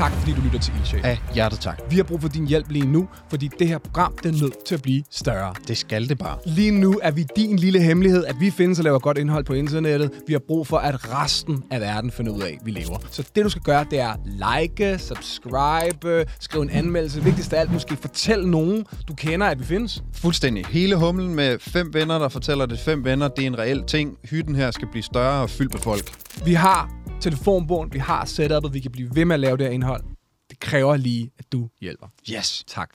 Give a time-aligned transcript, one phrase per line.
[0.00, 1.00] tak fordi du lytter til Ildsjæl.
[1.04, 1.80] Af hjertet tak.
[1.90, 4.64] Vi har brug for din hjælp lige nu, fordi det her program det er nødt
[4.66, 5.54] til at blive større.
[5.68, 6.38] Det skal det bare.
[6.46, 9.52] Lige nu er vi din lille hemmelighed, at vi findes og laver godt indhold på
[9.52, 10.10] internettet.
[10.26, 12.98] Vi har brug for, at resten af verden finder ud af, at vi lever.
[13.10, 14.14] Så det, du skal gøre, det er
[14.60, 17.24] like, subscribe, skrive en anmeldelse.
[17.24, 20.02] Vigtigst af alt, måske fortæl nogen, du kender, at vi findes.
[20.14, 20.66] Fuldstændig.
[20.66, 23.28] Hele humlen med fem venner, der fortæller det fem venner.
[23.28, 24.16] Det er en reel ting.
[24.24, 26.12] Hytten her skal blive større og fyldt med folk.
[26.44, 29.72] Vi har telefonbogen, vi har setupet, vi kan blive ved med at lave det her
[29.72, 30.04] indhold.
[30.50, 32.06] Det kræver lige, at du hjælper.
[32.30, 32.64] Yes.
[32.66, 32.90] Tak.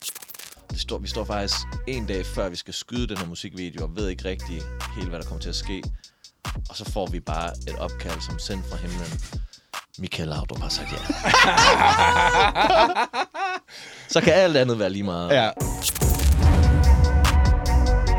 [0.72, 1.56] Det står, vi står faktisk
[1.88, 4.62] en dag før, vi skal skyde den her musikvideo, og ved ikke rigtig
[4.96, 5.84] helt, hvad der kommer til at ske.
[6.70, 9.22] Og så får vi bare et opkald, som sendt fra himlen.
[10.00, 10.98] Michael Laudrup har sagt ja.
[14.14, 15.32] så kan alt andet være lige meget.
[15.32, 15.50] Ja.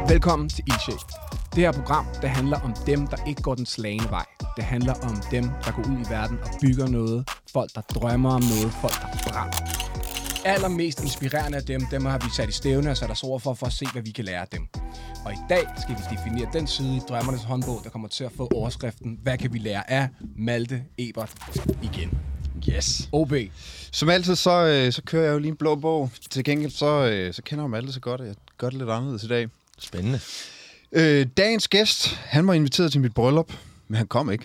[0.09, 1.26] Velkommen til Ildsjæl.
[1.57, 4.25] Det her program, det handler om dem, der ikke går den slagende vej.
[4.57, 7.29] Det handler om dem, der går ud i verden og bygger noget.
[7.53, 8.73] Folk, der drømmer om noget.
[8.81, 9.57] Folk, der brænder.
[10.45, 13.55] Allermest inspirerende af dem, dem har vi sat i stævne og sat os over for,
[13.55, 14.69] for at se, hvad vi kan lære af dem.
[15.25, 18.33] Og i dag skal vi definere den side i Drømmernes håndbog, der kommer til at
[18.37, 21.33] få overskriften, hvad kan vi lære af Malte Ebert
[21.83, 22.19] igen.
[22.69, 23.09] Yes.
[23.13, 23.33] OB.
[23.93, 26.11] Som altid, så, øh, så kører jeg jo lige en blå bog.
[26.31, 28.79] Til gengæld, så, øh, så kender jeg mig altid så godt, at jeg gør det
[28.79, 29.49] lidt anderledes i dag.
[29.79, 30.21] Spændende.
[30.99, 33.53] Øh, dagens gæst, han var inviteret til mit bryllup,
[33.89, 34.45] men han kom ikke.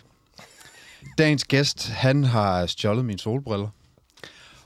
[1.18, 3.68] Dagens gæst, han har stjålet mine solbriller.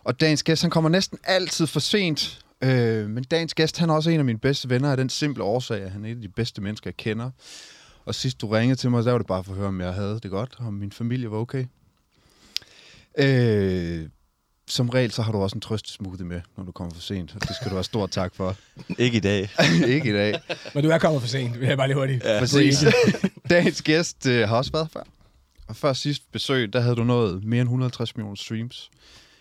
[0.03, 2.45] Og dagens gæst, han kommer næsten altid for sent.
[2.61, 5.43] Øh, men dagens gæst, han er også en af mine bedste venner af den simple
[5.43, 7.31] årsag, at han er et af de bedste mennesker, jeg kender.
[8.05, 9.93] Og sidst du ringede til mig, så var det bare for at høre, om jeg
[9.93, 11.65] havde det godt, og om min familie var okay.
[13.17, 14.09] Øh,
[14.67, 17.35] som regel, så har du også en trøstesmoothie med, når du kommer for sent.
[17.35, 18.55] Og det skal du have stor tak for.
[18.99, 19.49] Ikke i dag.
[19.95, 20.39] ikke i dag.
[20.73, 22.23] Men du er kommet for sent, vil jeg bare lige hurtigt.
[22.23, 22.39] Ja.
[22.39, 22.85] Præcis.
[23.49, 25.03] Dagens gæst øh, har også været før.
[25.67, 28.91] Og før sidst besøg, der havde du nået mere end 150 millioner streams.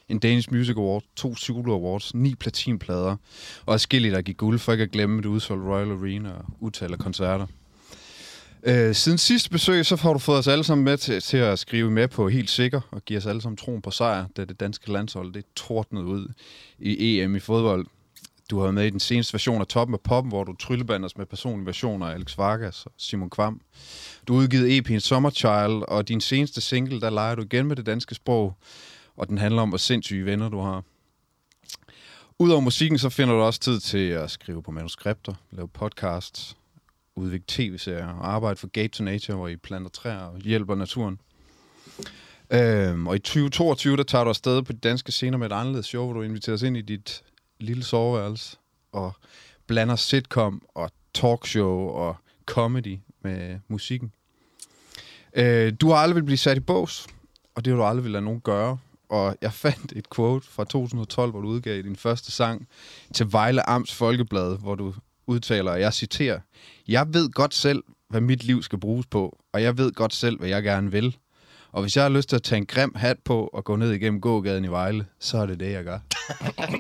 [0.08, 3.17] En Danish Music Award, to Zulu Awards, ni platinplader,
[3.67, 6.92] og skille der gik guld, for ikke at glemme det udsolgte Royal Arena og utal
[6.92, 7.47] af koncerter.
[8.67, 11.58] Øh, siden sidste besøg, så har du fået os alle sammen med til, til at
[11.58, 14.61] skrive med på helt sikker, og give os alle sammen troen på sejr, da det
[14.61, 16.33] danske landshold det tordnede ud
[16.79, 17.86] i EM i fodbold.
[18.51, 21.17] Du har været med i den seneste version af Toppen af Poppen, hvor du tryllebanders
[21.17, 23.61] med personlige versioner af Alex Vargas og Simon Kvam.
[24.29, 27.86] Du har udgivet EP'en Summerchild, og din seneste single, der leger du igen med det
[27.86, 28.57] danske sprog,
[29.17, 30.83] og den handler om, hvor sindssyge venner du har.
[32.39, 36.57] Udover musikken, så finder du også tid til at skrive på manuskripter, lave podcasts,
[37.17, 41.20] udvikle tv-serier og arbejde for Gate to Nature, hvor I planter træer og hjælper naturen.
[42.51, 45.86] Øhm, og i 2022, der tager du afsted på de danske scener med et anderledes
[45.86, 47.23] show, hvor du inviterer os ind i dit
[47.61, 48.57] lille soveværelse
[48.92, 49.13] og
[49.67, 52.17] blander sitcom og talkshow og
[52.47, 54.13] comedy med musikken.
[55.35, 57.07] Øh, du har aldrig vil blive sat i bås,
[57.55, 58.79] og det vil du aldrig vil lade nogen gøre.
[59.08, 62.69] Og jeg fandt et quote fra 2012, hvor du udgav din første sang
[63.14, 64.95] til Vejle Amts Folkeblad, hvor du
[65.27, 66.40] udtaler, og jeg citerer,
[66.89, 70.39] Jeg ved godt selv, hvad mit liv skal bruges på, og jeg ved godt selv,
[70.39, 71.17] hvad jeg gerne vil.
[71.73, 73.92] Og hvis jeg har lyst til at tage en grim hat på og gå ned
[73.92, 75.98] igennem gågaden i Vejle, så er det det, jeg gør.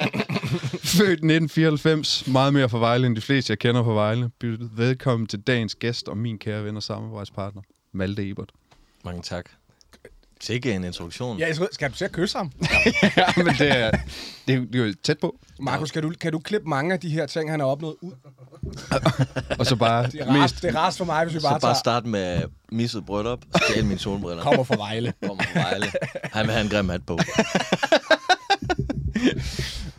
[0.96, 4.30] Født 1994, meget mere fra Vejle end de fleste, jeg kender på Vejle.
[4.76, 7.62] Velkommen til dagens gæst og min kære ven og samarbejdspartner,
[7.92, 8.52] Malte Ebert.
[9.04, 9.50] Mange tak.
[10.46, 11.38] Sikke en introduktion.
[11.38, 12.52] Ja, jeg skal, skal du se at kysse ham?
[13.16, 13.90] ja, men det er,
[14.46, 15.36] det, er, det er jo tæt på.
[15.60, 18.12] Markus, kan du, kan du klippe mange af de her ting, han har opnået ud?
[19.58, 21.60] Og så bare Det er rart, det er rart for mig, hvis vi Så bare,
[21.60, 24.42] bare tager, starte med misset bryllup, stjæle mine solbriller.
[24.42, 25.12] kommer fra Vejle.
[25.26, 25.86] Kommer fra Vejle.
[26.32, 27.18] Han vil have en grim hat på.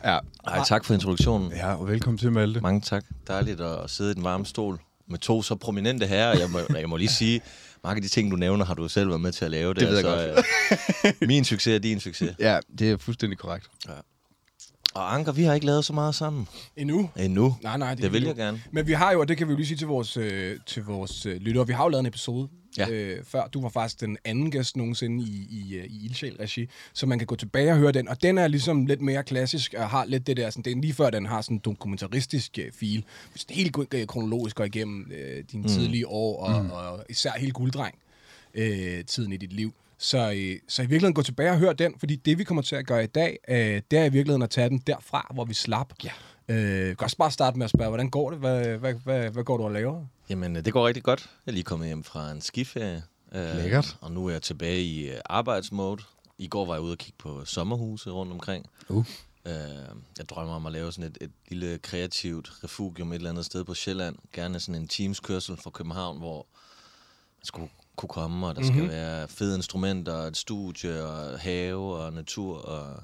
[0.04, 0.18] Ja.
[0.46, 1.52] Ej, tak for introduktionen.
[1.52, 2.60] ja, og velkommen til, Malte.
[2.60, 3.04] Mange tak.
[3.28, 6.38] Dejligt at sidde i den varme stol med to så prominente herrer.
[6.38, 7.40] Jeg må, jeg må lige sige,
[7.86, 9.74] mange af de ting, du nævner, har du selv været med til at lave.
[9.74, 10.46] Det ved jeg godt.
[11.22, 12.34] Øh, min succes er din succes.
[12.48, 13.66] Ja, det er fuldstændig korrekt.
[14.94, 17.10] Og Anker, vi har ikke lavet så meget sammen Endnu?
[17.16, 17.56] endnu.
[17.62, 17.94] Nej, nej.
[17.94, 18.62] Det vil kan jeg gerne.
[18.70, 20.84] Men vi har jo, og det kan vi jo lige sige til vores, øh, til
[20.84, 22.48] vores øh, lyttere, vi har jo lavet en episode
[22.78, 22.88] Ja.
[22.90, 23.46] øh, før.
[23.46, 27.26] Du var faktisk den anden gæst nogensinde i, i, øh, i Ildsjæl-regi, så man kan
[27.26, 28.08] gå tilbage og høre den.
[28.08, 30.80] Og den er ligesom lidt mere klassisk, og har lidt det der, sådan, det er
[30.80, 33.04] lige før den har sådan en dokumentaristisk øh, fil.
[33.32, 35.68] Hvis det helt øh, kronologisk går igennem øh, dine mm.
[35.68, 36.70] tidlige år, og, mm.
[36.70, 37.94] og især hele gulddreng
[38.54, 39.72] øh, tiden i dit liv.
[39.98, 42.76] Så, øh, så i virkeligheden gå tilbage og hør den, fordi det vi kommer til
[42.76, 45.54] at gøre i dag, øh, det er i virkeligheden at tage den derfra, hvor vi
[45.54, 45.92] slap.
[46.04, 46.10] Ja.
[46.48, 48.38] Øh, jeg kan også bare starte med at spørge, hvordan går det?
[48.38, 50.06] Hvad, hvad, hvad, hvad går du og laver?
[50.28, 51.30] Jamen, øh, det går rigtig godt.
[51.46, 53.02] Jeg er lige kommet hjem fra en skiferie.
[53.32, 53.96] Øh, Lækkert.
[54.00, 56.02] Og nu er jeg tilbage i øh, arbejdsmode.
[56.38, 58.66] I går var jeg ude og kigge på sommerhuse rundt omkring.
[58.88, 59.06] Uh.
[59.46, 59.52] Øh,
[60.18, 63.64] jeg drømmer om at lave sådan et, et lille kreativt refugium et eller andet sted
[63.64, 64.16] på Sjælland.
[64.32, 66.46] Gerne sådan en teamskørsel fra København, hvor
[67.38, 68.76] man skulle kunne komme, og der mm-hmm.
[68.76, 72.58] skal være fede instrumenter, et studie, og have og natur.
[72.58, 73.02] Og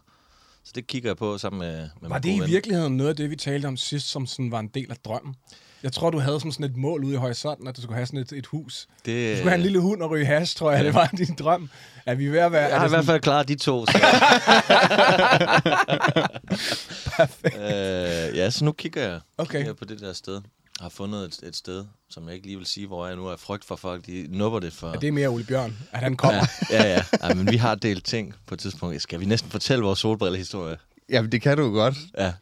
[0.64, 2.48] Så det kigger jeg på sammen med, med Var det i ven.
[2.48, 5.34] virkeligheden noget af det, vi talte om sidst, som sådan var en del af drømmen?
[5.82, 8.06] Jeg tror, du havde som sådan et mål ude i horisonten, at du skulle have
[8.06, 8.88] sådan et, et hus.
[9.04, 10.84] Det, Du skulle have en lille hund og ryge hash, tror jeg.
[10.84, 11.70] Det var din drøm.
[12.06, 12.66] Er vi ved at være...
[12.68, 13.86] Jeg har i hvert fald klaret de to.
[13.86, 13.98] Så.
[17.58, 19.50] øh, ja, så nu kigger jeg, Okay.
[19.50, 20.40] kigger jeg på det der sted.
[20.82, 23.26] Jeg har fundet et, et sted, som jeg ikke lige vil sige, hvor jeg nu
[23.26, 24.06] er frygt for folk.
[24.06, 24.88] De nupper det for...
[24.88, 26.46] Er det mere Ole Bjørn, at han kommer?
[26.70, 27.28] Ja, ja, ja.
[27.28, 29.02] ja men vi har delt ting på et tidspunkt.
[29.02, 30.76] Skal vi næsten fortælle vores solbrillehistorie?
[31.08, 31.94] Jamen, det kan du jo godt.
[32.18, 32.32] Ja.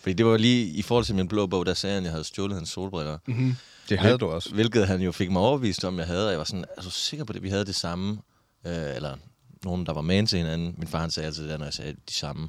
[0.00, 2.12] Fordi det var lige i forhold til min blå bog, der sagde han, at jeg
[2.12, 3.18] havde stjålet hans solbriller.
[3.26, 3.56] Mm-hmm.
[3.88, 4.54] Det havde du også.
[4.54, 6.26] Hvilket han jo fik mig overbevist om, jeg havde.
[6.26, 7.42] Og jeg var sådan, er du sikker på det?
[7.42, 8.18] Vi havde det samme.
[8.66, 9.16] Øh, eller
[9.64, 10.74] nogen, der var man til hinanden.
[10.78, 12.48] Min far han sagde altid det, når jeg sagde de samme.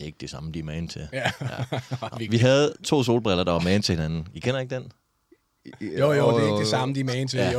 [0.00, 1.08] Det er ikke det samme, de er man til.
[1.12, 1.22] Ja.
[2.30, 4.26] Vi havde to solbriller, der var man til hinanden.
[4.34, 4.92] I kender ikke den?
[5.80, 7.38] Jo, jo, det er ikke det samme, de er med til.
[7.38, 7.50] Ja.
[7.50, 7.58] Jo,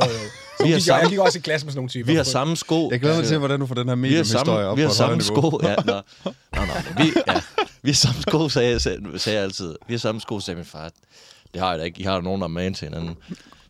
[0.58, 2.06] Så Vi har gik, samme- jeg gik også i klasse med sådan nogle typer.
[2.06, 2.90] Vi har samme sko.
[2.90, 4.88] Jeg glæder mig til, hvordan du får den her vi har samme, op vi har
[4.90, 5.60] samme sko.
[5.62, 5.92] Ja, nå.
[6.24, 6.62] Nå, nå,
[6.96, 7.40] vi, ja.
[7.82, 9.74] vi har samme sko, sagde jeg, sagde, sagde jeg altid.
[9.88, 10.90] Vi har samme sko, sagde min far.
[11.52, 12.00] Det har jeg da ikke.
[12.00, 13.16] I har da nogen, der er man til hinanden.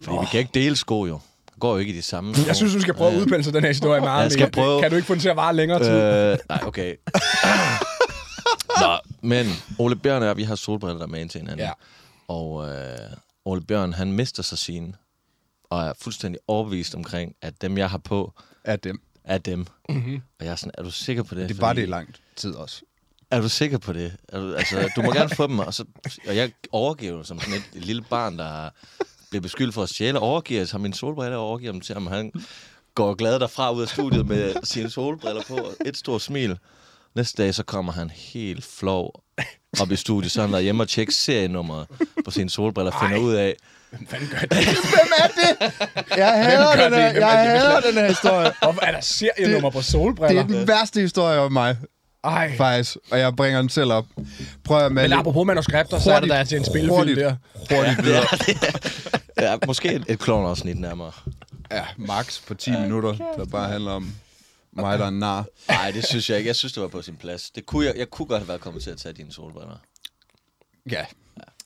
[0.03, 1.21] Fordi vi kan ikke dele sko, jo.
[1.47, 2.47] Det går jo ikke i de samme sko.
[2.47, 4.81] Jeg synes, du skal prøve at udpensle den her historie meget Jeg skal prøve.
[4.83, 5.91] Kan du ikke få den til at vare længere tid?
[6.33, 6.95] Øh, nej, okay.
[8.87, 8.99] Nå,
[9.29, 9.47] men
[9.79, 11.67] Ole Bjørn og jeg, vi har solbriller, der er med til hinanden.
[11.67, 11.73] Ja.
[12.29, 12.99] Og øh,
[13.45, 14.95] Ole Bjørn, han mister sig sine,
[15.71, 18.33] og er fuldstændig overbevist omkring, at dem, jeg har på,
[18.65, 19.03] Af dem.
[19.25, 19.67] er dem.
[19.89, 20.23] Mm-hmm.
[20.41, 21.49] Og jeg er sådan, er du sikker på det?
[21.49, 22.83] Det var Fordi- det i lang tid også.
[23.31, 24.17] Er du sikker på det?
[24.29, 25.85] Er du, altså, du må gerne få dem, og, så,
[26.29, 28.71] og jeg overgiver som sådan et, et lille barn, der
[29.31, 32.07] bliver beskyldt for at stjæle, overgiver ham mine solbriller og overgiver dem til ham.
[32.07, 32.33] Han
[32.95, 36.59] går glad derfra ud af studiet med sine solbriller på og et stort smil.
[37.17, 39.23] Næste dag, så kommer han helt flov
[39.81, 41.87] op i studiet, så han er hjemme og tjekker serienummeret
[42.25, 43.23] på sine solbriller, finder Ej.
[43.23, 43.55] ud af,
[43.91, 44.51] Hvem fanden gør det?
[46.17, 47.03] Jeg hader den det?
[47.03, 47.61] her, Hvem er jeg det?
[47.61, 48.53] hader den her historie.
[48.63, 50.43] Hvorfor er der serienummer på Det solbriller?
[50.43, 51.77] er den værste historie om mig,
[52.25, 52.57] Ej.
[52.57, 52.97] faktisk.
[53.11, 54.05] Og jeg bringer den selv op.
[54.65, 57.35] Prøv at Men male apropos manuskripter, så er det der til en spillefilm hurtigt, der.
[57.77, 58.25] hurtigt videre.
[59.41, 61.13] ja, måske et, et klovnafsnit nærmere.
[61.73, 64.11] Ja, max på 10 minutter, der bare handler om
[64.77, 65.47] mig, der er nar.
[65.69, 66.49] Nej, det synes jeg ikke.
[66.49, 67.51] Jeg synes, det var på sin plads.
[67.51, 69.77] Det kunne jeg, jeg kunne godt have været kommet til at tage dine solbriller.
[70.91, 71.05] Ja,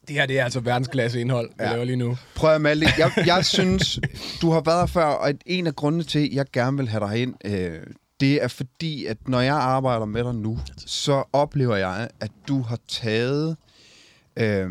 [0.08, 1.70] Det her, det er altså verdensklasse indhold, vi Ja.
[1.72, 2.18] laver lige nu.
[2.34, 3.98] Prøv at male Jeg, jeg synes,
[4.42, 7.06] du har været her før, og en af grundene til, at jeg gerne vil have
[7.08, 7.80] dig ind, øh,
[8.20, 12.62] det er fordi, at når jeg arbejder med dig nu, så oplever jeg, at du
[12.62, 13.56] har taget...
[14.36, 14.70] Øh,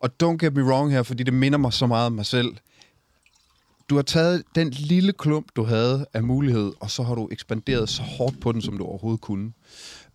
[0.00, 2.56] og don't get me wrong her, fordi det minder mig så meget om mig selv.
[3.90, 7.88] Du har taget den lille klump, du havde af mulighed, og så har du ekspanderet
[7.88, 9.52] så hårdt på den, som du overhovedet kunne.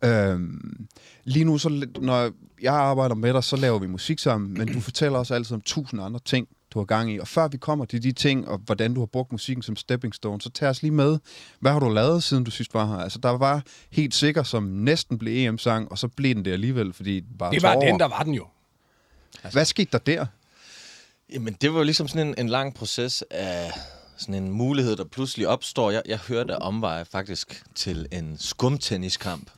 [0.04, 0.88] Øhm,
[1.24, 2.31] lige nu, så, når
[2.62, 5.62] jeg arbejder med dig, så laver vi musik sammen, men du fortæller også altid om
[5.62, 7.19] tusind andre ting, du har gang i.
[7.19, 10.16] Og før vi kommer til de ting, og hvordan du har brugt musikken som stepping
[10.16, 11.19] stone, så tag os lige med.
[11.60, 12.98] Hvad har du lavet, siden du sidst var her?
[13.04, 16.94] Altså, der var helt sikkert, som næsten blev EM-sang, og så blev den det alligevel,
[16.94, 17.86] fordi bare Det var over.
[17.86, 18.48] den, der var den jo.
[19.51, 20.25] Hvad skete der der?
[21.36, 23.72] Jamen, det var jo ligesom sådan en, en lang proces af
[24.18, 25.92] sådan en mulighed, der pludselig opstår.
[25.92, 29.52] Jeg, jeg hørte omveje faktisk til en skumtenniskamp,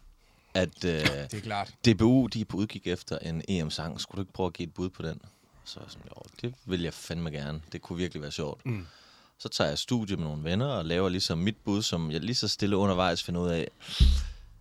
[0.54, 1.74] at øh, Det er klart.
[1.86, 4.02] DBU de er på udkig efter en EM-sang.
[4.02, 5.22] Skulle du ikke prøve at give et bud på den?
[5.66, 7.62] Så jeg sådan, jo, det vil jeg fandme gerne.
[7.72, 8.66] Det kunne virkelig være sjovt.
[8.66, 8.86] Mm.
[9.40, 12.36] Så tager jeg studie med nogle venner og laver ligesom mit bud, som jeg lige
[12.36, 13.68] så stille undervejs finder ud af,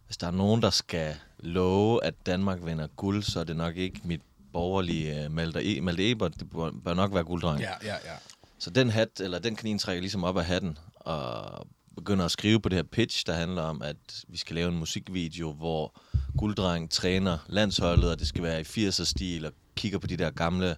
[0.07, 3.77] hvis der er nogen, der skal love, at Danmark vinder guld, så er det nok
[3.77, 4.23] ikke mit
[4.57, 6.41] borgerlige uh, Malte, e- Malte Ebert.
[6.41, 7.61] Det bør, bør nok være gulddreng.
[7.61, 8.17] Ja, ja, ja.
[8.59, 12.61] Så den hat, eller den kanin trækker ligesom op af hatten, og begynder at skrive
[12.61, 16.01] på det her pitch, der handler om, at vi skal lave en musikvideo, hvor
[16.39, 20.77] Gulddreng træner landsholdet, og det skal være i 80'er-stil, og kigger på de der gamle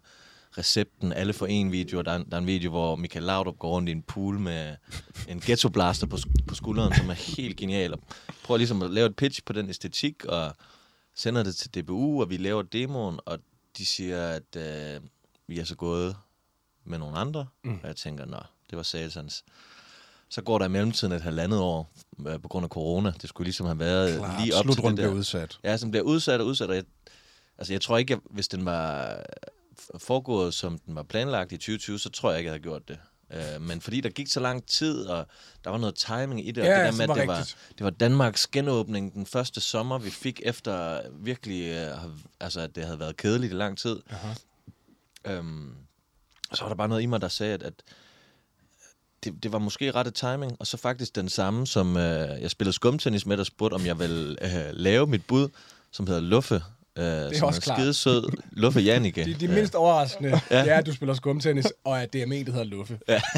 [0.59, 3.71] recepten, alle for en video, der er, der er en video, hvor Michael Laudrup går
[3.71, 4.77] rundt i en pool med
[5.29, 8.01] en ghetto blaster på, på skulderen, som er helt genial, og
[8.45, 10.57] prøver ligesom at lave et pitch på den æstetik, og
[11.17, 13.39] sender det til DBU, og vi laver demoen, og
[13.79, 15.01] de siger, at øh,
[15.47, 16.17] vi er så gået
[16.85, 17.79] med nogle andre, mm.
[17.83, 18.39] og jeg tænker, nå,
[18.71, 19.45] det var satans.
[20.29, 21.91] Så går der i mellemtiden et halvandet år
[22.27, 23.13] øh, på grund af corona.
[23.23, 25.09] Det skulle ligesom have været Klart, lige op til det der.
[25.09, 25.59] udsat.
[25.65, 26.71] Ja, som bliver udsat og udsat.
[26.71, 26.85] Og jeg,
[27.59, 29.17] altså, jeg tror ikke, jeg, hvis den var
[29.99, 32.99] foregået, som den var planlagt i 2020, så tror jeg ikke, jeg havde gjort det.
[33.31, 35.27] Øh, men fordi der gik så lang tid, og
[35.65, 37.85] der var noget timing i det, og Ja, det der med, at det var, det
[37.85, 41.99] var Danmarks genåbning den første sommer, vi fik efter virkelig, øh,
[42.41, 44.01] altså at det havde været kedeligt i lang tid.
[44.11, 44.35] Aha.
[45.25, 45.75] Øhm,
[46.55, 47.75] så var der bare noget i mig, der sagde, at, at
[49.25, 52.75] det, det var måske rette timing, og så faktisk den samme, som øh, jeg spillede
[52.75, 55.49] skumtennis med, der spurgte, om jeg ville øh, lave mit bud,
[55.91, 56.63] som hedder Luffe,
[56.99, 57.79] Øh, det er også klart.
[57.79, 58.31] skide sød.
[58.53, 59.25] Luffe Janike.
[59.25, 60.63] De, de mindst overraskende, ja.
[60.63, 62.99] det er, at du spiller skumtennis, og at DME, der hedder Luffe.
[63.09, 63.21] Ja.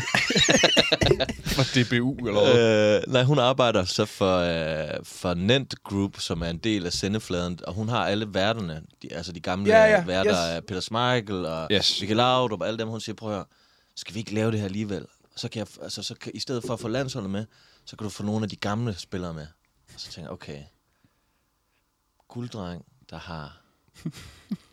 [1.45, 2.97] For DBU, eller hvad?
[3.07, 6.93] Øh, nej, hun arbejder så for, øh, for Nent Group, som er en del af
[6.93, 10.39] sendefladen, og hun har alle værterne, de, altså de gamle Ja, ja, værter yes.
[10.57, 12.01] af Peter Smeichel og Yes.
[12.01, 13.45] Michael Laudrup og alle dem, hun siger, prøv at høre,
[13.97, 15.07] skal vi ikke lave det her alligevel?
[15.37, 17.45] Så kan jeg, altså, så kan, i stedet for at få landsholdet med,
[17.85, 19.47] så kan du få nogle af de gamle spillere med.
[19.95, 20.59] Og så tænker jeg, okay,
[22.29, 23.61] gulddreng, der har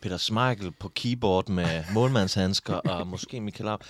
[0.00, 3.86] Peter Smeichel på keyboard med målmandshandsker, og måske Michael Laudrup.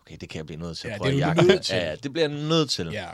[0.00, 1.70] Okay, det kan jeg blive nødt til at Ja, prøve det at.
[1.70, 2.86] Ja, det bliver jeg nødt til.
[2.86, 3.08] Ja.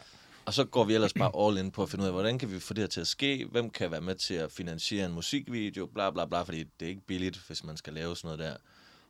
[0.45, 2.53] Og så går vi ellers bare all in på at finde ud af, hvordan kan
[2.53, 3.47] vi få det her til at ske?
[3.51, 5.87] Hvem kan være med til at finansiere en musikvideo?
[5.87, 8.57] Bla bla bla, fordi det er ikke billigt, hvis man skal lave sådan noget der.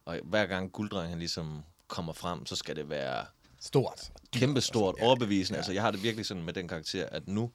[0.04, 3.24] Og hver gang Gulddreng han ligesom kommer frem, så skal det være
[3.60, 4.10] Stort.
[4.32, 5.56] kæmpestort, overbevisende.
[5.56, 7.50] Altså jeg har det virkelig sådan med den karakter, at nu,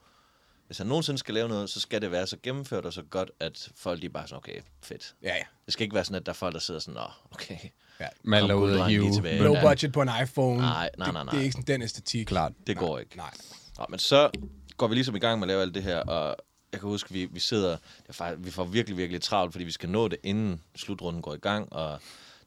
[0.68, 3.32] hvis han nogensinde skal lave noget, så skal det være så gennemført og så godt,
[3.40, 5.16] at folk de er bare sådan, okay, fedt.
[5.24, 5.44] Ja, ja.
[5.66, 7.58] Det skal ikke være sådan, at der er folk, der sidder sådan, nå, okay.
[8.00, 8.08] ja.
[8.24, 9.14] Man Kom, lader ud lige hive.
[9.14, 9.44] tilbage.
[9.44, 9.62] Low Ja.
[9.70, 10.58] budget på en iPhone.
[10.62, 11.40] Nej, nej, nej, Det, det nej.
[11.40, 12.26] er ikke sådan den æstetik.
[12.28, 12.52] Klart.
[12.68, 13.18] Det går ikke.
[13.18, 13.34] Nej.
[13.78, 14.30] Nå, men så
[14.78, 16.36] går vi ligesom i gang med at lave alt det her, og
[16.72, 19.66] jeg kan huske, vi, vi sidder, det er faktisk, vi får virkelig, virkelig travlt, fordi
[19.66, 22.00] vi skal nå det, inden slutrunden går i gang, og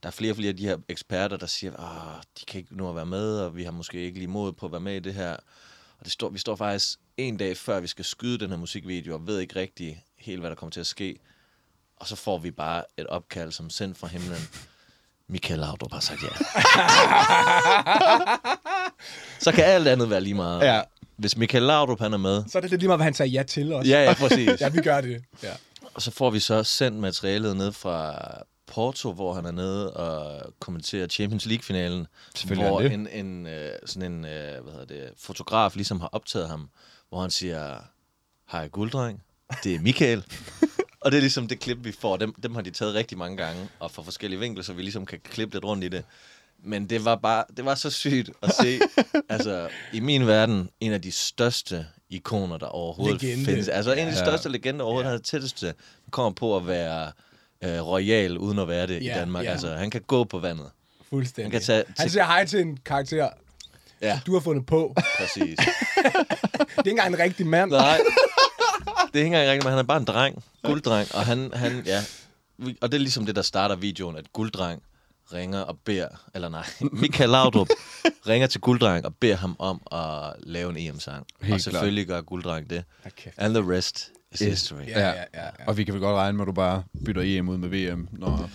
[0.03, 2.77] der er flere og flere af de her eksperter, der siger, at de kan ikke
[2.77, 4.97] nå at være med, og vi har måske ikke lige mod på at være med
[4.97, 5.37] i det her.
[5.99, 9.15] Og det står, vi står faktisk en dag før, vi skal skyde den her musikvideo,
[9.15, 11.19] og ved ikke rigtig helt, hvad der kommer til at ske.
[11.97, 14.49] Og så får vi bare et opkald, som sendt fra himlen.
[15.29, 16.29] Michael Laudrup har sagt ja.
[19.45, 20.63] så kan alt andet være lige meget.
[20.63, 20.81] Ja.
[21.17, 23.33] Hvis Michael Laudrup han er med, Så er det lidt lige meget, hvad han sagde
[23.33, 23.91] ja til også.
[23.91, 24.51] Ja, ja, præcis.
[24.61, 25.25] ja, vi gør det.
[25.43, 25.53] Ja.
[25.95, 28.15] Og så får vi så sendt materialet ned fra
[28.69, 32.07] Porto, hvor han er nede og kommenterer Champions League-finalen.
[32.55, 32.93] Hvor det.
[32.93, 36.69] en, en, øh, sådan en øh, hvad hedder det, fotograf ligesom har optaget ham,
[37.09, 37.77] hvor han siger,
[38.51, 39.23] hej gulddreng,
[39.65, 40.25] det er Michael.
[41.03, 42.17] og det er ligesom det klip, vi får.
[42.17, 45.07] Dem, dem har de taget rigtig mange gange, og fra forskellige vinkler, så vi ligesom
[45.07, 46.05] kan klippe lidt rundt i det.
[46.65, 48.79] Men det var bare, det var så sygt at se,
[49.29, 53.45] altså i min verden, en af de største ikoner, der overhovedet Legende.
[53.45, 53.69] findes.
[53.69, 54.25] Altså en af de Ja.
[54.25, 55.11] største legender overhovedet, ja.
[55.11, 57.13] han er tætteste, han kommer på at være
[57.65, 59.45] øh, royal, uden at være det Ja, i Danmark.
[59.45, 59.51] ja.
[59.51, 60.71] Altså, han kan gå på vandet.
[61.11, 61.45] Fuldstændig.
[61.45, 63.29] Han kan tage- han siger hej til en karakter,
[64.03, 64.95] Ja, du har fundet på.
[65.19, 65.59] præcis.
[66.69, 67.71] Det er ikke engang en rigtig mand.
[67.71, 68.01] Nej,
[69.13, 70.45] det er ikke engang rigtigt, men han er bare en dreng.
[70.63, 71.15] Gulddreng.
[71.15, 72.03] Og han, han ja.
[72.81, 74.83] Og det er ligesom det, der starter videoen, at Gulddreng
[75.33, 77.69] ringer og beder, eller nej, Michael Laudrup
[78.29, 81.27] ringer til Gulddreng og beder ham om at lave en EM-sang.
[81.53, 82.85] Og selvfølgelig gør Gulddreng det.
[83.17, 83.35] Kæft.
[83.39, 84.11] And the rest.
[84.33, 84.87] History.
[84.87, 85.67] Ja, ja, ja, ja.
[85.67, 88.09] Og vi kan vel godt regne med, at du bare bytter EM ud med VM,
[88.13, 88.51] når...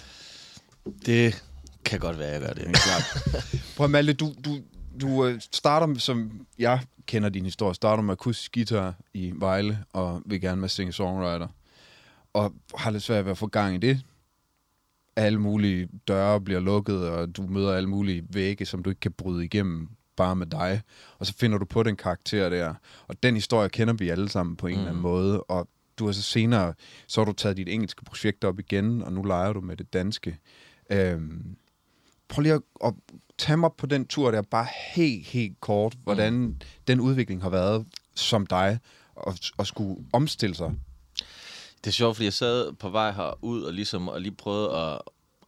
[1.06, 1.44] Det
[1.86, 2.68] kan godt være, jeg gør det.
[2.68, 3.54] Er klart.
[3.78, 4.60] Prøv Malte, du, du,
[5.02, 10.22] du øh, starter, som jeg kender din historie, starter med akustisk guitar i Vejle, og
[10.26, 11.48] vil gerne med singer-songwriter.
[12.34, 14.02] Og har lidt svært ved at få gang i det.
[15.16, 19.12] Alle mulige døre bliver lukket, og du møder alle mulige vægge, som du ikke kan
[19.12, 20.82] bryde igennem bare med dig.
[21.20, 22.74] Og så finder du på den karakter der.
[23.08, 24.80] Og den historie kender vi alle sammen på en mm.
[24.80, 25.44] eller anden måde.
[25.44, 25.68] Og
[26.00, 26.74] du har så senere,
[27.08, 29.94] så har du taget dit engelske projekt op igen, og nu leger du med det
[29.94, 30.38] danske.
[30.90, 31.56] Øhm,
[32.28, 32.94] prøv lige at, at
[33.38, 36.56] tage mig på den tur der, bare helt, helt kort, hvordan mm.
[36.88, 38.80] den udvikling har været som dig,
[39.16, 40.72] og, og skulle omstille sig.
[41.78, 45.02] Det er sjovt, fordi jeg sad på vej herud og ligesom og lige prøvede at,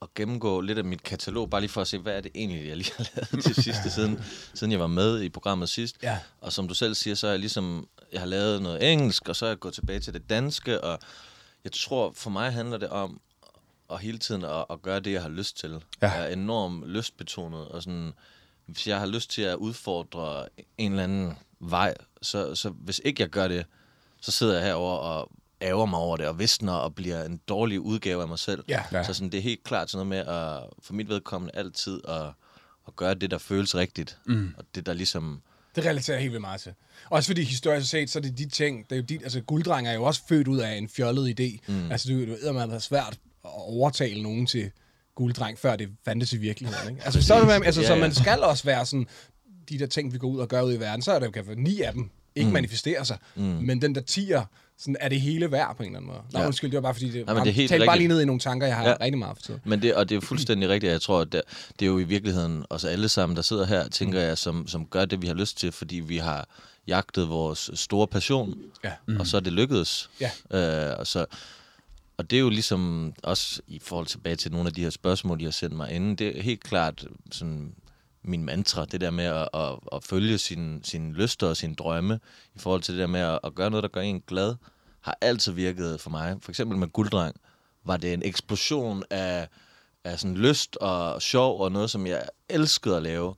[0.06, 2.68] at gennemgå lidt af mit katalog, bare lige for at se, hvad er det egentlig,
[2.68, 5.96] jeg lige har lavet til sidste, siden, siden jeg var med i programmet sidst.
[6.04, 6.20] Ja.
[6.42, 9.36] Og som du selv siger, så er jeg ligesom, jeg har lavet noget engelsk, og
[9.36, 11.00] så er jeg gået tilbage til det danske, og
[11.64, 13.22] jeg tror, for mig handler det om
[13.92, 15.84] at hele tiden at, at gøre det, jeg har lyst til.
[16.02, 16.12] Ja.
[16.12, 18.14] Jeg er enormt lystbetonet, og sådan,
[18.66, 20.48] hvis jeg har lyst til at udfordre
[20.78, 23.66] en eller anden vej, så, så hvis ikke jeg gør det,
[24.22, 25.32] så sidder jeg herover og
[25.65, 28.63] ærger mig over det, og visner og bliver en dårlig udgave af mig selv.
[28.67, 28.84] Ja.
[28.91, 29.03] Ja.
[29.03, 32.25] Så sådan, det er helt klart sådan noget med at, for mit vedkommende altid at,
[32.88, 34.17] at gøre det, der føles rigtigt.
[34.25, 34.53] Mm.
[34.57, 35.41] Og det, der ligesom...
[35.75, 36.74] Det relaterer helt vildt meget til.
[37.10, 39.88] Også fordi historisk set, så er det de ting, det er jo dit, altså gulddreng
[39.88, 41.72] er jo også født ud af en fjollet idé.
[41.74, 41.91] Mm.
[41.91, 44.72] Altså du, du ved, man har svært at overtale nogen til
[45.15, 46.89] gulddreng, før det fandtes i virkeligheden.
[46.89, 47.05] Ikke?
[47.05, 48.00] Altså, så, er det, altså, Ja, så ja.
[48.00, 49.07] man skal også være sådan,
[49.69, 51.45] de der ting, vi går ud og gør ud i verden, så er det kan
[51.57, 52.53] ni af dem ikke mm.
[52.53, 53.17] manifestere sig.
[53.36, 53.43] Mm.
[53.43, 54.45] Men den der tier,
[54.77, 56.22] sådan er det hele værd på en eller anden måde.
[56.34, 56.46] Nå, Ja.
[56.46, 58.25] undskyld, det var bare fordi, det, men det er helt talte bare lige ned i
[58.25, 58.96] nogle tanker, jeg har Ja.
[59.01, 59.62] rigtig meget for tiden.
[59.65, 60.91] Men det, og det er fuldstændig rigtigt.
[60.91, 61.41] Jeg tror, at det,
[61.79, 64.86] det er jo i virkeligheden os alle sammen, der sidder her, tænker jeg, som, som
[64.86, 66.48] gør det, vi har lyst til, fordi vi har
[66.88, 68.91] jagtet vores store passion, Ja.
[69.08, 69.17] mm.
[69.20, 70.10] og så er det lykkedes.
[70.22, 70.32] Ja.
[70.91, 71.25] Øh, og, så,
[72.17, 75.39] og det er jo ligesom også i forhold tilbage til nogle af de her spørgsmål,
[75.39, 77.72] de har sendt mig inden, det er helt klart sådan
[78.27, 82.20] min mantra, det der med at, at, at følge sine sin lyster og sine drømme,
[82.55, 84.55] i forhold til det der med at, at gøre noget, der gør en glad,
[85.01, 86.38] har altid virket for mig.
[86.41, 87.36] For eksempel med Gulddreng,
[87.86, 89.48] var det en eksplosion af,
[90.03, 93.36] af sådan lyst og sjov og noget, som jeg elskede at lave.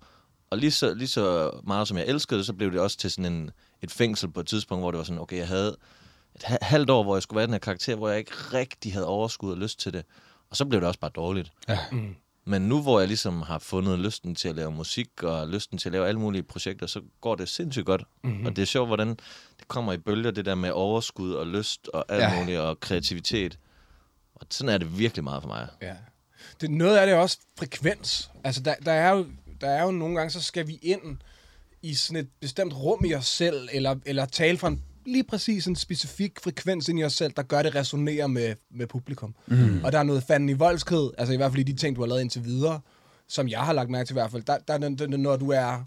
[0.49, 3.11] Og lige så, lige så meget som jeg elskede det, så blev det også til
[3.11, 3.51] sådan en,
[3.81, 5.77] et fængsel på et tidspunkt, hvor det var sådan, okay, jeg havde
[6.35, 8.93] et ha- halvt år, hvor jeg skulle være den her karakter, hvor jeg ikke rigtig
[8.93, 10.05] havde overskud og lyst til det.
[10.49, 11.51] Og så blev det også bare dårligt.
[11.67, 11.79] Ja.
[12.47, 15.89] Men nu hvor jeg ligesom har fundet lysten til at lave musik og lysten til
[15.89, 18.03] at lave alle mulige projekter, så går det sindssygt godt.
[18.23, 18.45] Mm-hmm.
[18.45, 19.09] Og det er sjovt, hvordan
[19.59, 22.39] det kommer i bølger, det der med overskud og lyst og alt Ja.
[22.39, 23.59] muligt, og kreativitet.
[24.35, 25.67] Og sådan er det virkelig meget for mig.
[25.81, 25.95] Ja.
[26.61, 28.31] Det, noget af det er også frekvens.
[28.43, 29.25] Altså, der, der, er jo,
[29.61, 31.17] der er jo nogle gange, så skal vi ind
[31.81, 35.67] i sådan et bestemt rum i os selv, eller, eller tale fra en lige præcis
[35.67, 39.35] en specifik frekvens ind i os selv, der gør det resonere med, med publikum.
[39.47, 39.83] Mm.
[39.83, 42.01] Og der er noget fanden i voldsked, altså i hvert fald i de ting, du
[42.01, 42.79] har lavet indtil videre,
[43.27, 45.49] som jeg har lagt mærke til i hvert fald, der, der er det, når du
[45.49, 45.83] er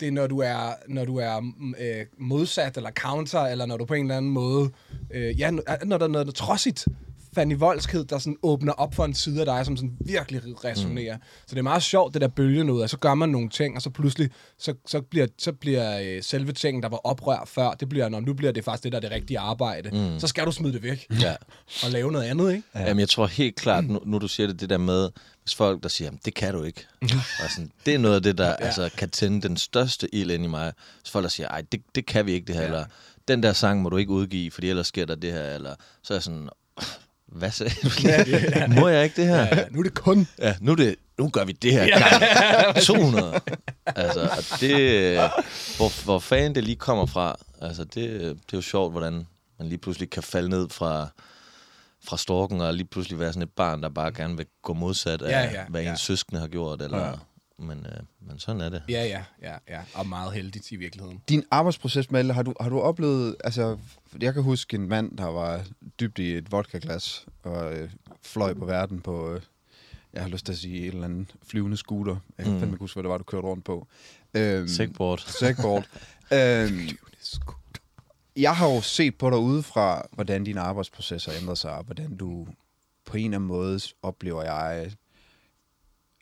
[0.00, 3.84] det er, når du er, når du er øh, modsat eller counter, eller når du
[3.84, 4.70] på en eller anden måde...
[5.10, 6.88] Øh, ja, når når der er noget trodsigt
[7.34, 11.16] Fanny Voldsked, der sådan åbner op for en side af dig, som sådan virkelig resonerer.
[11.16, 11.22] Mm.
[11.46, 13.76] Så det er meget sjovt, det der bølge noget, og så gør man nogle ting,
[13.76, 17.70] og så pludselig, så, så bliver, så bliver øh, selve tingen, der var oprør før,
[17.70, 19.90] det bliver, når nu bliver det faktisk det, der er det rigtige arbejde.
[19.92, 20.20] Mm.
[20.20, 21.34] Så skal du smide det væk Ja.
[21.84, 22.68] og lave noget andet, ikke?
[22.74, 22.80] Ja.
[22.80, 25.10] Jamen, jeg tror helt klart, nu, nu du siger det, det der med,
[25.42, 26.86] hvis folk der siger, "Jamen, det kan du ikke.
[27.44, 28.54] og sådan, det er noget af det, der ja.
[28.58, 30.72] altså, kan tænde den største ild ind i mig.
[31.02, 32.68] Hvis folk der siger, ej, det, det kan vi ikke det her, ja.
[32.68, 32.84] eller
[33.28, 36.12] den der sang må du ikke udgive, fordi ellers sker der det her, eller så
[36.14, 36.48] er jeg sådan,
[37.34, 38.66] hvad sagde du lige?
[38.80, 39.40] Må jeg ikke det her?
[39.56, 40.28] Ja, nu er det kun...
[40.38, 43.40] Ja, nu, er det, nu gør vi det her gang 200.
[43.86, 45.16] Altså, og det,
[45.76, 49.26] hvor, hvor fanden det lige kommer fra, altså det, det er jo sjovt, hvordan
[49.58, 51.08] man lige pludselig kan falde ned fra,
[52.08, 55.22] fra storken, og lige pludselig være sådan et barn, der bare gerne vil gå modsat
[55.22, 55.94] af, Ja, ja, hvad ens ja.
[55.96, 56.82] søskende har gjort.
[56.82, 57.12] Eller, Ja.
[57.58, 58.82] Men, øh, men sådan er det.
[58.88, 59.80] Ja, ja, ja, ja.
[59.94, 61.20] Og meget heldigt i virkeligheden.
[61.28, 63.36] Din arbejdsproces, Malte, har du, har du oplevet...
[63.44, 63.78] Altså,
[64.20, 65.64] jeg kan huske en mand, der var
[66.00, 67.90] dybt i et vodkaglas og øh,
[68.22, 69.34] fløj på verden på...
[69.34, 69.40] Øh,
[70.12, 72.16] jeg har lyst til at sige en eller anden flyvende scooter.
[72.38, 72.60] Jeg kan Mm.
[72.60, 73.86] fandme huske, hvad det var, du kørte rundt på.
[74.34, 75.18] Øhm, Segboard.
[75.40, 75.84] Segboard.
[76.32, 76.78] øhm,
[78.36, 82.16] jeg har jo set på dig udefra, hvordan din arbejdsproces har ændret sig, og hvordan
[82.16, 82.46] du
[83.04, 84.92] på en eller anden måde oplever jeg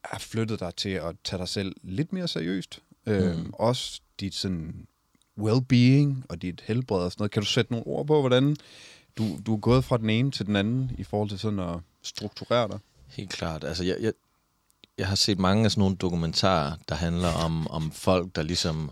[0.04, 2.80] har flyttet dig til at tage dig selv lidt mere seriøst.
[3.06, 3.12] Mm.
[3.12, 4.86] Øhm, også dit sådan
[5.40, 7.30] well-being og dit helbred og sådan noget.
[7.30, 8.56] Kan du sætte nogle ord på, hvordan
[9.18, 11.76] du, du er gået fra den ene til den anden i forhold til sådan at
[12.02, 12.78] strukturere dig?
[13.06, 13.64] Helt klart.
[13.64, 14.12] Altså, jeg, jeg,
[14.98, 18.90] jeg har set mange af sådan nogle dokumentarer, der handler om, om folk, der ligesom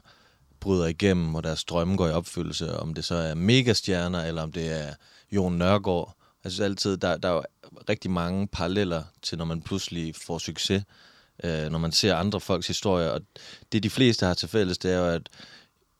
[0.61, 2.79] bryder igennem, og deres drømme går i opfyldelse.
[2.79, 4.95] Om det så er megastjerner, eller om det er
[5.33, 6.17] Jon Nørgaard.
[6.45, 7.43] Jeg synes altid, der, der er jo
[7.89, 10.85] rigtig mange paralleller til, når man pludselig får succes.
[11.45, 13.09] Øh, når man ser andre folks historier.
[13.09, 13.21] Og
[13.73, 15.29] det, de fleste har til fælles, det er jo, at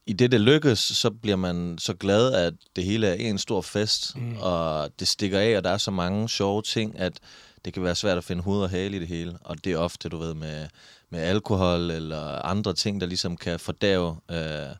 [0.07, 3.61] i det, det lykkes, så bliver man så glad, at det hele er en stor
[3.61, 4.37] fest, mm.
[4.37, 7.21] og det stikker af, og der er så mange sjove ting, at
[7.65, 9.39] det kan være svært at finde hoved og hale i det hele.
[9.41, 10.67] Og det er ofte, du ved, med,
[11.11, 14.17] med alkohol eller andre ting, der ligesom kan fordave.
[14.31, 14.75] Øh,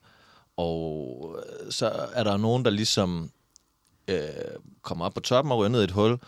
[0.57, 1.37] og
[1.71, 3.31] så er der nogen, der ligesom
[4.11, 4.29] øh,
[4.83, 6.19] kommer op på toppen og ryger ned i et hul,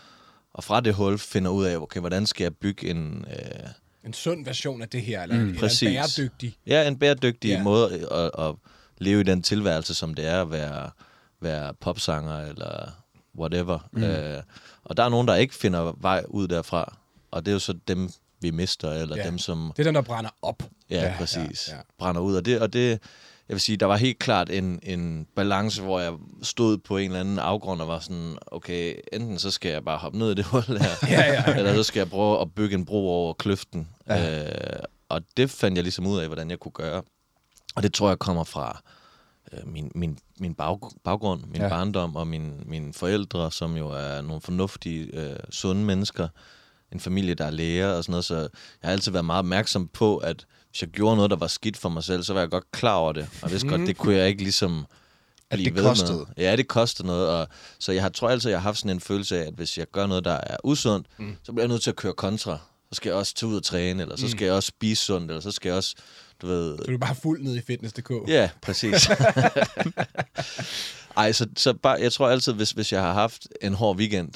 [0.53, 3.25] og fra det hul finder ud af, okay, hvordan skal jeg bygge en...
[3.31, 3.69] Øh,
[4.05, 6.57] En sund version af det her, eller, mm, eller en bæredygtig.
[6.67, 7.63] Ja, en bæredygtig Ja.
[7.63, 8.55] måde at, at
[8.97, 10.89] leve i den tilværelse, som det er at være,
[11.41, 12.91] være popsanger eller
[13.37, 13.79] whatever.
[13.91, 14.03] Mm.
[14.03, 14.43] Øh,
[14.83, 16.97] og der er nogen, der ikke finder vej ud derfra,
[17.31, 18.09] og det er jo så dem,
[18.41, 19.25] vi mister, eller Ja.
[19.25, 20.63] dem, som Det er den, der brænder op.
[20.89, 21.75] ja, Ja, præcis, ja.
[21.75, 21.81] ja.
[21.97, 22.35] brænder ud.
[22.35, 22.99] Og det, og det,
[23.53, 26.13] jeg vil sige, der var helt klart en, en balance, hvor jeg
[26.43, 29.97] stod på en eller anden afgrund og var sådan, okay, enten så skal jeg bare
[29.97, 31.55] hoppe ned i det hul her, Ja, ja.
[31.57, 33.87] eller så skal jeg prøve at bygge en bro over kløften.
[34.07, 34.43] Ja.
[34.45, 37.01] Øh, og det fandt jeg ligesom ud af, hvordan jeg kunne gøre.
[37.75, 38.81] Og det tror jeg kommer fra
[39.53, 41.63] øh, min, min, min bag, baggrund, min Ja.
[41.63, 41.69] ja.
[41.69, 46.27] barndom og min, mine forældre, som jo er nogle fornuftige, øh, sunde mennesker.
[46.93, 48.25] En familie, der er læger og sådan noget.
[48.25, 48.49] Så jeg
[48.83, 51.89] har altid været meget opmærksom på, at hvis jeg gjorde noget, der var skidt for
[51.89, 53.29] mig selv, så var jeg godt klar over det.
[53.41, 54.85] Og vidste godt, det kunne jeg ikke ligesom
[55.49, 56.17] At blive det ved kostede.
[56.17, 56.25] Med.
[56.37, 57.27] Ja, det kostede noget.
[57.29, 57.47] Og,
[57.79, 59.85] så jeg har, tror altid, jeg har haft sådan en følelse af, at hvis jeg
[59.91, 61.35] gør noget, der er usundt, mm.
[61.43, 62.57] så bliver jeg nødt til at køre kontra.
[62.91, 65.31] Så skal jeg også tage ud og træne, eller så skal jeg også spise sundt,
[65.31, 65.95] eller så skal jeg også,
[66.41, 66.77] du ved...
[66.77, 68.11] Så du er bare fuld ned i fitness.dk.
[68.27, 69.09] Ja, præcis.
[71.17, 74.29] Ej, så, så bare, jeg tror altid, hvis, hvis jeg har haft en hård weekend,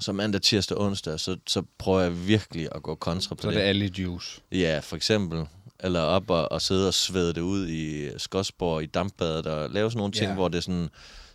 [0.00, 3.52] så mandag, tirsdag, onsdag, så, så prøver jeg virkelig at gå kontra på Så er
[3.52, 4.40] det alle juice.
[4.52, 5.46] Ja, for eksempel.
[5.80, 9.90] Eller op og, og sidde og svede det ud i Skodsborg, i dampbadet, og lave
[9.90, 10.34] sådan nogle ting, Ja.
[10.34, 10.88] hvor det er sådan...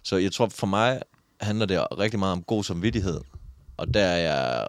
[0.04, 1.02] Så jeg tror, for mig
[1.42, 3.22] handler det rigtig meget om god samvittighed.
[3.78, 4.68] Og der er jeg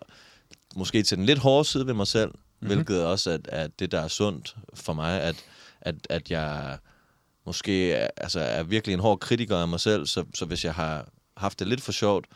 [0.76, 2.66] måske til den lidt hårde side ved mig selv, mm-hmm.
[2.66, 5.37] hvilket også er, er det, der er sundt for mig, at,
[5.80, 6.78] at, at jeg
[7.46, 11.09] måske altså, er virkelig en hård kritiker af mig selv, så, så hvis jeg har
[11.37, 12.26] haft det lidt for sjovt,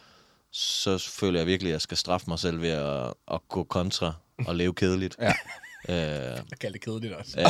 [0.53, 4.13] så føler jeg virkelig, at jeg skal straffe mig selv ved at, at gå kontra
[4.47, 5.17] og leve kedeligt.
[5.23, 5.33] Ja.
[5.89, 5.97] Øh,
[6.51, 7.35] Jeg kalder det kedeligt også.
[7.41, 7.47] Ja.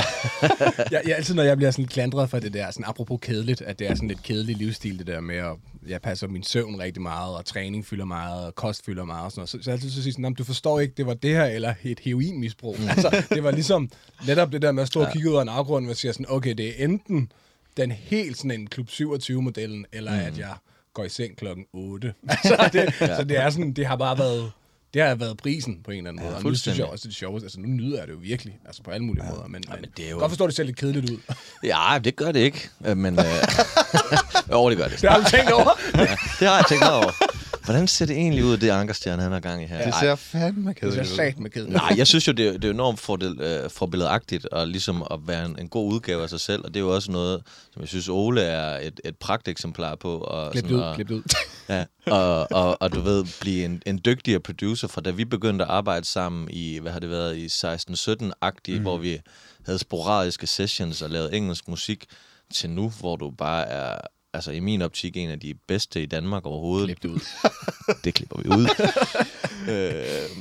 [0.93, 3.79] jeg, jeg, altid, når jeg bliver sådan klandret for det der, sådan apropos kedeligt, at
[3.79, 7.03] det er sådan lidt kedelig livsstil, det der med, at jeg passer min søvn rigtig
[7.03, 9.49] meget, og træning fylder meget, og kost fylder meget, og sådan noget.
[9.51, 11.31] Så, så jeg altid så siger sådan, "Nå, men du forstår ikke, det var det
[11.31, 12.77] her, eller et heroinmisbrug.
[12.89, 13.91] altså, det var ligesom
[14.27, 16.27] netop det der med at stå og kigge ud af en afgrund, og sige sådan,
[16.29, 17.33] okay, det er enten
[17.77, 20.19] den helt sådan en Klub 27-modellen, eller mm.
[20.27, 20.55] at jeg
[20.94, 22.14] går i seng klokken 8.
[22.29, 23.16] altså, det, ja.
[23.16, 24.53] Så det er sådan, det har bare været,
[24.94, 26.37] det har været prisen på en eller anden måde.
[26.37, 27.44] Og nu synes jeg også, det er det sjoveste.
[27.44, 29.31] Altså, nu nyder jeg det jo virkelig, altså på alle mulige ja.
[29.31, 29.42] måder.
[29.42, 31.18] Men, men, men det er jo- godt forstå, det ser lidt kedeligt ud.
[31.64, 32.68] ja, det gør det ikke.
[32.81, 33.24] Men, øh,
[34.53, 35.00] jo, det gør det.
[35.03, 35.70] det har du tænkt over.
[36.40, 37.11] Det har jeg tænkt over.
[37.64, 39.85] Hvordan ser det egentlig ud, det Ankerstjerne, han har gang i her?
[39.85, 41.49] Det ser fandme Det kedeligt ud.
[41.51, 41.73] kedeligt.
[41.77, 45.18] Nej, jeg synes jo, det er, det er enormt fordel, øh, forbilledagtigt og ligesom at
[45.27, 47.42] være en, en god udgave af sig selv, og det er jo også noget,
[47.73, 50.18] som jeg synes, Ole er et, et pragteksemplar på.
[50.18, 51.23] Og Klip det sådan ud, at- klip det ud.
[51.68, 55.64] Ja, og, og, og du ved, blive en, en dygtigere producer, fra da vi begyndte
[55.64, 58.83] at arbejde sammen i, hvad har det været, i 16-17-agtigt, mm.
[58.83, 59.18] hvor vi
[59.66, 62.05] havde sporadiske sessions og lavede engelsk musik,
[62.55, 63.99] til nu, hvor du bare er,
[64.35, 66.87] altså i min optik, en af de bedste i Danmark overhovedet.
[66.87, 67.21] Klip det ud.
[68.05, 68.66] Det klipper vi ud.
[69.75, 70.37] øh,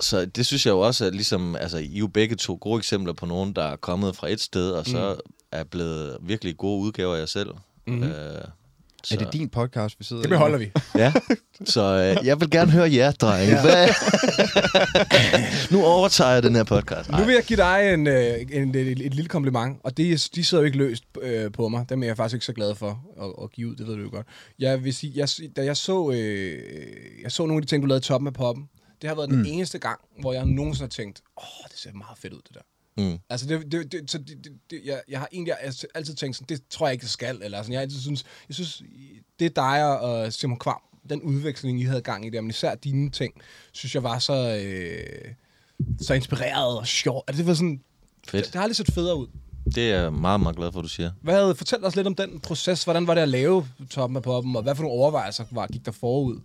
[0.00, 2.78] så det synes jeg jo også, at ligesom, altså, I er jo begge to gode
[2.78, 5.34] eksempler på nogen, der er kommet fra et sted, og så mm.
[5.52, 7.50] er blevet virkelig gode udgaver af jer selv.
[7.88, 8.40] Øh,
[9.04, 10.32] så, Er det din podcast, vi sidder Det i?
[10.32, 10.70] beholder vi.
[10.96, 11.12] Ja,
[11.64, 13.54] så øh, jeg vil gerne høre jer, drenge.
[13.54, 13.62] Ja.
[13.62, 13.88] Hvad?
[15.72, 17.10] nu overtager jeg den her podcast.
[17.10, 20.44] Nu vil jeg give dig en, øh, en, et, et lille kompliment, og det, de
[20.44, 21.86] sidder jo ikke løst øh, på mig.
[21.88, 24.02] Dem er jeg faktisk ikke så glad for at, at give ud, det ved du
[24.02, 24.26] jo godt.
[24.58, 26.58] Jeg vil sige, jeg, da jeg så, øh,
[27.22, 28.64] jeg så nogle af de ting, du lavede i toppen af poppen,
[29.02, 32.18] det har været den eneste gang, hvor jeg nogensinde har tænkt, åh, det ser meget
[32.18, 32.60] fedt ud, det der.
[32.98, 33.18] Mm.
[33.30, 36.56] Altså, det, det, det, så det, det, jeg, jeg har egentlig altid, altid tænkt sådan,
[36.56, 37.40] det tror jeg ikke, det skal.
[37.42, 38.82] Eller sådan, jeg, altid synes, jeg synes,
[39.38, 40.80] det er dig og Simon Kvam,
[41.10, 43.34] den udveksling, I havde gang i der, men især dine ting,
[43.72, 45.32] synes jeg var så, øh,
[46.00, 47.24] så inspireret og sjov.
[47.28, 47.80] Altså, det var sådan,
[48.28, 48.44] Fedt.
[48.44, 49.26] det, det har aldrig set federe ud.
[49.74, 51.10] Det er jeg meget, meget glad for, at du siger.
[51.22, 52.84] Hvad, fortæl os lidt om den proces.
[52.84, 55.86] Hvordan var det at lave toppen af poppen, og hvad for nogle overvejelser var, gik
[55.86, 56.40] der forud?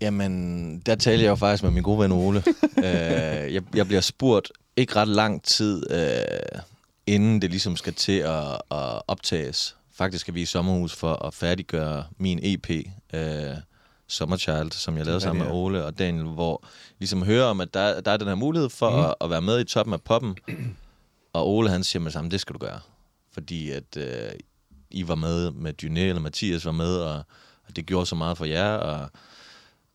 [0.00, 2.38] Jamen, der taler jeg jo faktisk med min gode ven Ole.
[2.78, 6.60] øh, jeg, jeg bliver spurgt ikke ret lang tid, øh,
[7.06, 9.76] inden det ligesom skal til at, at optages.
[9.92, 12.70] Faktisk skal vi i sommerhus for at færdiggøre min EP,
[13.14, 13.56] øh,
[14.08, 16.64] Summerchild, som jeg lavede sammen med Ole og Daniel, hvor
[16.98, 19.04] ligesom hører om, at der, der er den her mulighed for mm.
[19.04, 20.36] at, at være med i toppen af poppen.
[21.32, 22.80] Og Ole han siger med det samme, det skal du gøre.
[23.32, 24.30] Fordi at øh,
[24.90, 27.14] I var med med Dyné, eller Mathias var med, og,
[27.68, 29.10] og det gjorde så meget for jer, og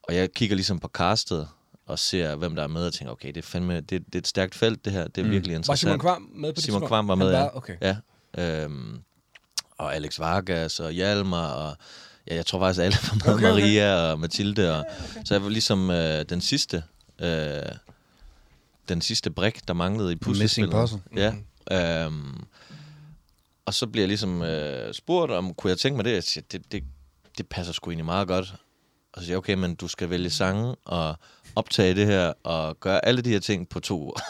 [0.07, 1.47] og jeg kigger ligesom på castet
[1.87, 4.19] og ser, hvem der er med, og tænker, okay, det er fandme, det, det er
[4.19, 5.07] et stærkt felt, det her.
[5.07, 5.31] Det er mm.
[5.31, 5.79] virkelig Var interessant.
[5.79, 6.87] Simon Kvam med på det Simon?
[6.87, 7.39] Kvam var med, ja.
[7.39, 7.75] var, okay.
[7.81, 7.97] ja.
[8.37, 8.99] Øhm,
[9.77, 11.77] og Alex Vargas og Hjalmar, og
[12.27, 13.61] ja, jeg tror faktisk, alle var med, Okay, okay.
[13.61, 14.79] Maria og Mathilde.
[14.79, 14.85] Og,
[15.25, 16.83] Så jeg var ligesom øh, den sidste,
[17.19, 17.61] øh,
[18.89, 20.71] den sidste brik, der manglede i puslespillet.
[20.71, 20.99] puzzle.
[21.15, 21.33] Ja.
[22.05, 22.43] Øhm,
[23.65, 26.13] og så bliver jeg ligesom øh, spurgt, om kunne jeg tænke mig det?
[26.13, 26.83] Jeg siger, det, det,
[27.37, 28.55] det passer sgu egentlig meget godt.
[29.13, 31.15] Og så siger jeg, okay, men du skal vælge sange og
[31.57, 34.13] optage det her og gøre alle de her ting på to uger.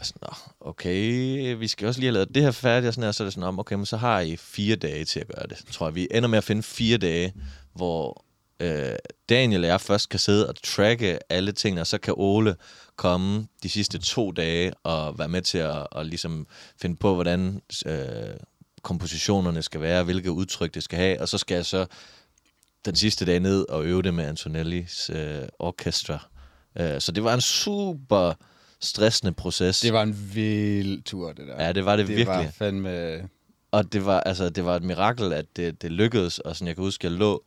[0.00, 0.28] Og sådan, Nå,
[0.60, 3.26] okay, vi skal også lige have lavet det her færdigt, og sådan her, så er
[3.26, 5.64] det sådan, om, okay, men så har I fire dage til at gøre det.
[5.72, 7.32] tror jeg, vi ender med at finde fire dage,
[7.74, 8.24] hvor
[8.60, 8.96] øh,
[9.28, 12.56] Daniel og jeg først kan sidde og tracke alle tingene, og så kan Ole
[12.96, 16.46] komme de sidste to dage og være med til at, at ligesom
[16.80, 18.36] finde på, hvordan øh,
[18.82, 21.86] kompositionerne skal være, hvilke udtryk det skal have, og så skal jeg så
[22.86, 26.28] den sidste dag ned og øve det med Antonellis øh, orkestra.
[26.78, 28.32] Øh, så det var en super
[28.80, 29.80] stressende proces.
[29.80, 31.64] Det var en vild tur, det der.
[31.64, 32.36] Ja, det var det, det virkelig.
[32.36, 33.28] var fandme...
[33.70, 36.38] Og det var, altså, det var et mirakel, at det, det lykkedes.
[36.38, 37.44] Og sådan, jeg kan huske, jeg lå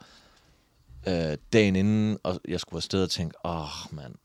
[1.07, 4.15] øh, dagen inden, og jeg skulle afsted og tænke, åh, oh, mand,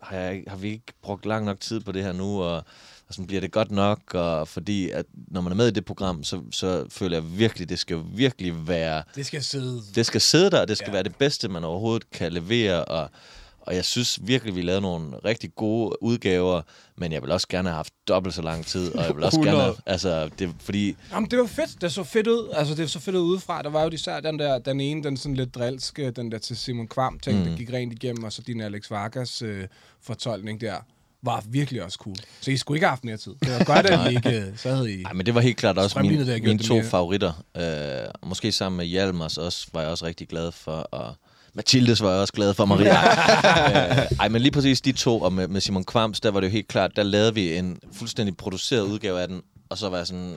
[0.00, 2.42] har, jeg, har vi ikke brugt lang nok tid på det her nu?
[2.42, 2.64] Og,
[3.08, 4.14] og sådan, bliver det godt nok?
[4.14, 7.68] Og fordi, at når man er med i det program, så, så føler jeg virkelig,
[7.68, 9.82] det skal virkelig være Det skal sidde.
[9.94, 10.92] det skal sidde der, og det skal Ja.
[10.92, 13.10] være det bedste, man overhovedet kan levere, og,
[13.60, 16.62] og jeg synes virkelig, vi lavede nogle rigtig gode udgaver,
[16.96, 19.36] men jeg vil også gerne have haft dobbelt så lang tid, og jeg vil også
[19.38, 19.64] gerne 100.
[19.64, 21.80] have, altså, det, fordi, Jamen, det var fedt.
[21.80, 22.48] Det så fedt ud.
[22.52, 23.62] Altså, det så fedt ud udefra.
[23.62, 26.56] Der var jo især den der, den ene, den sådan lidt drilske, den der til
[26.56, 27.44] Simon Kvam ting, mm.
[27.44, 29.64] der gik rent igennem, og så din Alex Vargas øh,
[30.02, 30.76] fortolkning der,
[31.22, 32.16] var virkelig også cool.
[32.40, 33.34] Så I skulle ikke have haft mere tid.
[33.42, 35.02] Det var godt, at I ikke, øh, så havde I...
[35.02, 36.84] ej, men det var helt klart også mine, det mine to mere.
[36.84, 37.44] favoritter.
[37.56, 41.14] Øh, måske sammen med Hjalmars også, var jeg også rigtig glad for, og
[41.54, 42.94] Mathildes var jeg også glad for, Maria.
[44.00, 46.46] øh, ej, men lige præcis de to, og med, med Simon Kvams, der var det
[46.46, 49.96] jo helt klart, der lavede vi en fuldstændig produceret udgave af den, og så var
[49.96, 50.36] jeg sådan,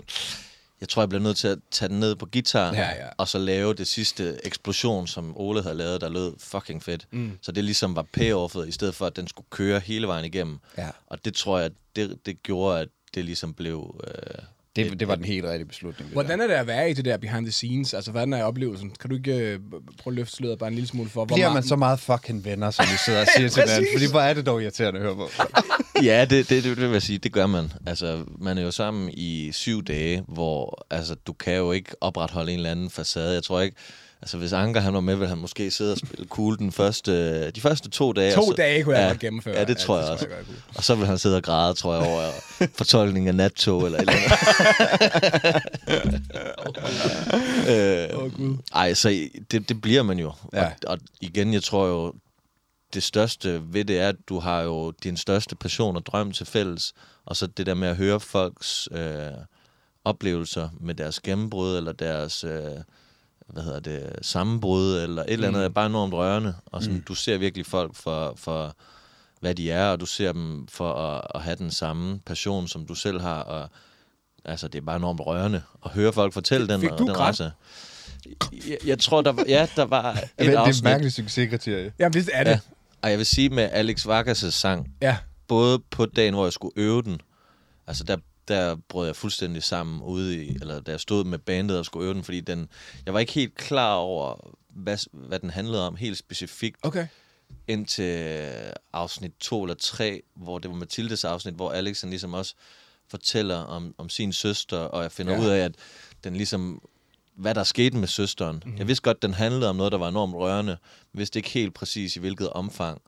[0.82, 3.08] jeg tror, jeg bliver nødt til at tage den ned på guitar, Ja, ja.
[3.18, 7.08] og så lave det sidste eksplosion, som Ole havde lavet, der lød fucking fedt.
[7.12, 7.38] Mm.
[7.42, 10.60] Så det ligesom var payoffet, i stedet for, at den skulle køre hele vejen igennem.
[10.78, 10.90] Ja.
[11.08, 14.02] Og det tror jeg, det, det gjorde, at det ligesom blev...
[14.08, 14.44] Øh,
[14.76, 16.08] Det, det var den helt rigtige beslutning.
[16.10, 17.94] Det Hvordan er det at være i det der behind the scenes?
[17.94, 18.92] Altså, hvordan er oplevelsen?
[19.00, 19.60] Kan du ikke øh,
[20.00, 22.00] prøve at løfte sløret bare en lille smule for, hvor Bliver man meget- så meget
[22.00, 23.88] fucking venner, som vi sidder og siger til hinanden?
[23.94, 25.30] Fordi hvor er det dog irriterende at høre på.
[26.04, 27.72] ja, det, det, det, det vil jeg sige, det gør man.
[27.88, 32.52] Altså, man er jo sammen i syv dage, hvor altså, du kan jo ikke opretholde
[32.52, 33.34] en eller anden facade.
[33.34, 33.78] Jeg tror ikke,
[34.22, 37.52] altså hvis Anker han var med, ville han måske sidde og spille cool den første,
[37.52, 38.36] de første to dage.
[38.36, 39.58] To så, dage kunne jeg ja, godt gennemføre.
[39.58, 40.26] Ja, det tror jeg det også.
[40.26, 40.58] godt, jeg kunne.
[40.76, 42.32] Og så vil han sidde og græde, tror jeg, over
[42.78, 44.32] fortolkning af nattog eller et eller andet.
[48.14, 48.58] øh, Åh, Gud.
[48.76, 50.34] ej, så det, det bliver man jo.
[50.54, 50.66] Ja.
[50.66, 52.14] Og, og igen, jeg tror jo,
[52.94, 56.46] det største ved det er, at du har jo din største passion og drøm til
[56.46, 56.94] fælles,
[57.26, 59.32] og så det der med at høre folks øh,
[60.06, 62.78] oplevelser med deres gennembrud, eller deres øh,
[63.48, 66.56] hvad hedder det, sammenbrud, eller et eller andet, er bare enormt rørende.
[66.66, 67.04] Og sådan, mm.
[67.04, 68.76] du ser virkelig folk for, for,
[69.40, 72.86] hvad de er, og du ser dem for at, at have den samme passion, som
[72.86, 73.70] du selv har, og
[74.46, 77.52] altså, det er bare enormt rørende at høre folk fortælle den, Fik du den rejse.
[78.70, 80.78] Jeg, jeg tror, der var, ja, der var et det er afsnit.
[80.78, 81.94] et mærkeligt succeskriterie.
[82.00, 82.52] Jamen, det er det.
[82.52, 82.60] Ja.
[83.02, 85.18] Og jeg vil sige med Alex Vargas' sang, Ja.
[85.48, 87.22] både på dagen, hvor jeg skulle øve den,
[87.88, 91.78] altså der, der brød jeg fuldstændig sammen ude i, eller da jeg stod med bandet
[91.78, 92.70] og skulle øve den, fordi den,
[93.06, 97.08] jeg var ikke helt klar over, hvad, hvad den handlede om helt specifikt, Okay.
[97.68, 98.50] indtil
[98.94, 102.54] afsnit 2 eller 3, hvor det var Mathildes afsnit, hvor Alex han ligesom også
[103.08, 105.40] fortæller om, om sin søster, og jeg finder Ja.
[105.42, 105.76] ud af, at
[106.24, 106.82] den ligesom,
[107.36, 108.64] hvad der skete med søsteren.
[108.66, 108.78] Mm.
[108.78, 110.78] Jeg vidste godt, den handlede om noget, der var enormt rørende,
[111.14, 113.02] men vidste ikke helt præcis i hvilket omfang.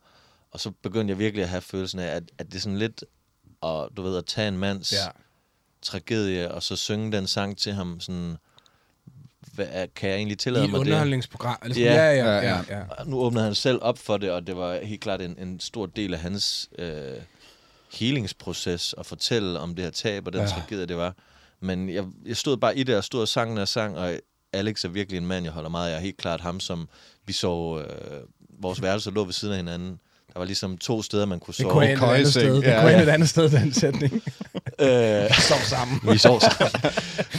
[0.52, 3.04] Og så begyndte jeg virkelig at have følelsen af, at, at det er sådan lidt,
[3.62, 4.98] og du ved, at tage en mands Ja.
[5.84, 8.38] Tragedie, og så synge den sang til ham, sådan,
[9.54, 10.86] hvad, kan jeg egentlig I tillade et mig det?
[10.88, 11.58] underholdningsprogram.
[11.64, 11.88] Eller sådan.
[11.90, 12.04] Ja.
[12.12, 12.78] Ja, ja, Ja, ja.
[12.80, 12.84] ja.
[13.06, 15.86] Nu åbnede han selv op for det, og det var helt klart en, en stor
[15.86, 17.12] del af hans øh,
[17.94, 20.48] healingsproces at fortælle om det her tab og den Ja.
[20.48, 21.16] tragedie, det var.
[21.60, 24.14] Men jeg, jeg stod bare i det og stod og sang og sang, og
[24.54, 25.92] Alex er virkelig en mand, jeg holder meget af.
[25.92, 26.90] Jeg er helt klart ham, som
[27.26, 27.84] vi så...
[27.88, 28.22] Øh,
[28.62, 30.00] vores værelse lå ved siden af hinanden.
[30.34, 31.72] Der var ligesom to steder, man kunne Det sove.
[31.72, 32.56] kunne ende et andet sted.
[32.56, 33.02] Det Ja, kunne ja.
[33.02, 34.14] et andet sted, den sætning.
[34.80, 36.00] Øh, Sov sammen.
[36.14, 36.94] vi sov sammen.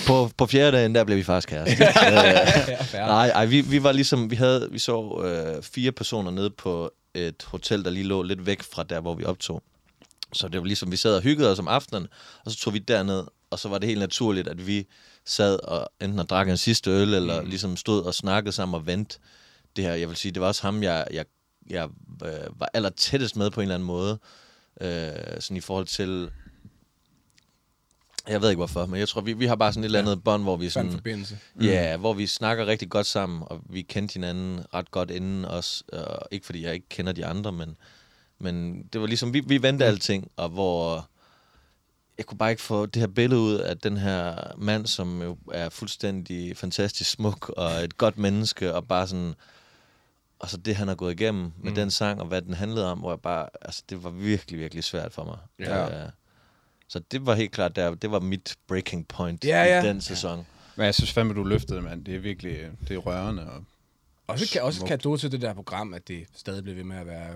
[0.06, 1.92] på, på fjerde dagen, der blev vi faktisk kærester.
[2.92, 3.06] Fair.
[3.06, 6.90] Nej, ej, vi, vi var ligesom, vi havde, vi så øh, fire personer nede på
[7.14, 9.62] et hotel, der lige lå lidt væk fra der, hvor vi optog.
[10.32, 12.06] Så det var ligesom, vi sad og hyggede os om aftenen,
[12.44, 14.86] og så tog vi derned, og så var det helt naturligt, at vi
[15.26, 17.48] sad og enten og drak en sidste øl, eller mm.
[17.48, 19.18] ligesom stod og snakkede sammen og ventede
[19.76, 19.94] det her.
[19.94, 21.24] Jeg vil sige, det var også ham, jeg, jeg,
[21.70, 21.88] jeg
[22.24, 24.18] øh, var aller tættest med på en eller anden måde.
[24.80, 26.30] Øh, sådan i forhold til...
[28.28, 30.24] Jeg ved ikke hvorfor, men jeg tror, vi, vi har bare sådan et eller andet
[30.24, 31.38] bånd, hvor vi Sådan forbindelse.
[31.60, 35.84] Ja, hvor vi snakker rigtig godt sammen, og vi kendte hinanden ret godt inden også.
[35.92, 37.76] Og ikke fordi jeg ikke kender de andre, men,
[38.38, 41.08] men det var ligesom, vi, vi vendte alting, og hvor
[42.18, 45.36] jeg kunne bare ikke få det her billede ud af den her mand, som jo
[45.52, 49.34] er fuldstændig fantastisk smuk, og et godt menneske, og bare sådan...
[50.38, 51.74] Og så det, han har gået igennem med Mm.
[51.74, 53.48] den sang, og hvad den handlede om, hvor jeg bare...
[53.62, 55.38] Altså, det var virkelig, virkelig svært for mig.
[55.58, 56.04] Ja.
[56.04, 56.10] Øh,
[56.94, 59.82] så det var helt klart der, det var mit breaking point Ja, ja.
[59.82, 60.46] i den sæson.
[60.76, 62.04] Men jeg synes fandme, du løftede det, mand.
[62.04, 63.42] Det er virkelig det er rørende.
[63.50, 63.64] Og...
[64.26, 67.06] Også, kan, også kado til det der program, at det stadig bliver ved med at
[67.06, 67.28] være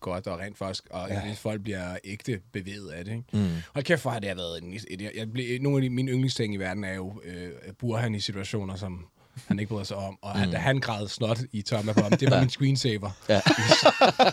[0.00, 1.14] godt og rent faktisk, og Ja.
[1.26, 1.32] ja.
[1.38, 3.10] folk bliver ægte bevæget af det.
[3.12, 3.24] Ikke?
[3.32, 3.48] Mm.
[3.74, 5.90] Og kæft for, har det har været en, et, jeg, jeg, blev- nogle af de,
[5.90, 9.06] mine yndlingsting i verden er jo øh, Burhan i situationer, som
[9.46, 10.18] han ikke bryder sig om.
[10.22, 10.50] Og mm.
[10.50, 13.40] da han græd snot i Thomas Bomb, det var min screensaver Ja.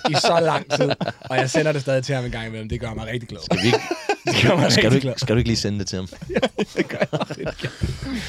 [0.09, 0.91] i så lang tid.
[1.29, 2.69] Og jeg sender det stadig til ham en gang imellem.
[2.69, 3.39] Det gør mig rigtig glad.
[3.45, 3.79] Skal, vi ikke,
[4.25, 6.07] Det gør mig skal, du ikke, skal du ikke lige sende det til ham?
[6.77, 6.97] Det gør
[7.37, 7.45] jeg.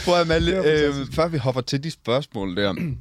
[0.04, 2.94] Prøv at øh, før vi hopper til de spørgsmål der,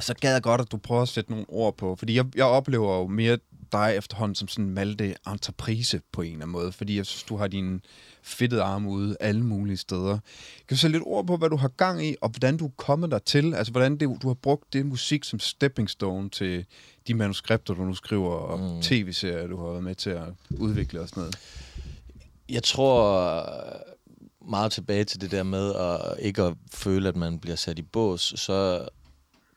[0.00, 1.96] så gad jeg godt, at du prøver at sætte nogle ord på.
[1.96, 3.38] Fordi jeg, jeg oplever jo mere
[3.72, 6.72] dig efterhånden som sådan en Malte entreprise på en eller anden måde.
[6.72, 7.80] Fordi jeg synes, du har dine
[8.22, 10.18] fedtede arme ude alle mulige steder.
[10.68, 12.70] Kan du sætte lidt ord på, hvad du har gang i, og hvordan du er
[12.76, 13.54] kommet der til?
[13.54, 16.64] Altså, hvordan det, du har brugt det musik som stepping stone til
[17.06, 18.82] de manuskripter, du nu skriver, og mm.
[18.82, 20.28] tv-serier, du har været med til at
[20.58, 21.38] udvikle og sådan noget.
[22.48, 23.52] Jeg tror
[24.48, 27.82] meget tilbage til det der med at ikke at føle, at man bliver sat i
[27.82, 28.88] bås, så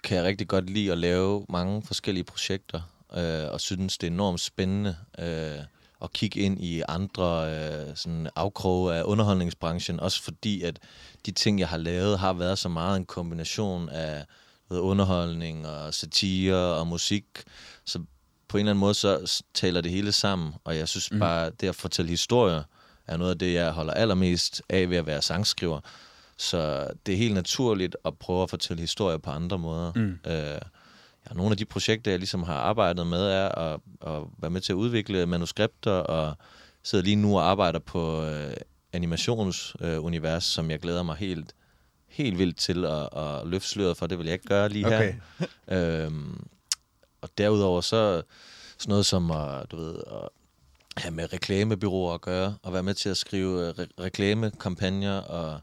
[0.04, 2.82] kan jeg rigtig godt lide at lave mange forskellige projekter,
[3.14, 5.60] øh, og synes, det er enormt spændende øh,
[6.02, 10.80] at kigge ind i andre øh, sådan afkroge af underholdningsbranchen, også fordi, at
[11.26, 14.26] de ting, jeg har lavet, har været så meget en kombination af
[14.70, 17.26] ved, underholdning og satire og musik,
[17.86, 18.00] så
[18.48, 21.68] på en eller anden måde, så taler det hele sammen, og jeg synes bare, det
[21.68, 22.64] at fortælle historier,
[23.10, 25.80] er noget af det, jeg holder allermest af ved at være sangskriver.
[26.38, 29.92] Så det er helt naturligt at prøve at fortælle historier på andre måder.
[29.96, 30.20] Mm.
[30.28, 30.60] Øh,
[31.30, 34.62] ja, nogle af de projekter, jeg ligesom har arbejdet med, er at, at være med
[34.62, 36.38] til at udvikle manuskripter, og
[36.84, 38.54] sidder lige nu og arbejder på øh,
[38.94, 41.54] animationsunivers, øh, som jeg glæder mig helt,
[42.08, 44.08] helt vildt til at, at løfte sløret for.
[44.08, 45.14] Det vil jeg ikke gøre lige Okay.
[45.40, 45.48] her.
[46.06, 46.48] Øhm,
[47.22, 48.22] og derudover så
[48.78, 50.28] sådan noget som at, du ved, at
[51.00, 55.60] have med reklamebyråer at gøre, og være med til at skrive øh, re- reklamekampagner og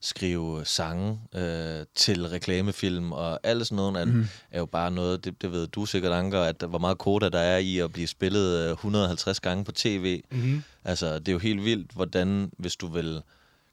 [0.00, 4.26] skrive sange øh, til reklamefilm, og alt sådan noget mm.
[4.50, 7.38] er jo bare noget, det, det ved du sikkert, Anker, at hvor meget koda der
[7.38, 10.22] er i at blive spillet øh, 150 gange på tv.
[10.30, 10.62] Mm-hmm.
[10.84, 13.22] Altså, det er jo helt vildt, hvordan, hvis du vil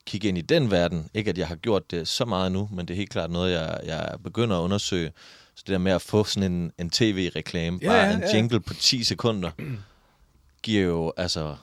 [0.05, 2.86] kigge ind i den verden, ikke at jeg har gjort det så meget nu, men
[2.88, 5.12] det er helt klart noget, jeg, jeg begynder at undersøge.
[5.55, 8.36] Så det der med at få sådan en, en tv-reklame, Ja, bare ja, en ja.
[8.36, 9.51] jingle på 10 sekunder,
[10.63, 11.56] giver jo altså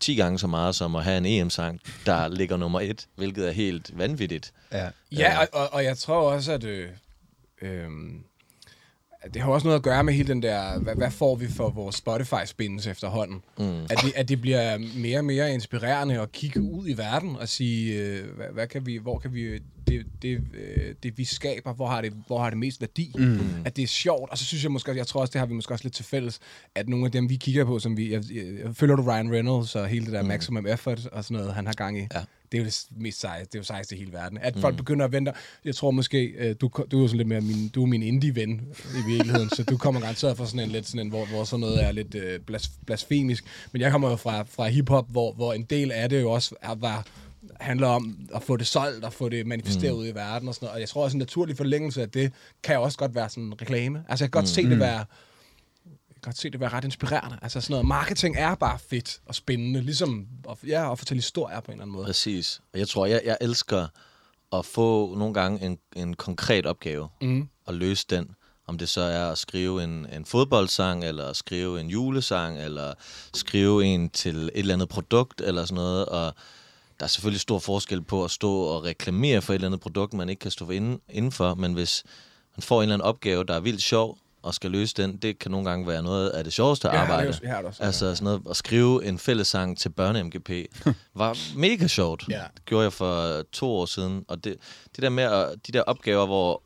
[0.00, 3.52] 10 gange så meget som at have en EM-sang, der ligger nummer et, hvilket er
[3.52, 4.52] helt vanvittigt.
[4.72, 4.88] Ja.
[5.12, 6.88] Ja, og, og, og jeg tror også, at øh,
[7.62, 7.88] øh,
[9.34, 11.70] det har også noget at gøre med hele den der, hvad, hvad får vi for
[11.70, 13.42] vores Spotify-spins efterhånden?
[13.58, 13.82] Mm.
[13.82, 17.48] At det, at det bliver mere og mere inspirerende at kigge ud i verden og
[17.48, 21.72] sige, øh, hvad, hvad kan vi, hvor kan vi, det, det, øh, det vi skaber,
[21.72, 23.12] hvor har det, hvor har det mest værdi?
[23.18, 23.38] Mm.
[23.64, 25.54] At det er sjovt, og så synes jeg måske, jeg tror også, det har vi
[25.54, 26.40] måske også lidt til fælles,
[26.74, 28.44] at nogle af dem, vi kigger på, som vi, jeg, jeg,
[28.76, 30.28] følger du Ryan Reynolds og hele det der mm.
[30.28, 32.06] maximum effort og sådan noget, han har gang i?
[32.14, 32.20] Ja.
[32.52, 34.38] Det er jo det mest seje, det er jo sejeste i hele verden.
[34.38, 34.60] At mm.
[34.60, 35.32] folk begynder at vente.
[35.64, 38.02] Jeg tror måske, øh, du, du er jo sådan lidt mere min, du er min
[38.02, 38.60] indie-ven
[38.94, 41.60] i virkeligheden, så du kommer garanteret fra sådan en lidt sådan en, hvor, hvor sådan
[41.60, 43.44] noget er lidt øh, blas, blasfemisk.
[43.72, 46.54] Men jeg kommer jo fra, fra hiphop, hvor, hvor en del af det jo også
[46.62, 47.06] er, var,
[47.60, 50.00] handler om at få det solgt og få det manifesteret mm.
[50.00, 50.74] ud i verden og sådan noget.
[50.74, 52.32] Og jeg tror også en naturlig forlængelse af det,
[52.62, 54.04] kan også godt være sådan en reklame.
[54.08, 54.54] Altså jeg kan godt mm.
[54.54, 55.04] se det være
[56.08, 57.38] jeg kan godt se det være ret inspirerende.
[57.42, 61.60] Altså sådan noget marketing er bare fedt og spændende, ligesom at, ja, at fortælle historier
[61.60, 62.06] på en eller anden måde.
[62.06, 62.60] Præcis.
[62.72, 63.86] Og jeg tror, jeg, jeg elsker
[64.52, 67.48] at få nogle gange en, en konkret opgave Mm.
[67.66, 68.30] og løse den.
[68.68, 72.94] Om det så er at skrive en, en fodboldsang, eller skrive en julesang, eller
[73.34, 76.06] skrive en til et eller andet produkt, eller sådan noget.
[76.06, 76.34] Og
[77.00, 80.12] der er selvfølgelig stor forskel på at stå og reklamere for et eller andet produkt,
[80.12, 81.54] man ikke kan stå inden, indenfor.
[81.54, 82.04] Men hvis
[82.56, 85.38] man får en eller anden opgave, der er vildt sjov, og skal løse den, det
[85.38, 87.32] kan nogle gange være noget af det sjoveste Ja, arbejde.
[87.32, 90.52] det er det også- altså sådan noget, at skrive en fællessang til børne-MGP
[91.14, 92.24] var mega sjovt.
[92.30, 92.42] Ja.
[92.54, 94.24] Det gjorde jeg for to år siden.
[94.28, 94.56] Og det,
[94.96, 96.62] det der med at, de der opgaver, hvor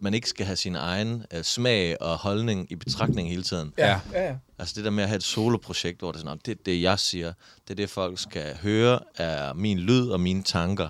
[0.00, 3.72] man ikke skal have sin egen uh, smag og holdning i betragtning hele tiden.
[3.78, 4.34] Ja, ja, ja.
[4.58, 6.62] Altså det der med at have et soloprojekt, hvor det er sådan, "Nå, det er
[6.66, 7.32] det, jeg siger.
[7.68, 10.88] Det er det, folk skal høre, er min lyd og mine tanker.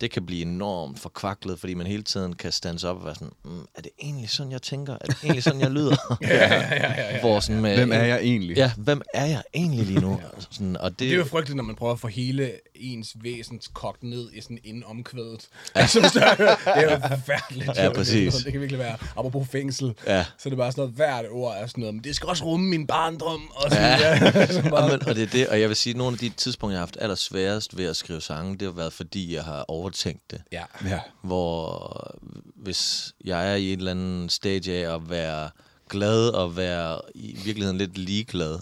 [0.00, 3.30] Det kan blive enormt forkvaklet, fordi man hele tiden kan stands op og være sådan,
[3.44, 4.92] mm, er det egentlig sådan, jeg tænker?
[4.92, 5.96] Er det egentlig sådan, jeg lyder?
[6.22, 8.56] ja, ja, ja, ja, Hvor sådan med, Hvem er jeg egentlig?
[8.56, 10.20] Ja, hvem er jeg egentlig lige nu?
[10.50, 13.68] Sådan, og det, Det er jo frygteligt, når man prøver at få hele ens væsens
[13.72, 15.48] kogt ned i sådan inden omkvædet.
[15.74, 17.70] Altså, så, det er jo forfærdeligt.
[17.76, 18.34] Ja, præcis.
[18.34, 20.24] Det kan virkelig være, apropos fængsel, Ja.
[20.38, 22.44] så er det bare sådan noget, hvert ord er sådan noget, men det skal også
[22.44, 23.50] rumme min barndom.
[23.54, 24.24] Og sådan, ja.
[24.24, 24.46] ja.
[24.46, 26.18] så og, bare, men, og det er det, og jeg vil sige, at nogle af
[26.18, 29.44] de tidspunkter, jeg har haft allersværest ved at skrive sange, det har været, fordi jeg
[29.44, 30.42] har overtænkt det.
[30.52, 30.64] ja.
[30.84, 31.00] Ja.
[31.22, 32.14] hvor
[32.56, 35.50] hvis jeg er i et eller andet stage af at være
[35.88, 38.58] glad og være i virkeligheden lidt ligeglad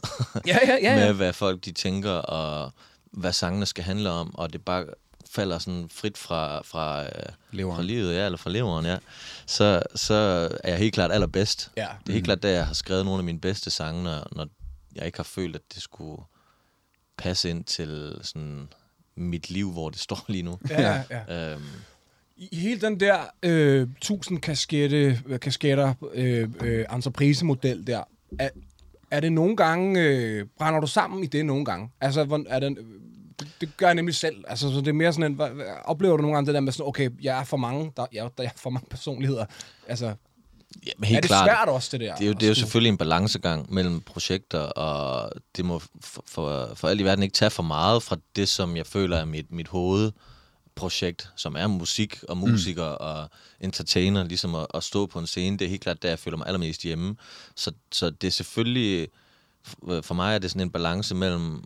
[0.46, 0.96] Ja, ja, ja, ja.
[1.06, 2.72] med, hvad folk de tænker og
[3.10, 4.84] hvad sangene skal handle om, og det bare
[5.30, 7.10] falder sådan frit fra, fra, øh,
[7.50, 7.76] Leveren.
[7.76, 8.98] fra livet, ja, eller fra leveren, ja,
[9.46, 10.14] så, så
[10.64, 11.70] er jeg helt klart allerbedst.
[11.76, 11.88] Ja.
[12.00, 14.46] Det er helt klart, da jeg har skrevet nogle af mine bedste sange, når, når
[14.94, 16.22] jeg ikke har følt, at det skulle
[17.16, 18.68] passe ind til sådan
[19.16, 20.58] mit liv, hvor det står lige nu.
[20.70, 21.52] Ja, ja.
[21.52, 21.62] Øhm,
[22.36, 28.02] I hele den der øh, 1000 kaskette, øh, kasketter øh, øh, entreprisemodel der,
[28.38, 28.48] er,
[29.10, 31.90] er det nogle gange, øh, brænder du sammen i det nogle gange?
[32.00, 32.76] Altså, er det,
[33.40, 34.44] det, det gør jeg nemlig selv.
[34.48, 35.50] Altså, så det er mere sådan en, hvad-
[35.84, 38.30] oplever du nogle gange det der med sådan, okay, jeg er for mange, der, jeg,
[38.38, 39.44] der er for mange personligheder.
[39.88, 40.14] Altså,
[40.86, 42.14] ja, men helt er det klart, svært også, det der?
[42.14, 46.24] Det er jo, det er jo selvfølgelig en balancegang mellem projekter, og det må for,
[46.26, 49.24] for, for alt i verden ikke tage for meget fra det, som jeg føler er
[49.24, 52.96] mit, mit hovedprojekt, som er musik og musiker mm.
[53.00, 55.58] og entertainer, ligesom at, at stå på en scene.
[55.58, 57.16] Det er helt klart der, jeg føler mig allermest hjemme.
[57.56, 59.08] Så, så det er selvfølgelig,
[59.64, 61.64] for for mig er det sådan en balance mellem,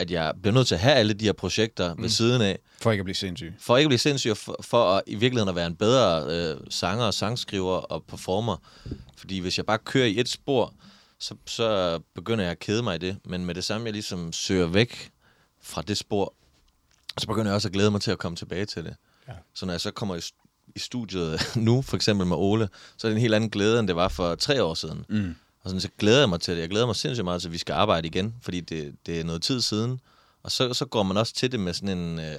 [0.00, 2.02] at jeg bliver nødt til at have alle de her projekter mm.
[2.02, 3.54] ved siden af, For ikke at blive sindssyg.
[3.58, 6.24] for ikke at blive sindssyg, og for, for at, i virkeligheden at være en bedre
[6.26, 8.56] øh, sanger og sangskriver og performer.
[9.16, 10.74] Fordi hvis jeg bare kører i et spor,
[11.18, 13.16] så, så begynder jeg at kede mig i det.
[13.24, 15.10] Men med det samme, jeg ligesom søger væk
[15.62, 16.34] fra det spor,
[17.18, 18.94] så begynder jeg også at glæde mig til at komme tilbage til det.
[19.28, 19.32] Ja.
[19.54, 20.20] Så når jeg så kommer i,
[20.76, 23.88] i studiet nu, for eksempel med Ole, så er det en helt anden glæde, end
[23.88, 25.04] det var for tre år siden.
[25.08, 25.34] Mm.
[25.60, 26.60] Og sådan, så glæder jeg mig til det.
[26.60, 29.24] Jeg glæder mig sindssygt meget til, at vi skal arbejde igen, fordi det, det er
[29.24, 30.00] noget tid siden.
[30.42, 32.36] Og så, så går man også til det med sådan en, øh,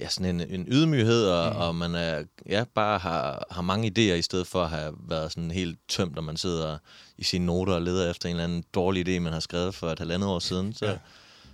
[0.00, 1.60] ja, sådan en, en ydmyghed, og, mm.
[1.60, 5.32] og man er, ja, bare har, har mange idéer, i stedet for at have været
[5.32, 6.78] sådan helt tømt, når man sidder
[7.18, 9.90] i sine noter og leder efter en eller anden dårlig idé, man har skrevet for
[9.90, 10.74] et halvandet år siden.
[10.74, 10.98] Så, ja.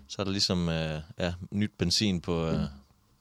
[0.09, 2.61] så er der ligesom øh, ja, nyt benzin på øh,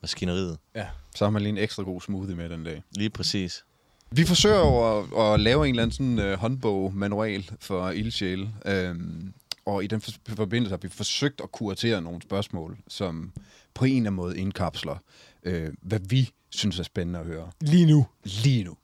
[0.02, 0.58] maskineriet.
[0.74, 0.86] Ja.
[1.16, 2.82] Så har man lige en ekstra god smoothie med den dag.
[2.90, 3.64] Lige præcis.
[4.10, 8.50] Vi forsøger jo at, at lave en eller anden sådan, uh, håndbog-manual for ildsjæle.
[8.66, 9.32] Øhm,
[9.66, 13.32] og i den for- forbindelse har vi forsøgt at kuratere nogle spørgsmål, som
[13.74, 14.96] på en eller anden måde indkapsler,
[15.42, 18.06] øh, hvad vi synes er spændende at høre Lige nu.
[18.24, 18.76] lige nu.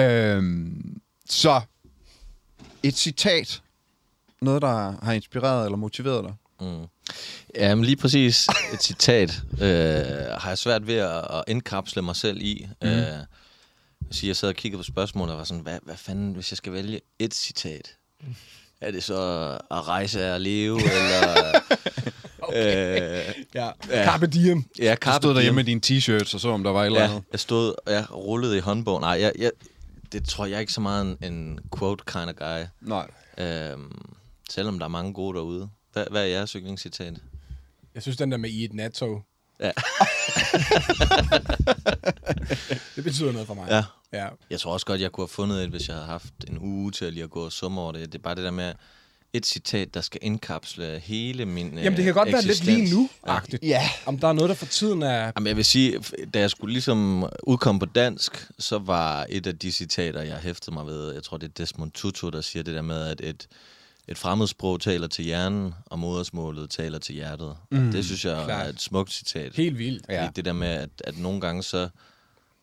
[0.00, 1.60] Øhm, så
[2.82, 3.62] et citat.
[4.42, 6.34] Noget, der har inspireret eller motiveret dig.
[6.68, 6.86] Mm.
[7.54, 9.66] Jamen lige præcis et citat øh,
[10.38, 12.66] har jeg svært ved at, at indkapsle mig selv i.
[12.82, 12.88] Mm.
[12.88, 13.04] Øh,
[14.12, 16.52] jeg siger, jeg sad og kiggede på spørgsmålet og var sådan, hvad, hvad fanden, hvis
[16.52, 17.96] jeg skal vælge et citat?
[18.80, 19.14] Er det så
[19.70, 21.60] at rejse er at leve, eller...
[22.48, 23.28] okay.
[23.28, 23.70] øh, Ja.
[23.88, 24.04] Ja.
[24.04, 24.64] Carpe diem.
[24.78, 25.76] ja, Du Carpe stod derhjemme diem.
[25.78, 27.24] med dine t-shirts og så, om der var et eller Ja, andet.
[27.32, 29.00] jeg stod og jeg rullede i håndbogen.
[29.00, 29.50] Nej, jeg, jeg,
[30.12, 32.64] det tror jeg ikke så meget en, en quote kind of guy.
[32.80, 33.10] Nej.
[33.38, 34.02] Øhm,
[34.50, 35.68] selvom der er mange gode derude.
[35.92, 37.14] Hvad, hvad er jeres yndlingscitat?
[37.94, 39.22] Jeg synes, den der med i et nattog,
[39.62, 39.70] Ja.
[42.96, 43.66] det betyder noget for mig.
[43.70, 43.84] ja.
[44.12, 44.28] ja.
[44.50, 46.92] Jeg tror også godt, jeg kunne have fundet et, hvis jeg havde haft en uge
[46.92, 48.12] til at lige at gå og summe over det.
[48.12, 48.72] Det er bare det der med
[49.32, 53.62] et citat, der skal indkapsle hele min Jamen, det kan godt være lidt lige nu-agtigt.
[53.62, 53.88] Ja.
[54.06, 55.32] Om der er noget, der for tiden er...
[55.36, 55.98] Jamen, jeg vil sige,
[56.34, 60.74] da jeg skulle ligesom udkomme på dansk, så var et af de citater, jeg hæftede
[60.74, 63.48] mig ved, jeg tror, det er Desmond Tutu, der siger det der med, at et,
[64.08, 67.56] et fremmedsprog taler til hjernen, og modersmålet taler til hjertet.
[67.70, 68.66] Mm, det synes jeg klart.
[68.66, 69.56] er et smukt citat.
[69.56, 70.06] Helt vildt.
[70.08, 70.28] Ja.
[70.36, 71.88] Det der med, at, at nogle gange så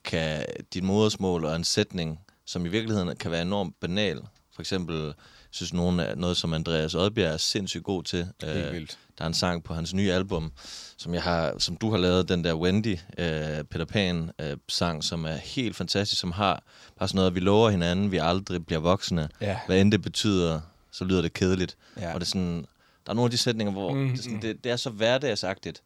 [0.04, 4.22] kan dit modersmål og en sætning, som i virkeligheden kan være enormt banal,
[4.56, 5.14] for eksempel,
[5.52, 8.28] synes nogen er noget, som Andreas Odbjerg er sindssygt god til.
[8.44, 8.98] Helt vildt.
[9.18, 10.52] Der er en sang på hans nye album,
[10.98, 15.04] som, jeg har, som du har lavet, den der Wendy, øh, Peter Pan øh, sang,
[15.04, 16.64] som er helt fantastisk, som har
[17.00, 19.30] bare sådan noget, at vi lover hinanden, vi aldrig bliver voksne.
[19.42, 19.60] Ja.
[19.66, 20.60] Hvad end det betyder,
[20.92, 21.78] så lyder det kedeligt.
[22.00, 22.14] Ja.
[22.14, 22.66] Og det er sådan,
[23.06, 24.90] der er nogle af de sætninger, hvor Mm, det, er sådan, det, det er så
[24.90, 25.82] hverdagsagtigt,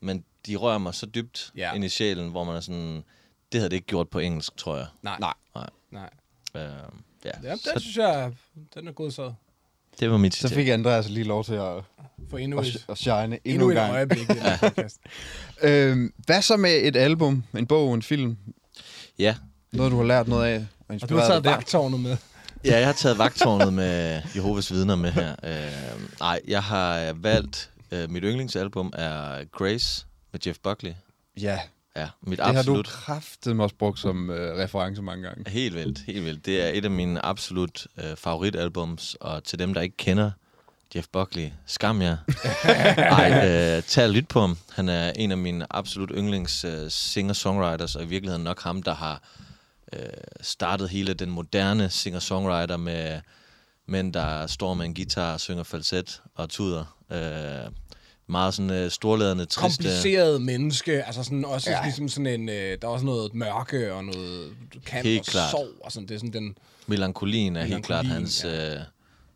[0.00, 1.72] men de rører mig så dybt Ja.
[1.74, 3.04] ind i sjælen, hvor man er sådan,
[3.52, 4.86] det havde det ikke gjort på engelsk, tror jeg.
[5.02, 5.16] Nej.
[5.20, 5.32] Nej.
[5.54, 5.68] Nej.
[5.90, 6.10] Nej.
[6.56, 6.62] Øh,
[7.24, 7.30] ja.
[7.42, 8.32] Ja, den så synes jeg,
[8.74, 9.32] den er god så.
[10.00, 11.82] det var mit Så fik Andreas lige lov til at,
[12.30, 13.92] For endnu at, et, at shine endnu, endnu en gang.
[13.92, 14.28] øjeblik.
[15.62, 18.36] Øhm, hvad så med et album, en bog, en film?
[19.18, 19.36] Ja.
[19.72, 20.56] Noget, du har lært noget af?
[20.56, 21.50] Og Og du har inspireret taget der?
[21.50, 22.16] vagtårnet med.
[22.64, 25.36] Ja, jeg har taget vagtårnet med Jehovas vidner med her.
[25.44, 30.92] Øh, nej, jeg har valgt, øh, mit yndlingsalbum er Grace med Jeff Buckley.
[31.40, 31.58] Ja,
[31.96, 32.86] Ja, mit det har du absolut...
[32.86, 35.50] kraftedeme også brugt som øh, reference mange gange.
[35.50, 36.46] Helt vildt, helt vildt.
[36.46, 40.30] Det er et af mine absolut øh, favoritalbums, og til dem, der ikke kender
[40.94, 42.16] Jeff Buckley, skam jer.
[42.64, 44.58] Ej, øh, tag og lyt på ham.
[44.72, 48.94] Han er en af mine absolut yndlings øh, singer-songwriters, og i virkeligheden nok ham, der
[48.94, 49.22] har
[49.92, 50.06] øh,
[50.40, 53.20] startet hele den moderne singer-songwriter med
[53.86, 56.96] mænd, der står med en guitar, synger falset og tuder.
[57.10, 57.72] Øh,
[58.26, 59.60] meget sådan øh, storladende, triste...
[59.82, 61.76] Kompliceret menneske, altså sådan også Ja.
[61.76, 61.84] ja.
[61.84, 64.52] ligesom sådan en, øh, der er også noget mørke og noget
[64.86, 65.50] kamp Helt og klart.
[65.50, 68.74] sorg og sådan, det er sådan den Melankolien er helt klart Melankolien, hans ja.
[68.74, 68.80] øh,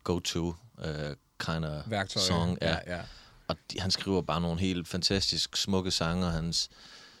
[0.03, 0.53] go-to
[0.85, 2.21] øh, kind of værktøj.
[2.21, 2.57] song.
[2.61, 2.75] Ja.
[2.87, 2.99] ja.
[3.47, 6.69] Og de, han skriver bare nogle helt fantastisk smukke sange, og hans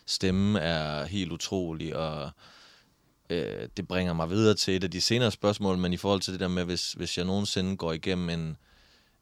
[0.05, 2.31] stemme er helt utrolig, og
[3.29, 6.33] øh, det bringer mig videre til et af de senere spørgsmål, men i forhold til
[6.33, 8.57] det der med, hvis, hvis jeg nogensinde går igennem en,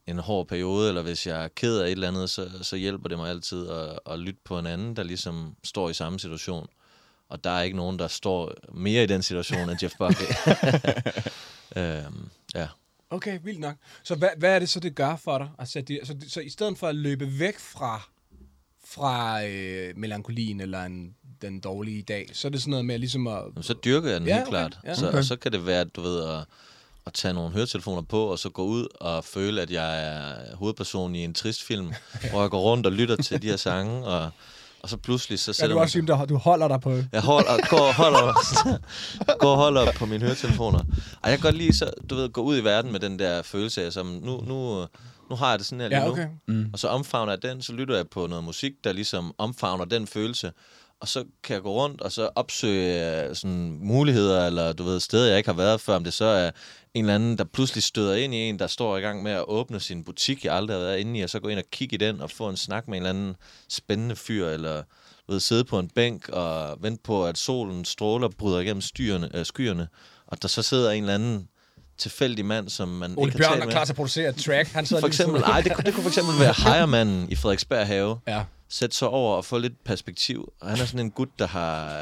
[0.08, 3.10] en hård periode, eller hvis jeg er ked af et eller andet, så, så hjælper
[3.10, 6.68] det mig altid at, at lytte på en anden, der ligesom står i samme situation.
[7.30, 10.28] Og der er ikke nogen, der står mere i den situation end Jeff Buckley.
[11.78, 12.68] øhm, ja.
[13.10, 13.76] Okay, vildt nok.
[14.04, 15.50] Så hvad, hvad er det så, det gør for dig?
[15.60, 18.10] Altså, det, så, så i stedet for at løbe væk fra,
[18.86, 23.28] fra øh, melankolien eller en, den dårlige dag, så er det sådan noget med ligesom
[23.28, 23.34] at...
[23.34, 24.52] Jamen, så dyrker jeg den Ja, helt okay.
[24.52, 24.78] klart.
[24.86, 24.96] Ja.
[24.96, 25.18] Så, Okay.
[25.18, 26.40] og så kan det være, at du ved, at,
[27.06, 31.16] at tage nogle høretelefoner på, og så gå ud og føle, at jeg er hovedperson
[31.16, 31.94] i en trist film,
[32.32, 34.30] hvor jeg går rundt og lytter til de her sange, og,
[34.82, 36.92] og så pludselig så Ja, sætter du man også sige, du holder dig på...
[37.12, 38.34] jeg holder, går, holder,
[39.40, 40.80] går og holder på mine høretelefoner.
[41.22, 43.42] Og jeg kan godt lide så, du ved, gå ud i verden med den der
[43.42, 44.86] følelse af, som nu, nu,
[45.30, 46.12] nu har jeg det sådan her lige Ja, nu.
[46.12, 46.28] okay.
[46.48, 46.70] Mm.
[46.74, 50.08] Og så omfavner jeg den, så lytter jeg på noget musik, der ligesom omfavner den
[50.08, 50.52] følelse.
[51.02, 55.00] Og så kan jeg gå rundt og så opsøge øh, sådan muligheder, eller du ved,
[55.00, 56.52] steder, jeg ikke har været før, om det så er
[56.94, 59.44] en eller anden, der pludselig støder ind i en, der står i gang med at
[59.48, 61.94] åbne sin butik, jeg aldrig har været inde i, og så gå ind og kigge
[61.94, 63.36] i den og få en snak med en eller anden
[63.70, 64.76] spændende fyr, eller
[65.28, 69.30] du ved, sidde på en bænk og vente på, at solen stråler bryder igennem styrene,
[69.34, 69.88] øh, skyerne,
[70.28, 71.48] og der så sidder en eller anden
[71.98, 74.70] tilfældig mand, som man Ole ikke Bjørn er klar til at producere et track.
[74.70, 77.88] Han sidder For eksempel, ej, det, kunne- det kunne for eksempel være Hejermanden i Frederiksberg
[77.88, 78.44] Have, Ja.
[78.76, 80.54] Sætte sig over og få lidt perspektiv.
[80.62, 82.02] Og han er sådan en gut, der har,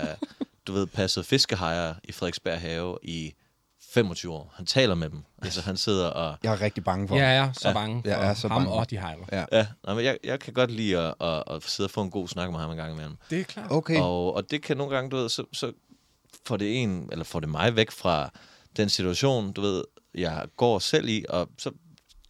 [0.68, 3.34] du ved, passet fiskehajer i Frederiksberg Have i
[3.94, 4.54] 25 år.
[4.56, 5.24] Han taler med dem.
[5.42, 6.36] Altså, han sidder og...
[6.44, 7.74] Jeg er rigtig bange for Jeg er så Ja.
[7.74, 8.74] bange for Jeg er så ham bange.
[8.74, 9.26] og de hejler.
[9.32, 9.46] Ja.
[9.52, 12.12] Ja, nej, men jeg, jeg kan godt lide at, at, at sidde og få en
[12.12, 13.18] god snak med ham en gang imellem.
[13.30, 13.72] Det er klart.
[13.72, 14.00] Okay.
[14.00, 15.72] Og, og det kan nogle gange, du ved, så, så
[16.46, 18.30] får det en, eller får det mig væk fra
[18.78, 19.84] den situation, du ved,
[20.16, 21.72] jeg går selv i, og så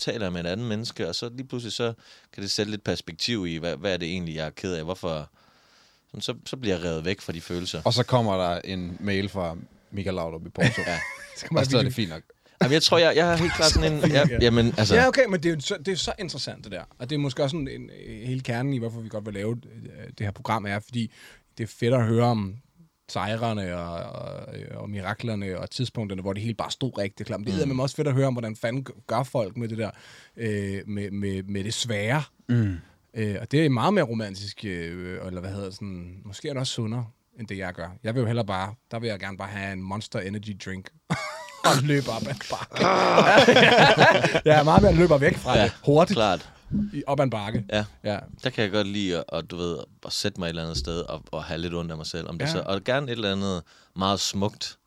[0.03, 1.93] taler jeg med et andet menneske, og så lige pludselig så
[2.33, 4.83] kan det sætte lidt perspektiv i, hvad, hvad er det egentlig, jeg er ked af,
[4.83, 5.29] hvorfor...
[6.07, 7.81] Sådan, så, så bliver jeg revet væk fra de følelser.
[7.85, 9.57] Og så kommer der en mail fra
[9.91, 10.81] Michael Laudrup i Porto.
[11.51, 11.57] Ja.
[11.59, 12.21] Og så er det fint nok.
[12.61, 13.99] Jamen, jeg tror, jeg, jeg har helt klart sådan en...
[14.11, 14.95] Ja, jamen, altså...
[14.95, 16.83] Ja, okay, men det er, jo så, det er så interessant, det der.
[16.97, 19.33] Og det er måske også sådan en, en, hele kernen i, hvorfor vi godt vil
[19.33, 21.11] lave øh, det her program, er, fordi
[21.57, 22.55] det er fedt at høre om
[23.14, 27.39] sejrene og, og, og miraklerne og tidspunkterne, hvor det hele bare stod rigtig klart.
[27.39, 27.80] Men det er mm.
[27.80, 29.91] også fedt at høre om, hvordan fanden gør folk med det der,
[30.38, 32.24] øh, med, med, med det svære.
[32.49, 32.78] Mm.
[33.14, 36.59] Øh, og det er meget mere romantisk, øh, eller hvad hedder sådan, måske er det
[36.59, 37.05] også sundere,
[37.39, 37.88] end det jeg gør.
[38.03, 40.89] Jeg vil jo heller bare, der vil jeg gerne bare have en Monster Energy drink.
[41.66, 42.86] og løbe op ad en bakke.
[44.49, 45.72] jeg er meget mere løber væk fra Ja, det.
[45.86, 46.52] Hurtigt Klart.
[46.93, 47.65] I- op ad en bakke.
[47.74, 47.86] Ja.
[48.03, 48.19] Ja.
[48.43, 50.78] Der kan jeg godt lide at, at du ved, at sætte mig et eller andet
[50.78, 52.30] sted og, og have lidt ondt af mig selv.
[52.30, 52.51] Om det Ja.
[52.51, 53.63] så, og gerne et eller andet
[53.95, 54.78] meget smukt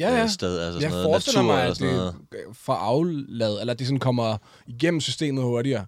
[0.00, 0.22] Ja, ja.
[0.22, 0.58] øh, sted.
[0.60, 2.14] Altså Jeg noget forestiller natur mig, at sådan noget.
[2.32, 5.86] det får afladet, eller det sådan kommer igennem systemet hurtigere,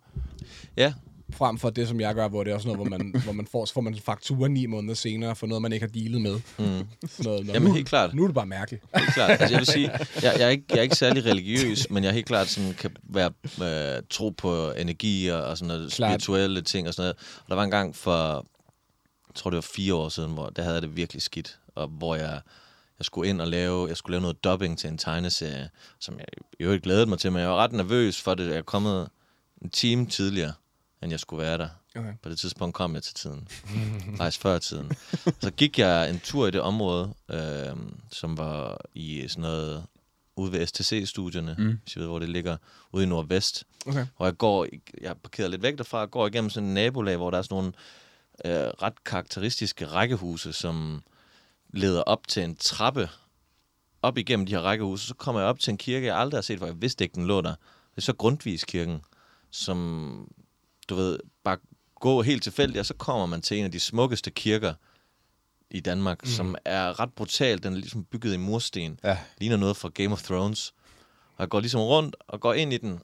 [0.76, 0.94] Ja,
[1.30, 3.46] frem for det, som jeg gør, hvor det er også noget, hvor man, hvor man
[3.52, 6.20] får, så får man en faktura ni måneder senere for noget, man ikke har dealet
[6.20, 6.34] med.
[6.34, 6.64] Mm.
[7.08, 8.14] Sådan noget, Jamen, nu, helt klart.
[8.14, 8.84] Nu er det bare mærkeligt.
[8.96, 9.30] helt klart.
[9.30, 9.90] Altså, jeg vil sige,
[10.22, 12.96] jeg, jeg, er ikke, jeg er ikke særlig religiøs, men jeg helt klart sådan, kan
[13.02, 13.30] være,
[13.96, 16.10] øh, tro på energi og, og sådan noget Klart.
[16.10, 17.16] spirituelle ting og sådan noget.
[17.38, 18.34] Og der var en gang for,
[19.28, 21.88] jeg tror det var fire år siden, hvor der havde jeg det virkelig skidt, og
[21.88, 22.40] hvor jeg,
[22.98, 25.68] jeg skulle ind og lave, jeg skulle lave noget dubbing til en tegneserie,
[26.00, 26.26] som jeg
[26.60, 28.46] i øvrigt glædede mig til, men jeg var ret nervøs for det.
[28.46, 29.08] Jeg er kommet
[29.62, 30.52] en time tidligere,
[31.02, 31.68] end jeg skulle være der.
[31.96, 32.12] Okay.
[32.22, 33.48] På det tidspunkt kom jeg til tiden.
[34.18, 34.92] Faktisk før tiden.
[35.40, 37.76] Så gik jeg en tur i det område, øh,
[38.10, 39.86] som var i sådan noget
[40.36, 41.78] ude ved STC-studierne, mm.
[41.82, 42.56] hvis jeg ved, hvor det ligger,
[42.92, 43.64] ude i Nordvest.
[43.86, 44.06] Okay.
[44.16, 44.66] Og jeg går,
[45.00, 47.42] jeg er parkeret lidt væk derfra, og går igennem sådan en nabolag, hvor der er
[47.42, 47.72] sådan nogle
[48.44, 51.02] øh, ret karakteristiske rækkehuse, som
[51.70, 53.08] leder op til en trappe
[54.02, 55.06] op igennem de her rækkehuse.
[55.06, 57.14] Så kommer jeg op til en kirke, jeg aldrig har set, for jeg vidste ikke,
[57.14, 57.54] den lå der.
[57.90, 59.00] Det er så Grundtvigskirken,
[59.50, 60.30] som,
[60.88, 61.58] du ved, bare
[62.00, 64.74] gå helt tilfældigt, og så kommer man til en af de smukkeste kirker
[65.70, 66.28] i Danmark, mm.
[66.30, 67.62] som er ret brutal.
[67.62, 69.00] Den er ligesom bygget i mursten.
[69.04, 69.18] Ja.
[69.38, 70.74] Ligner noget fra Game of Thrones.
[71.36, 73.00] Og jeg går ligesom rundt og går ind i den.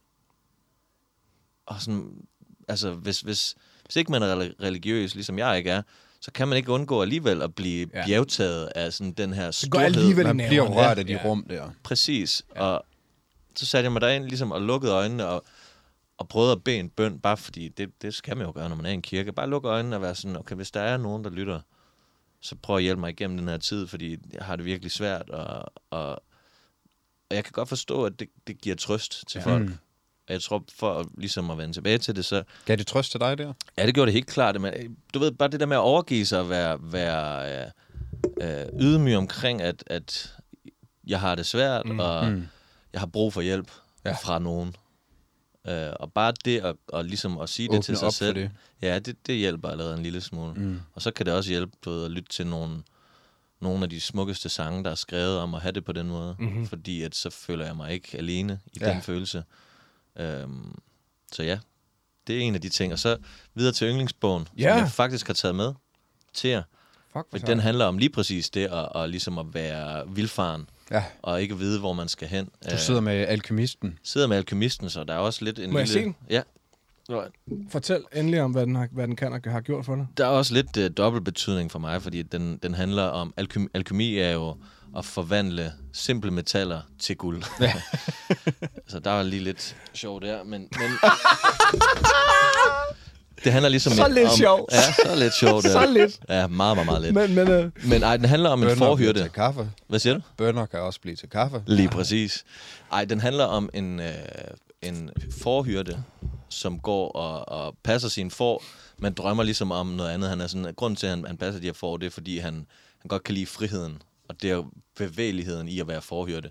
[1.66, 2.12] Og sådan,
[2.68, 3.54] altså, hvis, hvis,
[3.84, 5.82] hvis ikke man er reli- religiøs, ligesom jeg ikke er,
[6.20, 8.06] så kan man ikke undgå alligevel at blive Ja.
[8.06, 9.86] bjergtaget af sådan den her går storhed.
[9.86, 11.20] alligevel Man bliver rørt af de Ja.
[11.24, 11.70] rum der.
[11.82, 12.42] Præcis.
[12.56, 12.60] Ja.
[12.62, 12.84] Og
[13.56, 15.44] så satte jeg mig derind ligesom, og lukkede øjnene og,
[16.22, 18.76] og prøvede at bede en bøn, bare fordi det, det skal man jo gøre, når
[18.76, 19.32] man er i en kirke.
[19.32, 21.60] Bare lukke øjnene og være sådan, okay, hvis der er nogen, der lytter,
[22.40, 25.30] så prøv at hjælpe mig igennem den her tid, fordi jeg har det virkelig svært,
[25.30, 26.08] og, og,
[27.30, 29.52] og jeg kan godt forstå, at det, det giver trøst til ja.
[29.52, 29.62] folk.
[29.68, 29.78] Mm.
[30.28, 33.10] Og jeg tror, for at, ligesom at vende tilbage til det, så Gav det trøst
[33.10, 33.52] til dig der?
[33.78, 34.60] Ja, det gjorde det helt klart.
[34.60, 37.62] Men øh, du ved, bare det der med at overgive sig og være, være
[38.40, 40.36] øh, øh, ydmyg omkring, at, at
[41.06, 42.00] jeg har det svært, mm.
[42.00, 42.48] og Mm.
[42.92, 43.70] jeg har brug for hjælp
[44.04, 44.12] ja.
[44.12, 44.76] fra nogen.
[45.68, 48.50] Øh, og bare det at, og ligesom at sige det Åbne til sig selv, det.
[48.82, 50.54] ja, det, det hjælper allerede en lille smule.
[50.54, 50.80] Mm.
[50.94, 52.82] Og så kan det også hjælpe du ved, at lytte til nogle,
[53.60, 56.36] nogle af de smukkeste sange, der er skrevet om at have det på den måde.
[56.38, 56.48] Mhm.
[56.48, 56.66] Mm-hmm.
[56.66, 58.90] Fordi at så føler jeg mig ikke alene i Ja.
[58.92, 59.44] den følelse.
[60.16, 60.78] Øhm,
[61.32, 61.58] så ja,
[62.26, 62.92] det er en af de ting.
[62.92, 63.16] Og så
[63.54, 64.70] videre til yndlingsbogen, Ja.
[64.72, 65.72] som jeg faktisk har taget med
[66.34, 66.62] til jer.
[67.12, 71.04] Fuck, For den handler om lige præcis det, at, at, ligesom at være vildfaren, Ja.
[71.22, 72.48] og ikke vide, hvor man skal hen.
[72.70, 73.98] Du sidder med alkymisten.
[74.02, 76.00] sidder med alkymisten, så der er også lidt en Må jeg lille...
[76.00, 76.16] se den?
[76.30, 76.42] Ja.
[77.70, 80.06] Fortæl endelig om, hvad den, har, hvad den kan og har gjort for dig.
[80.16, 83.34] Der er også lidt uh, dobbelt betydning for mig, fordi den, den handler om...
[83.36, 84.56] Alkym, alkymi er jo
[84.96, 87.42] at forvandle simple metaller til guld.
[87.60, 87.72] Ja.
[88.88, 90.60] så der var lige lidt sjov der, men...
[90.60, 90.90] men
[93.44, 94.68] det handler ligesom Så lidt om, sjov.
[94.72, 95.62] Ja, så lidt sjov.
[95.76, 96.20] Så lidt.
[96.28, 97.14] Ja, meget, meget, meget lidt.
[97.14, 99.22] Men, men øh, Men ej, den handler om en forhyrte.
[99.22, 99.70] til kaffe.
[99.88, 100.20] Hvad siger du?
[100.36, 101.62] Bønner kan også blive til kaffe.
[101.66, 102.44] Lige præcis.
[102.92, 104.12] Ej, den handler om en, øh,
[104.82, 105.10] en
[105.42, 105.98] forhyrte,
[106.48, 108.62] som går og, og passer sin får,
[108.98, 110.28] men drømmer ligesom om noget andet.
[110.30, 112.38] Han er sådan, grunden til, at han, han passer de her får, det er, fordi
[112.38, 112.54] han,
[112.98, 114.66] han godt kan lide friheden, og det er jo
[114.96, 116.50] bevægeligheden i at være forhyrte.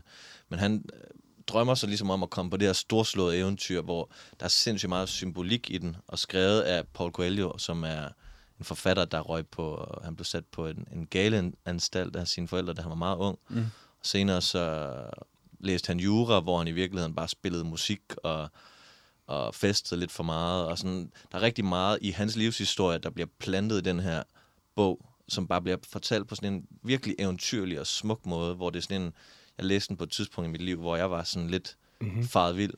[0.50, 1.00] Men han øh,
[1.48, 4.90] drømmer så ligesom om at komme på det her storslåede eventyr, hvor der er sindssygt
[4.90, 8.10] meget symbolik i den, og skrevet af Paul Coelho, som er
[8.60, 12.74] en forfatter, der røg på, han blev sat på en, en galeanstalt af sine forældre,
[12.74, 13.40] da han var meget ung.
[13.50, 13.66] Mm.
[14.04, 14.94] Senere så
[15.60, 18.50] læste han jura, hvor han i virkeligheden bare spillede musik og,
[19.28, 20.66] og festet lidt for meget.
[20.66, 24.24] Og sådan, der er rigtig meget i hans livshistorie, der bliver plantet i den her
[24.76, 28.80] bog, som bare bliver fortalt på sådan en virkelig eventyrlig og smuk måde, hvor det
[28.80, 29.14] er sådan en,
[29.58, 32.28] jeg læste den på et tidspunkt i mit liv, hvor jeg var sådan lidt mm-hmm.
[32.28, 32.74] faret vild,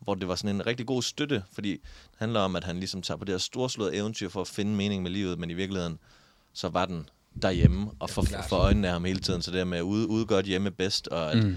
[0.00, 1.80] hvor det var sådan en rigtig god støtte, fordi det
[2.18, 5.02] handler om, at han ligesom tager på det her storslåede eventyr for at finde mening
[5.02, 5.98] med livet, men i virkeligheden,
[6.52, 7.08] så var den
[7.42, 10.08] derhjemme og for, for øjnene af ham hele tiden, så det der med at ude,
[10.08, 11.56] ude godt hjemme bedst, og at mm.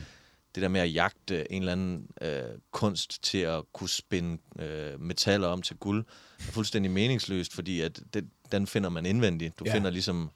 [0.55, 5.01] det der med at jagte en eller anden øh, kunst til at kunne spinde øh,
[5.01, 6.05] metaller om til guld,
[6.39, 9.59] er fuldstændig meningsløst, fordi at det, den finder man indvendigt.
[9.59, 9.71] Du Ja.
[9.71, 9.75] ja.
[9.77, 10.29] finder ligesom...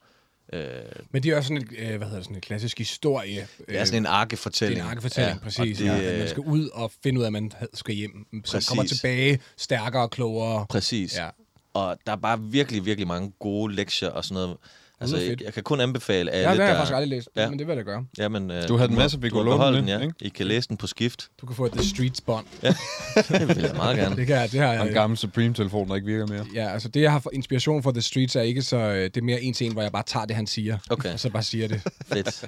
[0.52, 0.62] Øh,
[1.10, 3.46] Men det er også sådan et, øh, hvad hedder det, sådan et klassisk historie.
[3.68, 4.80] det er sådan en Det arkefortælling.
[4.80, 5.78] er en arkefortælling, ja, præcis.
[5.78, 8.26] Det, det, ja, man skal ud og finde ud af, at man skal hjem.
[8.44, 8.68] Så Præcis.
[8.68, 10.66] kommer tilbage stærkere og klogere.
[10.68, 11.16] Præcis.
[11.16, 11.28] Ja.
[11.74, 14.56] Og der er bare virkelig, virkelig mange gode lektier og sådan noget.
[15.02, 16.78] Altså, jeg, jeg kan kun anbefale alle, Ja, det har jeg der...
[16.80, 17.50] faktisk aldrig læst, Ja.
[17.50, 18.04] men det vil jeg da gøre.
[18.18, 19.88] Jamen, øh, Du havde den må- med, så vi du kunne har låne beholdt den,
[19.88, 19.98] ja.
[19.98, 20.14] ikke?
[20.20, 21.28] I kan læse den på skift.
[21.40, 22.46] Du kan få et The Streets bånd.
[22.62, 24.16] Det vil jeg meget gerne.
[24.16, 24.92] Det, kan, jeg- det har Og en jeg.
[24.94, 26.46] gammel Supreme-telefon, der ikke virker mere.
[26.54, 28.76] Ja, altså det, jeg har inspiration for The Streets, er ikke så...
[28.76, 30.78] øh, Det er mere en til en, hvor jeg bare tager det, han siger.
[30.90, 31.12] Okay.
[31.12, 31.82] Og så bare siger det.
[32.12, 32.44] Fedt.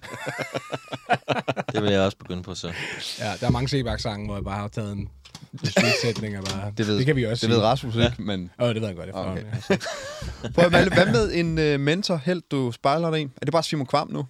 [1.73, 2.73] det vil jeg også begynde på, så.
[3.19, 5.09] Ja, der er mange Sebak-sange, hvor jeg bare har taget en
[5.59, 6.73] The Streets-sætning og bare...
[6.77, 7.61] Det, ved, det kan vi også Det sige.
[7.61, 8.51] ved Rasmus ikke, men...
[8.61, 9.07] Åh, det ved jeg godt.
[9.07, 9.45] Det Okay.
[9.45, 9.77] okay.
[10.55, 13.25] Prøv, hvad, hvad med en uh, mentor, helt du spejler dig i?
[13.25, 14.27] Er det bare Simon Kvam nu?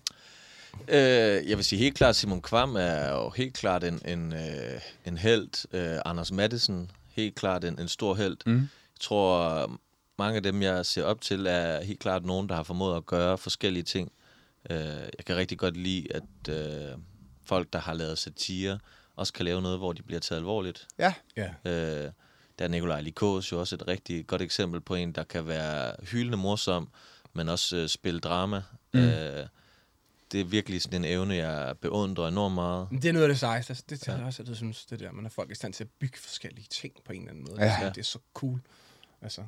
[0.89, 4.81] Øh, jeg vil sige helt klart, Simon Kvam er jo helt klart en, en, øh,
[5.05, 5.75] en held.
[5.75, 8.37] Øh, Anders Madsen, helt klart en, en stor held.
[8.47, 8.55] Mm.
[8.61, 9.71] Jeg tror,
[10.19, 13.07] mange af dem, jeg ser op til, er helt klart nogen, der har formået at
[13.07, 14.13] gøre forskellige ting.
[14.71, 14.77] Øh,
[15.19, 16.99] jeg kan rigtig godt lide, at øh,
[17.45, 18.79] folk, der har lavet satire,
[19.23, 20.89] også kan lave noget, hvor de bliver taget alvorligt.
[20.99, 21.15] Ja.
[21.37, 21.49] Ja.
[21.65, 22.13] Øh,
[22.59, 25.95] der er Nikolaj Likos jo også et rigtig godt eksempel på en, der kan være
[26.03, 26.89] hyldende morsom,
[27.33, 28.63] men også øh, spille drama.
[28.95, 29.01] Mm.
[29.01, 29.47] Øh,
[30.33, 32.93] det er virkelig sådan en evne, jeg beundrer enormt meget.
[32.93, 33.71] Men det er noget af det sejeste.
[33.71, 34.27] Altså, det tager ja.
[34.27, 36.67] også, at jeg synes, det der, man er folk i stand til at bygge forskellige
[36.71, 37.65] ting på en eller anden måde.
[37.65, 37.71] Ja.
[37.71, 38.61] Altså, det er så cool.
[39.23, 39.45] Altså,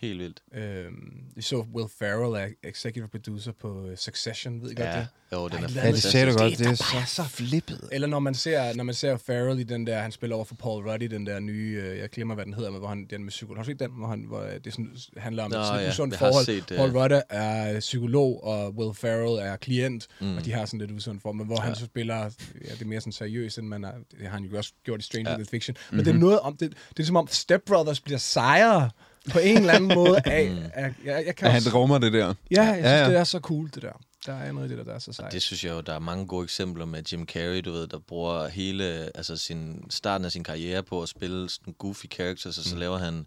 [0.00, 0.40] Helt vildt.
[0.54, 0.94] øhm,
[1.36, 2.34] vi så Will Ferrell
[2.64, 5.08] er executive producer på øh, Succession, ved I godt Ja, det?
[5.32, 6.50] jo, den er lad Ja, det sagde du godt.
[6.50, 7.88] Det Det er er bare så flippet.
[7.92, 10.54] Eller når man ser, når man ser Farrell i den der, han spiller over for
[10.54, 13.06] Paul Rudd i den der nye, øh, jeg glemmer, hvad den hedder, men hvor han,
[13.10, 13.56] den med psykolog.
[13.58, 15.80] Har du set den, hvor, han, hvor øh, det sådan, handler om Nå, et sådan
[15.80, 16.44] et ja, usundt har forhold?
[16.44, 20.36] set, øh, Paul Rudd er psykolog, og Will Ferrell er klient, mm.
[20.36, 21.60] Og de har sådan lidt usundt forhold, men hvor ja.
[21.62, 22.16] han så spiller,
[22.64, 25.00] ja, det er mere sådan seriøst, end man er, det har han jo også gjort
[25.00, 25.36] i Stranger Ja.
[25.36, 25.76] Than Fiction.
[25.90, 26.04] Men mm-hmm.
[26.04, 28.90] det er noget om, det, det er som om Step Brothers bliver sejre
[29.32, 32.34] på en eller anden måde af, af jeg, jeg kan han også, rummer det der.
[32.50, 33.08] ja, jeg synes, Ja, ja.
[33.10, 33.92] det er så cool, det der.
[34.26, 35.32] Der er noget i det der, der er så sejt.
[35.32, 37.98] Det synes jeg jo, der er mange gode eksempler med Jim Carrey, du ved, der
[37.98, 38.84] bruger hele,
[39.16, 42.80] altså sin, starten af sin karriere på at spille sådan goofy characters, og så mm.
[42.80, 43.26] laver han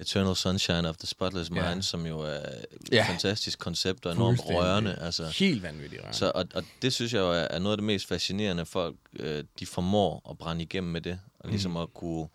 [0.00, 1.50] Eternal Sunshine of the Spotless.
[1.50, 3.04] Mind, som jo er et Ja.
[3.08, 4.98] fantastisk koncept og enormt rørende.
[5.00, 5.26] Altså.
[5.38, 6.18] Helt vanvittigt rørende.
[6.18, 8.96] Så, og, og det synes jeg jo er, er noget af det mest fascinerende, folk
[9.18, 11.76] øh, de formår at brænde igennem med det, og ligesom Mm.
[11.76, 12.26] at kunne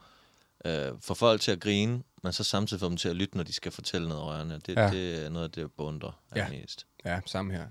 [0.65, 3.43] øh, få folk til at grine, men så samtidig få dem til at lytte, når
[3.43, 4.59] de skal fortælle noget rørende.
[4.65, 4.89] Det, Ja.
[4.91, 6.49] det er noget af det, jeg beundrer Ja.
[6.49, 6.85] mest.
[7.05, 7.65] Ja, samme her.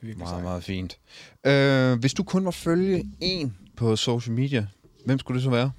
[0.00, 0.42] Virkelig Meget, sejt.
[0.42, 0.98] meget fint.
[1.44, 4.66] Øh, hvis du kun må følge en på social media,
[5.04, 5.72] hvem skulle det så være?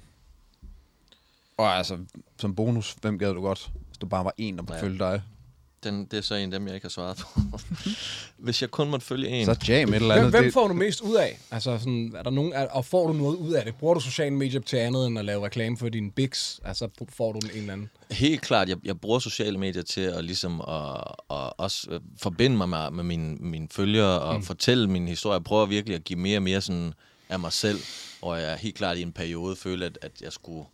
[1.56, 1.98] Og altså,
[2.38, 4.82] som bonus, hvem gad du godt, hvis du bare var en, der Ja.
[4.82, 5.22] følge dig?
[5.84, 7.40] Den, det er så en af dem, jeg ikke har svaret på.
[8.44, 9.46] Hvis jeg kun måtte følge en...
[9.46, 10.30] Så jam et eller Hvem, andet.
[10.30, 11.38] hvem det, får du mest ud af?
[11.50, 13.74] Altså, sådan, er der nogen, er, og får du noget ud af det?
[13.74, 16.60] Bruger du sociale medier til andet end at lave reklame for dine bigs?
[16.64, 17.90] Altså, får du en eller anden...
[18.10, 20.96] Helt klart, jeg, jeg bruger sociale medier til at ligesom at,
[21.30, 24.42] at også øh, forbinde mig med, med mine, mine følgere og mm.
[24.42, 25.34] fortælle min historie.
[25.34, 26.94] Jeg prøver virkelig at give mere og mere sådan
[27.28, 27.78] af mig selv,
[28.22, 30.66] og jeg helt klart i en periode følte, at, at jeg skulle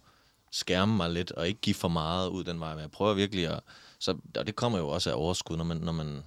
[0.52, 2.74] skærme mig lidt og ikke give for meget ud den vej.
[2.74, 3.61] Men jeg prøver virkelig at...
[4.07, 6.22] Så, og det kommer jo også af overskud, når man, når man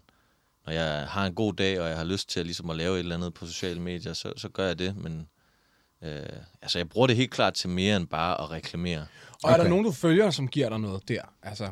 [0.65, 2.95] når jeg har en god dag, og jeg har lyst til at, ligesom at lave
[2.95, 4.95] et eller andet på sociale medier, så, så gør jeg det.
[4.97, 5.27] Men
[6.03, 6.23] øh,
[6.61, 8.99] altså, jeg bruger det helt klart til mere end bare at reklamere.
[8.99, 9.07] Og
[9.43, 9.53] okay.
[9.53, 11.21] er der nogen, du følger, som giver dig noget der?
[11.43, 11.69] Altså,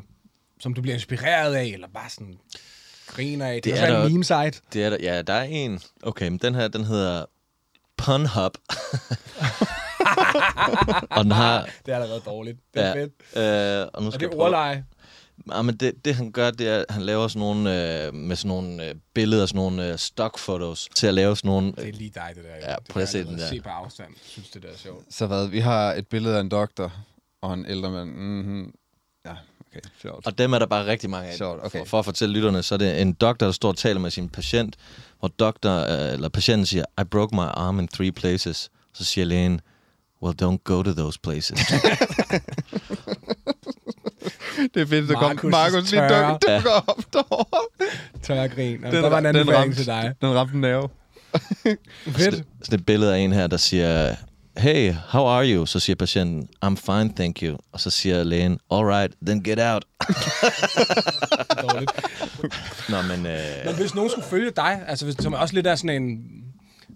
[0.60, 2.38] som du bliver inspireret af, eller bare sådan
[3.06, 3.54] griner af?
[3.54, 4.62] Det, Det det er er der- en meme-site.
[4.72, 5.80] Det er der, ja, der er en.
[6.02, 7.24] Okay, men den her, den hedder
[7.96, 8.58] Punhub.
[11.10, 11.68] og den har...
[11.86, 12.58] Det er allerede dårligt.
[12.74, 13.12] Det er Ja, fedt.
[13.84, 14.84] øh, og nu Og skal det jeg er prøve- ordleje.
[15.52, 18.36] Ja, men det, det han gør, det er, at han laver sådan nogle, øh, med
[18.36, 21.72] sådan nogle øh, billeder, sådan nogle øh, stock photos, til at lave sådan nogle...
[21.72, 22.70] Det er lige dig, det der.
[22.70, 23.48] Ja, det prøv at se den der.
[23.48, 24.08] Se på afstand.
[24.08, 25.04] Jeg synes, det der er sjovt.
[25.10, 26.92] Så hvad, vi har et billede af en doktor
[27.40, 28.10] og en ældre mand.
[28.10, 28.74] Mm-hmm.
[29.24, 29.34] Ja,
[29.70, 30.26] okay, sjovt.
[30.26, 31.36] Og dem er der bare rigtig mange af.
[31.36, 31.78] Sjovt, okay.
[31.78, 34.10] For, for at fortælle lytterne, så er det en doktor, der står og taler med
[34.10, 34.76] sin patient,
[35.18, 38.70] hvor doktor, øh, eller patienten siger, I broke my arm in three places.
[38.94, 39.60] Så siger lægen,
[40.22, 41.58] well, don't go to those places.
[44.74, 47.60] Det er fedt, der kom Markus' lige dukker, dukker op derovre.
[48.22, 48.84] Tør grin.
[48.84, 50.14] Og der var en anden den ramte, til dig.
[50.20, 50.88] Den ramte en nerve.
[52.06, 52.44] Fedt.
[52.62, 54.14] sådan et billede af en her, der siger,
[54.56, 55.66] hey, how are you?
[55.66, 57.56] Så siger patienten, I'm fine, thank you.
[57.72, 59.84] Og så siger lægen, all right, then get out.
[62.88, 63.26] Nå, men...
[63.26, 66.18] Øh, Men hvis nogen skulle følge dig, altså hvis, som også lidt er sådan en...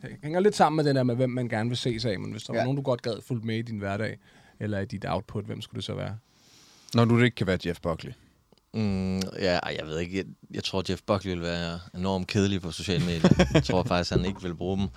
[0.02, 2.30] Det hænger lidt sammen med den der med, hvem man gerne vil ses af, men
[2.32, 2.56] hvis der ja.
[2.56, 2.60] Ja.
[2.60, 4.18] var nogen, du godt gad fuldt med i din hverdag,
[4.60, 6.16] eller i dit output, hvem skulle det så være?
[6.94, 8.12] Når du ikke kan være Jeff Buckley.
[8.74, 10.16] Mm, ja, jeg ved ikke.
[10.16, 10.24] Jeg,
[10.54, 13.44] jeg tror, Jeff Buckley vil være enormt kedelig på sociale medier.
[13.54, 14.88] jeg tror faktisk, han ikke vil bruge dem.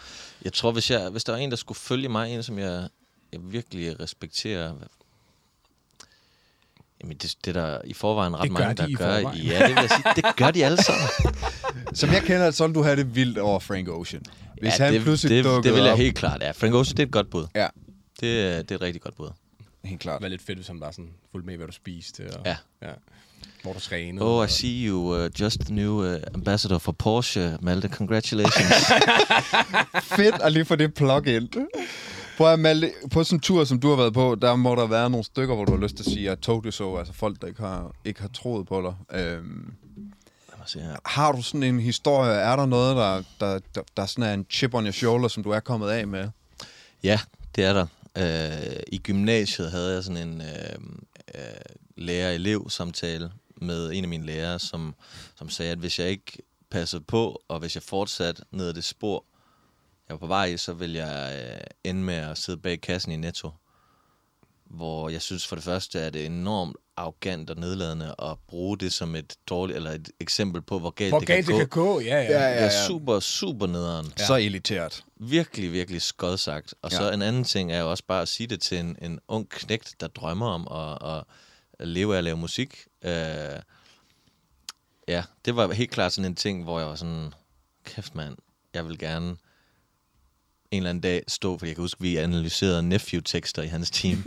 [0.44, 2.88] Jeg tror, hvis, jeg, hvis der var en, der skulle følge mig, en som jeg,
[3.34, 4.74] jeg virkelig respekterer...
[7.02, 9.16] Jamen, det, det er der i forvejen ret Det mange, de der gør.
[9.22, 9.42] forvejen.
[9.42, 10.14] Ja, det vil jeg sige.
[10.16, 11.08] Det gør de alle sammen.
[11.94, 14.24] Som jeg kender, så vil du have det vildt over Frank Ocean.
[14.62, 15.98] Hvis ja, han det, pludselig det, dukkede det vil jeg op.
[16.00, 16.42] helt klart.
[16.42, 17.48] Ja, Frank Ocean, det er et godt bud.
[17.56, 17.68] Ja,
[18.20, 19.30] Det, er- det er et rigtig godt bud.
[19.86, 20.20] Helt klart.
[20.20, 22.22] Det var lidt fedt, hvis han bare sådan fulgte med, hvad du spiste.
[22.38, 22.58] Og, Ja.
[22.82, 22.92] ja.
[23.64, 24.26] Hvor du trænede.
[24.26, 27.88] Oh, I og- see you, uh, just the new uh, ambassador for Porsche, Malte.
[27.90, 28.74] Congratulations.
[30.18, 31.50] Fedt at lige få det plug ind.
[32.38, 34.88] Prøv at Malte, på sådan en tur, som du har været på, der må der
[34.88, 37.14] være nogle stykker, hvor du har lyst til at sige, at told you so, altså
[37.14, 38.82] folk, der ikke har, ikke har troet på
[39.12, 39.20] dig.
[39.20, 39.74] Øhm,
[40.66, 40.96] se her.
[41.06, 42.32] har du sådan en historie?
[42.34, 45.44] Er der noget, der, der, der, der sådan er en chip on your shoulder, som
[45.44, 46.30] du er kommet af med?
[47.04, 47.20] Ja,
[47.56, 47.86] det er der.
[48.18, 50.80] Øh, I gymnasiet havde jeg sådan en øh,
[51.36, 54.96] øh, lærer-elev-samtale med en af mine lærere, som,
[55.36, 56.38] som sagde, at hvis jeg ikke
[56.70, 59.26] passede på, og hvis jeg fortsatte ned ad det spor,
[60.08, 63.12] jeg var på vej i, så ville jeg øh, ende med at sidde bag kassen
[63.12, 63.52] i Netto.
[64.70, 68.94] Hvor jeg synes for det første, er det enormt arrogant og nedladende at bruge det
[68.94, 71.84] som et dårligt, eller et eksempel på, hvor galt Hvor det galt kan det gå.
[71.84, 72.22] kan gå, ja, ja.
[72.22, 72.48] Ja, ja.
[72.50, 72.56] ja.
[72.66, 74.14] Det er super, super nederen.
[74.20, 74.26] Ja.
[74.26, 75.04] Så elitært.
[75.16, 76.74] Virkelig, virkelig skodsagt.
[76.82, 76.98] Og Ja.
[76.98, 79.50] så en anden ting er jo også bare at sige det til en, en ung
[79.50, 80.68] knægt, der drømmer om
[81.02, 81.24] at,
[81.80, 82.78] at leve af at lave musik.
[83.04, 83.12] Øh,
[85.08, 87.34] ja, det var helt klart sådan en ting, hvor jeg var sådan,
[87.84, 88.36] kæft mand,
[88.74, 89.36] jeg vil gerne
[90.76, 94.24] en eller anden dag stå, for jeg kan huske, vi analyserede Nephew-tekster i hans team.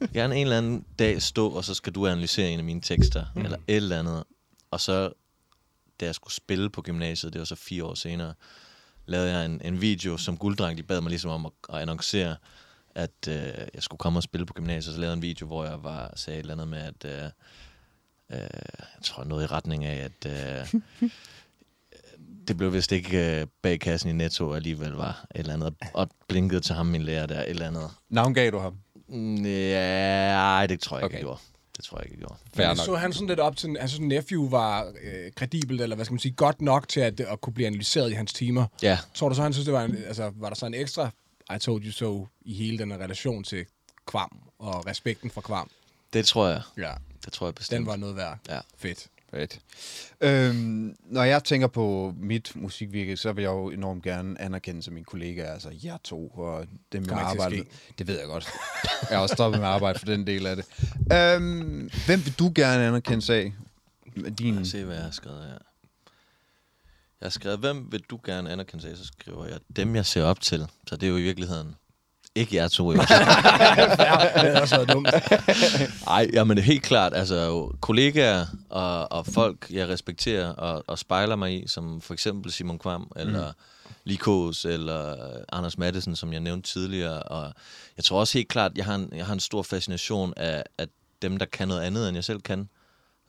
[0.00, 2.80] Jeg gerne en eller anden dag stå, og så skal du analysere en af mine
[2.80, 3.44] tekster, mm.
[3.44, 4.24] eller et eller andet.
[4.70, 5.12] Og så,
[6.00, 8.34] da jeg skulle spille på gymnasiet, det var så fire år senere,
[9.06, 12.36] lavede jeg en, en video, som Gulddreng, de bad mig ligesom om at, at annoncere,
[12.94, 13.34] at øh,
[13.74, 14.94] jeg skulle komme og spille på gymnasiet.
[14.94, 17.30] Så lavede jeg en video, hvor jeg var, sagde et eller andet med, at øh,
[18.30, 20.80] øh, jeg tror noget i retning af, at øh,
[22.48, 26.08] det blev vist ikke øh, bag kassen i Netto alligevel var et eller andet, og
[26.28, 27.90] blinkede til ham, min lærer der, et eller andet.
[28.10, 28.76] Navn gav du ham.
[29.44, 31.16] Ja, ej, det tror jeg ikke, Okay.
[31.18, 31.40] jeg gjorde.
[31.76, 32.34] Det tror jeg ikke, jeg gjorde.
[32.54, 32.76] Fair nok.
[32.76, 36.18] så han sådan lidt op til, altså Nephew var øh, kredibelt, eller hvad skal man
[36.20, 38.66] sige, godt nok til at, at kunne blive analyseret i hans timer.
[38.82, 41.10] Ja, Tror du så, han synes, det var en, altså, var der så en ekstra
[41.56, 43.66] I told you so i hele den relation til
[44.06, 45.70] Kvam og respekten for Kvam?
[46.12, 46.62] det tror jeg.
[46.78, 46.92] Ja,
[47.24, 47.78] Det tror jeg bestemt.
[47.78, 48.38] den var noget værd.
[48.48, 48.58] Ja.
[48.78, 49.06] Fedt.
[49.36, 49.60] Fedt.
[50.20, 54.94] Øhm, når jeg tænker på mit musikvirke, så vil jeg jo enormt gerne anerkende som
[54.94, 57.64] mine kollegaer, altså jer to og dem, jeg arbejder med.
[57.98, 58.48] Det ved jeg godt.
[59.10, 60.64] jeg har også stoppet med at arbejde for den del af det.
[61.12, 63.52] Øhm, hvem vil du gerne anerkende af?
[64.38, 64.54] Din...
[64.54, 65.58] Lad se, hvad jeg har skrevet her.
[67.20, 68.96] Jeg har skrevet, hvem vil du gerne anerkende af?
[68.96, 70.66] Så skriver jeg, dem jeg ser op til.
[70.86, 71.74] Så det er jo i virkeligheden
[72.36, 72.92] ikke jer to.
[72.92, 72.98] Jo.
[73.00, 75.08] det havde også dumt.
[76.06, 77.14] Ej, jamen det er helt klart.
[77.14, 82.52] Altså kollegaer og, og folk, jeg respekterer og, og spejler mig i, som for eksempel
[82.52, 83.90] Simon Kvam, eller mm.
[84.04, 85.16] Likos, eller
[85.52, 87.22] Anders Mattesen, som jeg nævnte tidligere.
[87.22, 87.52] Og
[87.96, 90.86] jeg tror også helt klart, jeg har en, jeg har en stor fascination af, af
[91.22, 92.68] dem, der kan noget andet, end jeg selv kan.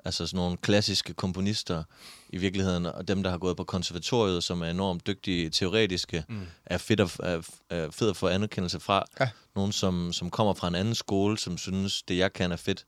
[0.07, 1.83] Altså sådan nogle klassiske komponister
[2.29, 6.41] i virkeligheden, og dem, der har gået på konservatoriet, som er enormt dygtige teoretiske, mm.
[6.65, 9.03] er fedt at, er, er fedt at få anerkendelse fra.
[9.19, 9.29] Ja.
[9.55, 12.85] Nogen, som, som kommer fra en anden skole, som synes, det jeg kan er fedt,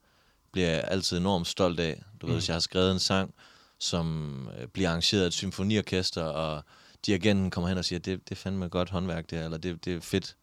[0.52, 2.02] bliver jeg altid enormt stolt af.
[2.22, 3.34] Du ved, hvis jeg har skrevet en sang,
[3.80, 6.64] som øh, bliver arrangeret af et symfoniorkester, og
[7.06, 9.96] dirigenten kommer hen og siger, det, det er fandme godt håndværk der, eller det, det
[9.96, 10.36] er fedt.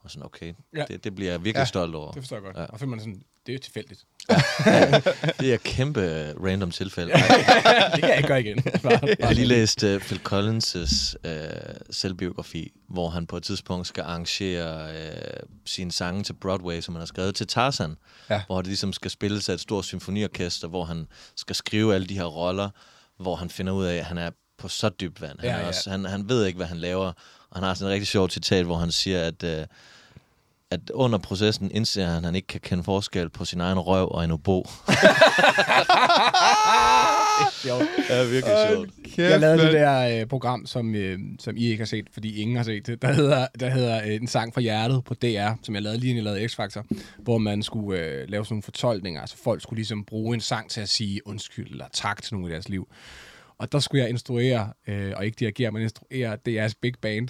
[0.00, 0.84] Og sådan, okay, Ja.
[0.88, 2.12] det, det bliver jeg virkelig Ja, stolt over.
[2.12, 2.56] Det forstår jeg godt.
[2.56, 2.64] Ja.
[2.64, 4.00] Og så man sådan, det er jo tilfældigt.
[5.40, 7.12] Det er kæmpe øh, random tilfælde.
[7.92, 8.62] det kan jeg ikke gøre igen.
[8.82, 11.32] Bare, Jeg har lige læst uh, Phil Collins' uh,
[11.90, 17.00] selvbiografi, hvor han på et tidspunkt skal arrangere uh, sine sange til Broadway, som han
[17.00, 17.96] har skrevet til Tarzan.
[18.30, 18.42] Ja.
[18.46, 22.14] Hvor det ligesom skal spilles af et stort symfoniorkester, hvor han skal skrive alle de
[22.14, 22.70] her roller,
[23.20, 25.40] hvor han finder ud af, at han er på så dybt vand.
[25.40, 25.66] Han, Ja, ja.
[25.66, 27.12] Også, han, han ved ikke, hvad han laver.
[27.50, 29.42] Og han har sådan et rigtig sjovt citat, hvor han siger, at...
[29.44, 29.64] Uh,
[30.72, 34.08] at under processen indser han, at han ikke kan kende forskel på sin egen røv
[34.10, 34.62] og en obo.
[37.62, 37.84] sjovt.
[38.08, 39.18] Det er virkelig sjovt.
[39.18, 42.56] Jeg lavede det der øh, program, som, øh, som I ikke har set, fordi ingen
[42.56, 43.02] har set det.
[43.02, 46.10] Der hedder, der hedder øh, En sang fra hjertet på DR, som jeg lavede lige
[46.10, 46.84] inden jeg lavede X-Factor,
[47.18, 49.20] hvor man skulle øh, lave sådan nogle fortolkninger.
[49.20, 52.48] Altså folk skulle ligesom bruge en sang til at sige undskyld eller tak til nogle
[52.48, 52.88] i deres liv.
[53.58, 57.28] Og der skulle jeg instruere, øh, og ikke dirigere, men instruere DR's Big Band.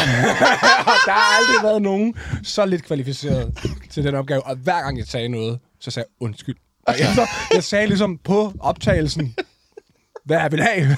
[1.06, 3.58] der har aldrig været nogen så lidt kvalificeret
[3.90, 4.46] til den opgave.
[4.46, 6.56] Og hver gang jeg sagde noget, så sagde jeg undskyld.
[6.86, 9.34] Og jeg, så, jeg sagde ligesom på optagelsen,
[10.24, 10.96] hvad jeg vil have.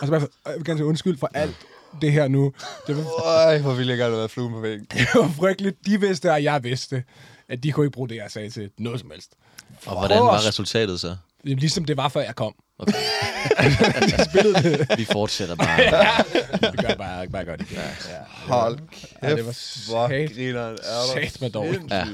[0.00, 1.56] og så bare, jeg vil gerne sige undskyld for alt
[2.00, 2.52] det her nu.
[2.86, 3.04] Det var,
[3.46, 4.86] Øj, hvor ville jeg gerne have været fluen på væggen.
[4.92, 5.76] det var frygteligt.
[5.86, 7.04] De vidste, og jeg vidste,
[7.48, 9.32] at de kunne ikke bruge det, jeg sagde til noget som helst.
[9.86, 11.16] Og hvordan var resultatet så?
[11.44, 12.54] Ligesom det var, før jeg kom.
[12.78, 12.92] Okay.
[14.16, 14.98] Jeg spillede det.
[14.98, 15.78] Vi fortsætter bare.
[16.72, 17.76] Det gør bare, bare godt igen.
[17.76, 18.18] Ja.
[18.26, 18.78] Hold
[19.22, 21.82] Ja, det var hvor grineren er sat med dårligt.
[21.90, 22.06] Ja.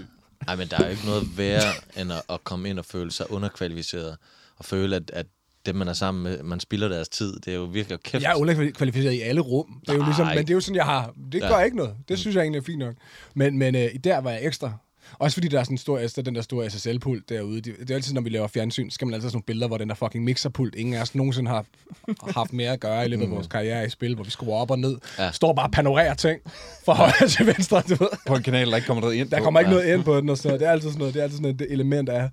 [0.48, 3.12] Ej, men der er jo ikke noget værre, end at, at komme ind og føle
[3.12, 4.16] sig underkvalificeret.
[4.58, 5.26] Og føle, at, at
[5.66, 7.32] dem, man er sammen med, man spilder deres tid.
[7.40, 8.22] Det er jo virkelig kæft.
[8.24, 9.80] Jeg er underkvalificeret i alle rum.
[9.80, 11.12] Det er jo ligesom, men det er jo sådan, jeg har...
[11.32, 11.48] Det Ja.
[11.48, 11.94] gør ikke noget.
[12.08, 12.94] Det synes jeg egentlig er fint nok.
[13.34, 14.72] Men, men øh, der var jeg ekstra.
[15.18, 17.60] Også fordi der er sådan en stor, altså, den der store SSL-pult derude.
[17.60, 19.44] Det, det er altid, når vi laver fjernsyn, så skal man altid have sådan nogle
[19.44, 21.64] billeder, hvor den der fucking mixerpult, ingen af os nogensinde har
[22.30, 24.70] haft mere at gøre i løbet af vores karriere i spil, hvor vi skruer op
[24.70, 24.96] og ned.
[25.18, 25.32] Ja.
[25.32, 26.40] Står bare og panorerer ting
[26.84, 28.08] fra højre til venstre, du ved.
[28.26, 30.28] På en kanal, der ikke kommer noget ind Der kommer ikke noget ind på den
[30.28, 30.60] og sådan noget.
[30.60, 32.30] Det er altid sådan noget, det er altid sådan et element af,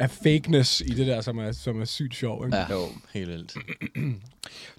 [0.00, 2.46] af fakeness i det der, som er, som er sygt sjov.
[2.46, 2.56] Ikke?
[2.56, 2.88] Ja, Jo.
[3.14, 3.54] helt vildt.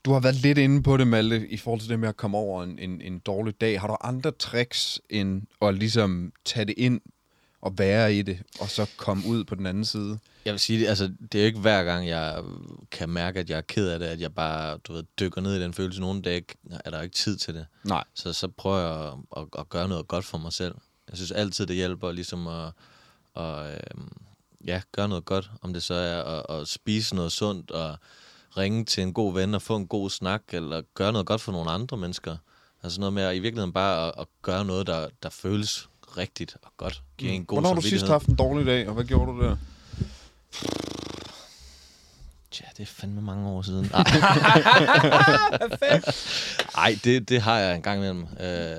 [0.06, 2.38] Du har været lidt inde på det, Malte, i forhold til det med at komme
[2.38, 3.80] over en, en, en dårlig dag.
[3.82, 7.02] Har du andre tricks end at ligesom tage det ind
[7.62, 10.20] og være i det, og så komme ud på den anden side?
[10.46, 12.44] Jeg vil sige, altså, det er jo ikke hver gang, jeg
[12.92, 15.56] kan mærke, at jeg er ked af det, at jeg bare du ved, dykker ned
[15.56, 16.02] i den følelse.
[16.02, 16.44] Nogle dage
[16.86, 17.66] er der ikke tid til det.
[17.84, 18.04] Nej.
[18.14, 20.76] Så så prøver jeg at, at, at gøre noget godt for mig selv.
[21.10, 22.72] Jeg synes altid, det hjælper ligesom at,
[23.36, 24.04] at øh,
[24.66, 25.52] ja, gøre noget godt.
[25.62, 27.98] Om det så er at, at spise noget sundt, og
[28.58, 31.52] ringe til en god ven og få en god snak, eller gøre noget godt for
[31.52, 32.38] nogle andre mennesker.
[32.84, 36.58] Altså noget med at i virkeligheden bare at, at gøre noget, der, der føles rigtigt
[36.64, 37.04] og godt.
[37.18, 39.42] Giver en god Hvornår har du sidst haft en dårlig dag, og hvad gjorde du
[39.42, 39.56] der?
[42.60, 43.86] Ja, det er fandme mange år siden.
[46.76, 48.28] Nej, det, det har jeg en gang imellem.
[48.40, 48.78] Øh,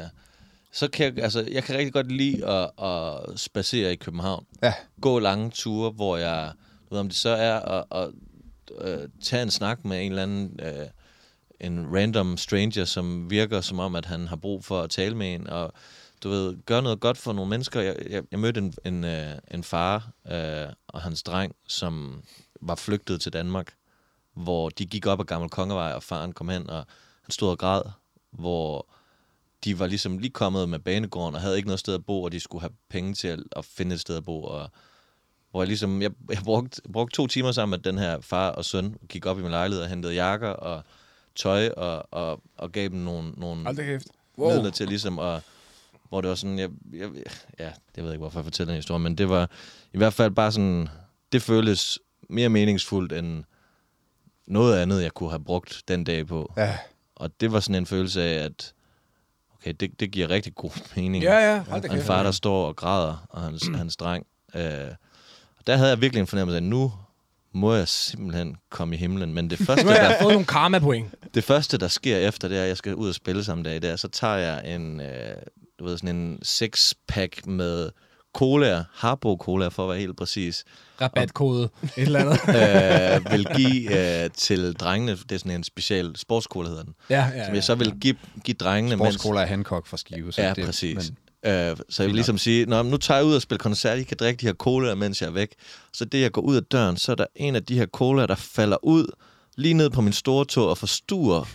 [0.72, 4.46] så kan jeg, altså, jeg kan rigtig godt lide at, at spacere i København.
[4.62, 4.74] Ja.
[5.00, 6.52] Gå lange ture, hvor jeg,
[6.90, 8.08] du ved, om det så er at, at,
[8.86, 10.86] at tage en snak med en eller anden, øh,
[11.60, 15.34] en random stranger, som virker som om, at han har brug for at tale med
[15.34, 15.72] en, og
[16.22, 17.80] du ved, gøre noget godt for nogle mennesker.
[17.80, 22.22] Jeg, jeg, jeg mødte en, en, øh, en far øh, og hans dreng, som
[22.60, 23.74] var flygtet til Danmark,
[24.34, 26.86] hvor de gik op ad Gammel Kongevej, og faren kom hen, og
[27.22, 27.82] han stod og græd,
[28.30, 28.86] hvor
[29.64, 32.32] de var ligesom lige kommet med banegården, og havde ikke noget sted at bo, og
[32.32, 34.70] de skulle have penge til at, at finde et sted at bo, og
[35.50, 38.64] hvor jeg ligesom, jeg, jeg brugte, brugte to timer sammen med den her far og
[38.64, 40.82] søn, gik op i min lejlighed og hentede jakker og
[41.34, 44.06] tøj, og, og, og gav dem nogle, nogle da kæft.
[44.38, 44.54] wow.
[44.54, 45.42] midler til ligesom at,
[46.10, 47.10] hvor det var sådan, jeg, jeg,
[47.58, 49.50] ja, jeg ved ikke, hvorfor jeg fortæller den historie, men det var
[49.92, 50.88] i hvert fald bare sådan,
[51.32, 51.98] det føles
[52.28, 53.44] mere meningsfuldt end
[54.46, 56.52] noget andet, jeg kunne have brugt den dag på.
[56.56, 56.78] Ja.
[57.16, 58.72] Og det var sådan en følelse af, at
[59.54, 61.24] okay, det, det giver rigtig god mening.
[61.24, 61.62] Ja, ja.
[61.68, 64.26] Hold da en far, der står og græder, og hans, hans dreng.
[64.54, 64.90] Øh,
[65.58, 66.92] og der havde jeg virkelig en fornemmelse af, at nu
[67.52, 69.34] må jeg simpelthen komme i himlen.
[69.34, 71.14] Men det første, der, jeg fået nogle karma-point.
[71.34, 73.82] det første, der sker efter det er, at jeg skal ud og spille samme dag,
[73.82, 75.36] det er, så tager jeg en, øh,
[75.80, 77.90] du ved, sådan en six-pack med
[78.34, 80.64] cola, Harbo Cola for at være helt præcis,
[81.00, 81.70] Rabatkode.
[81.82, 83.24] Et eller andet.
[83.26, 85.12] øh, vil give øh, til drengene.
[85.12, 86.94] Det er sådan en special sportscola, hedder den.
[87.10, 90.32] Ja, ja, Som jeg så vil give, give drengene, mens, Sportscola er Hancock fra Skive.
[90.32, 90.94] Så Ja, det, præcis.
[90.96, 93.98] Men, Øh, så jeg vil ligesom sige, Nå, nu tager jeg ud og spiller koncert,
[93.98, 95.54] I kan drikke de her cola, mens jeg er væk.
[95.92, 98.26] Så det, jeg går ud af døren, så er der en af de her cola,
[98.26, 99.06] der falder ud
[99.60, 101.48] lige ned på min store tog og forstuer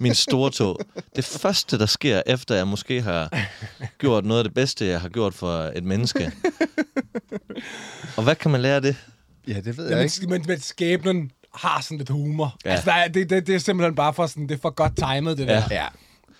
[0.00, 0.78] min store tog.
[1.16, 3.36] Det første, der sker, efter jeg måske har
[3.98, 6.32] gjort noget af det bedste, jeg har gjort for et menneske.
[8.16, 8.96] Og hvad kan man lære af det?
[9.48, 10.26] ja, det ved Ja, jeg ikke.
[10.28, 12.56] men, men, skæbnen har sådan lidt humor.
[12.64, 12.70] Ja.
[12.70, 12.74] Ja.
[12.74, 14.96] Altså, der er, det, det, det er simpelthen bare for sådan, det er for godt
[14.96, 15.54] timet, det der.
[15.54, 15.64] Ja.
[15.70, 15.86] Ja.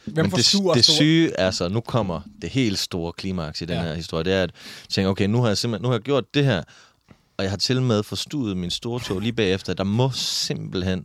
[0.05, 0.95] Hvem Men det, sur det stor?
[0.95, 3.83] syge er så, nu kommer det helt store klimaks i den Ja.
[3.83, 6.03] her historie, det er, at jeg tænker, okay, nu har jeg simpelthen nu har jeg
[6.03, 6.63] gjort det her,
[7.41, 9.75] og jeg har til med forstudet min store tog lige bagefter.
[9.75, 10.99] Der må simpelthen,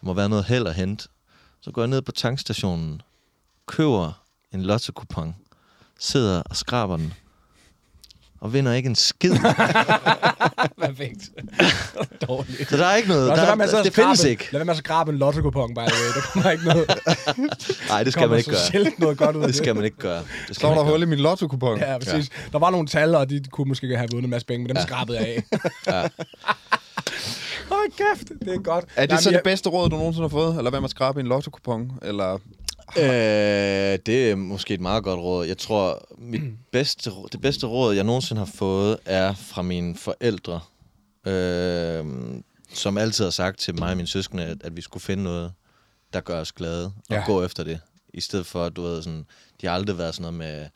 [0.00, 1.08] der må være noget held at hente.
[1.60, 3.02] Så går jeg ned på tankstationen,
[3.66, 4.92] køber en lotto
[5.98, 7.14] sidder og skraber den,
[8.40, 9.32] og vinder ikke en skid.
[10.82, 11.30] Perfekt.
[12.28, 12.68] Dårligt.
[12.70, 14.48] Så der er ikke noget, Nå, så der, at sidde det findes ikke.
[14.52, 16.12] Lad være med at skrabe en lotto-kupon, by the way.
[16.14, 16.86] Der kommer ikke noget,
[17.90, 18.92] Nej, det skal man ikke gøre.
[18.98, 20.18] noget godt ud af Det skal man ikke gøre.
[20.18, 21.78] Det skal Så var man der hul i min lotto-kupon.
[21.78, 22.30] Ja, præcis.
[22.36, 22.42] Ja.
[22.52, 24.76] Der var nogle tal, og de kunne måske have vundet en masse penge, men dem
[24.76, 24.82] ja.
[24.82, 25.42] skrabede jeg af.
[25.86, 26.08] Ja.
[27.68, 28.84] Hold kæft, det er godt.
[28.96, 30.56] Er det Jamen, så jeg- det bedste råd, du nogensinde har fået?
[30.58, 31.90] Eller hvad at skrabe en lotto-kupon?
[32.02, 32.38] Eller...
[32.96, 35.46] Øh, det er måske et meget godt råd.
[35.46, 40.60] Jeg tror, mit bedste, det bedste råd, jeg nogensinde har fået, er fra mine forældre,
[41.26, 42.04] øh,
[42.72, 45.52] som altid har sagt til mig og mine søskende, at, at vi skulle finde noget,
[46.12, 47.22] der gør os glade, og Ja.
[47.26, 47.80] gå efter det,
[48.14, 49.26] i stedet for, at du ved, sådan,
[49.60, 50.66] de har aldrig været sådan noget med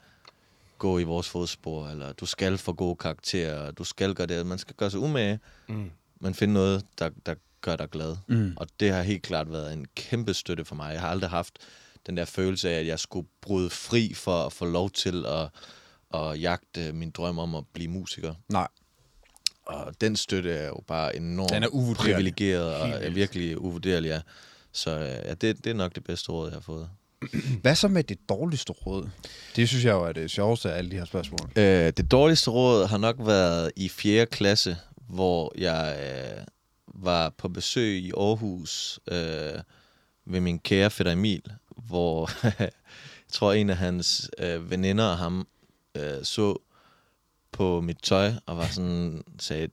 [0.79, 4.47] gå i vores fodspor, eller du skal få gode karakterer, du skal gøre det.
[4.47, 5.39] Man skal gøre sig umage,
[5.69, 5.91] Mm.
[6.21, 8.17] men finde noget, der, der gør dig glad.
[8.29, 8.53] Mm.
[8.57, 10.93] Og det har helt klart været en kæmpe støtte for mig.
[10.93, 11.53] Jeg har aldrig haft
[12.07, 15.49] den der følelse af, at jeg skulle bryde fri for at få lov til at,
[16.21, 18.35] at jagte min drøm om at blive musiker.
[18.49, 18.69] Nej.
[19.67, 24.21] Og den støtte er jo bare enormt Den er privilegeret og er virkelig uvurderlig, ja.
[24.73, 26.89] Så øh, ja, det, det er nok det bedste råd, jeg har fået.
[27.63, 29.09] Hvad så med det dårligste råd?
[29.57, 31.51] Det synes jeg jo er det sjoveste af alle de her spørgsmål.
[31.57, 34.27] Øh, det dårligste råd har nok været i 4.
[34.27, 34.77] klasse,
[35.09, 36.45] hvor jeg øh,
[36.87, 39.61] var på besøg i Aarhus øh,
[40.27, 41.43] ved min kære fætter Emil,
[41.77, 42.71] hvor jeg
[43.33, 45.47] tror en af hans øh, veninder og ham
[45.97, 46.57] øh, så
[47.53, 49.69] på mit tøj og var sådan, sagde,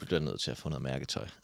[0.00, 1.26] du bliver nødt til at få noget mærketøj.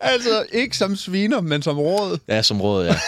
[0.00, 2.18] Altså, ikke som sviner, men som råd.
[2.28, 3.00] Ja, som råd, ja.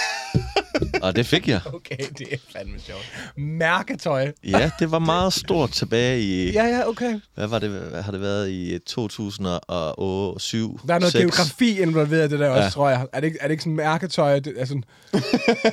[1.02, 1.60] og det fik jeg.
[1.66, 3.12] Okay, det er fandme sjovt.
[3.36, 4.32] Mærketøj.
[4.44, 6.52] Ja, det var meget stort tilbage i...
[6.52, 7.20] Ja, ja, okay.
[7.34, 7.70] Hvad var det?
[7.70, 10.80] Hvad har det været i 2007?
[10.88, 11.22] Der er noget 6?
[11.22, 12.68] geografi involveret i det der også, Ja.
[12.70, 13.06] tror jeg.
[13.12, 14.38] Er det, ikke- er det ikke sådan mærketøj?
[14.38, 14.84] Det, er sådan,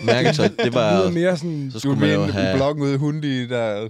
[0.03, 1.09] Mærketøj, det det var...
[1.09, 1.67] mere sådan...
[1.71, 2.55] Så Du skulle man jo have...
[2.55, 3.89] bloggen ude i Hundi, der,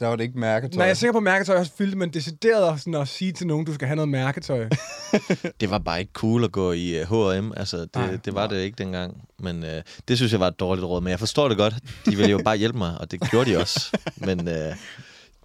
[0.00, 0.76] der var det ikke mærketøj.
[0.76, 3.46] Nej, jeg er sikker på, at mærketøj også fyldt, men decideret sådan at sige til
[3.46, 4.68] nogen, du skal have noget mærketøj.
[5.60, 7.52] Det var bare ikke cool at gå i uh, H&M.
[7.56, 8.18] Altså, det, Nej.
[8.24, 9.16] det var det ikke dengang.
[9.38, 9.68] Men uh,
[10.08, 11.00] det synes jeg var et dårligt råd.
[11.00, 11.74] Men jeg forstår det godt.
[12.06, 13.98] De ville jo bare hjælpe mig, og det gjorde de også.
[14.26, 14.76] Men uh,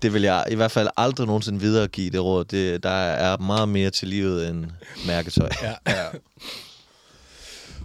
[0.01, 2.45] det vil jeg i hvert fald aldrig nogensinde videregive, det råd.
[2.45, 4.65] Det, der er meget mere til livet end
[5.07, 5.49] mærketøj.
[5.61, 5.73] Ja.
[5.87, 6.05] Ja.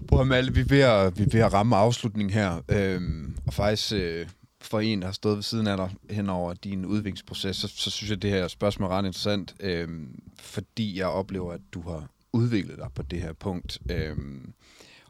[0.08, 2.60] Prøv at vi er ved at, vi er ved at ramme afslutningen her.
[2.68, 4.26] Øhm, og faktisk øh,
[4.64, 7.90] for en, der har stået ved siden af dig hen over din udviklingsproces, så, så
[7.90, 11.82] synes jeg, at det her spørgsmål er ret interessant, øhm, fordi jeg oplever, at du
[11.82, 13.78] har udviklet dig på det her punkt.
[13.90, 14.52] Øhm,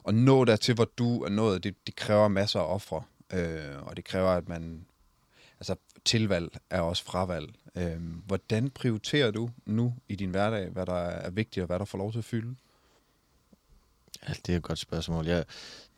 [0.02, 3.02] og nå dertil, hvor du er nået, det, det kræver masser af ofre,
[3.32, 4.86] øh, og det kræver, at man...
[5.60, 5.74] Altså,
[6.04, 7.54] tilvalg er også fravalg.
[7.76, 11.84] Øhm, hvordan prioriterer du nu i din hverdag, hvad der er vigtigt, og hvad der
[11.84, 12.54] får lov til at fylde?
[14.28, 15.26] Ja, det er et godt spørgsmål.
[15.26, 15.44] Jeg,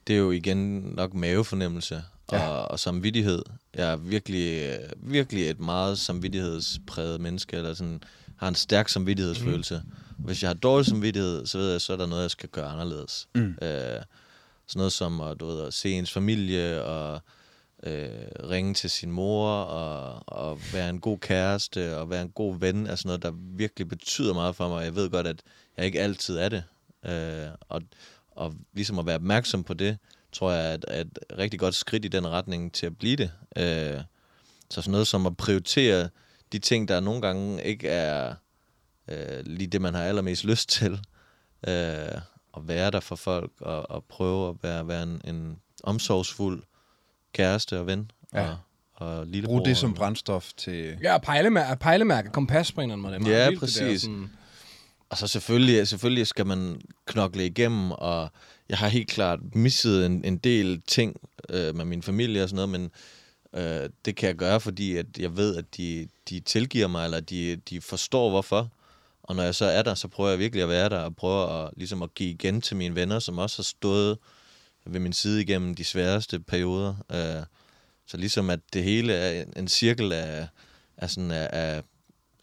[0.07, 2.03] det er jo igen nok mavefornemmelse
[2.33, 2.49] Ja.
[2.49, 3.43] og, og samvittighed.
[3.74, 8.03] Jeg er virkelig, øh, virkelig et meget samvittighedspræget menneske, eller sådan,
[8.37, 9.83] har en stærk samvittighedsfølelse.
[9.85, 10.24] Mm.
[10.24, 12.68] Hvis jeg har dårlig samvittighed, så ved jeg, så er der noget, jeg skal gøre
[12.68, 13.29] anderledes.
[13.35, 13.59] Mm.
[13.62, 14.03] Øh,
[14.66, 17.20] sådan noget som at, du ved, at se ens familie og
[17.83, 18.09] øh,
[18.51, 22.87] ringe til sin mor og, og være en god kæreste og være en god ven
[22.87, 24.85] er sådan noget, der virkelig betyder meget for mig.
[24.85, 25.43] Jeg ved godt, at
[25.77, 26.64] jeg ikke altid er det.
[27.07, 27.83] Øh, og,
[28.31, 29.99] og ligesom at være opmærksom på det,
[30.39, 33.16] tror jeg er et, er et rigtig godt skridt i den retning til at blive
[33.16, 33.30] det.
[33.59, 34.01] Øh,
[34.70, 36.09] så sådan noget som at prioritere
[36.53, 38.34] de ting, der nogle gange ikke er
[39.09, 40.93] øh, lige det, man har allermest lyst til.
[41.68, 42.20] Øh,
[42.57, 46.62] at være der for folk og, og prøve at være, være en, en omsorgsfuld
[47.32, 48.11] kæreste og ven.
[48.34, 48.49] Ja.
[48.51, 48.57] Og,
[48.95, 49.57] og lillebror.
[49.57, 50.99] Brug det som brændstof til...
[51.03, 53.14] Ja, pejlemærke, pejlemærke kompas på en eller anden måde.
[53.14, 54.01] Det meget Ja, vildt, det der, præcis.
[54.03, 54.30] sådan-
[55.11, 58.30] Og så selvfølgelig, selvfølgelig skal man knokle igennem, og
[58.69, 61.17] jeg har helt klart misset en, en del ting
[61.49, 62.91] øh, med min familie og sådan noget, men
[63.62, 67.21] øh, det kan jeg gøre, fordi at jeg ved, at de, de tilgiver mig, eller
[67.21, 68.71] de, de forstår hvorfor.
[69.23, 71.47] Og når jeg så er der, så prøver jeg virkelig at være der, og prøver
[71.47, 74.19] at, ligesom at give igen til mine venner, som også har stået
[74.87, 76.95] ved min side igennem de sværeste perioder.
[77.12, 77.47] Øh,
[78.07, 80.49] så ligesom at det hele er en, en cirkel af,
[80.97, 81.83] af, sådan af, af,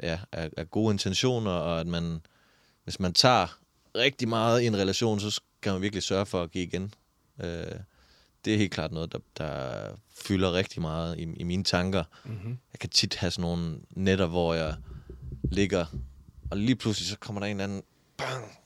[0.03, 2.21] ja, af, af gode intentioner, og at man,
[2.84, 3.59] hvis man tager
[3.95, 6.93] rigtig meget i en relation, så skal man virkelig sørge for at give igen.
[7.43, 7.66] Øh,
[8.45, 12.03] det er helt klart noget, der, der fylder rigtig meget i, i mine tanker.
[12.26, 12.57] Mhm.
[12.74, 14.76] Jeg kan tit have sådan nogle netter, hvor jeg
[15.43, 15.86] ligger,
[16.51, 17.84] og lige pludselig så kommer der en eller anden
[18.18, 18.57] bang,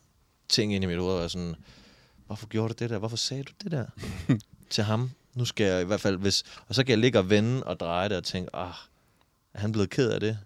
[0.49, 1.55] ting ind i mit hoved, og jeg sådan,
[2.25, 2.97] hvorfor gjorde du det der?
[2.97, 3.85] Hvorfor sagde du det der
[4.69, 5.11] til ham?
[5.33, 6.43] Nu skal jeg i hvert fald, hvis...
[6.67, 8.73] Og så kan jeg ligge og vende og dreje det og tænke, ah,
[9.53, 10.39] er han blevet ked af det?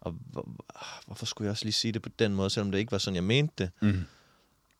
[0.00, 0.48] Og hvor,
[1.06, 3.14] hvorfor skulle jeg også lige sige det på den måde, selvom det ikke var sådan,
[3.14, 3.70] jeg mente det?
[3.80, 4.04] Mm.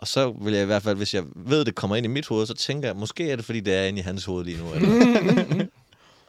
[0.02, 2.26] Og så vil jeg i hvert fald, hvis jeg ved, det kommer ind i mit
[2.26, 4.58] hoved, så tænker jeg, måske er det, fordi det er inde i hans hoved lige
[4.58, 4.72] nu.
[4.74, 5.66] Eller?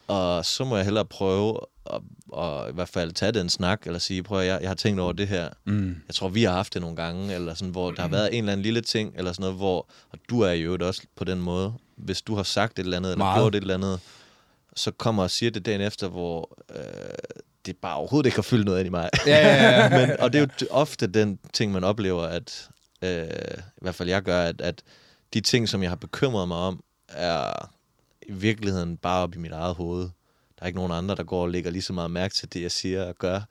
[0.17, 2.01] og så må jeg hellere prøve at,
[2.37, 4.99] at, i hvert fald tage den snak, eller sige, prøv at jeg, jeg har tænkt
[4.99, 5.49] over det her.
[5.65, 5.95] Mm.
[6.07, 8.43] Jeg tror, vi har haft det nogle gange, eller sådan, hvor der har været en
[8.43, 11.39] eller anden lille ting, eller sådan noget, hvor, og du er jo også på den
[11.39, 13.41] måde, hvis du har sagt et eller andet, eller Meget.
[13.41, 13.99] gjort et eller andet,
[14.75, 16.83] så kommer og siger det dagen efter, hvor øh,
[17.65, 19.09] det bare overhovedet ikke har fyldt noget ind i mig.
[19.27, 19.89] Ja, ja, ja.
[20.07, 22.69] Men, og det er jo ofte den ting, man oplever, at
[23.03, 24.81] øh, i hvert fald jeg gør, at, at
[25.33, 27.69] de ting, som jeg har bekymret mig om, er
[28.27, 30.01] i virkeligheden bare op i mit eget hoved.
[30.03, 32.61] Der er ikke nogen andre, der går og lægger lige så meget mærke til det,
[32.61, 33.41] jeg siger og gør.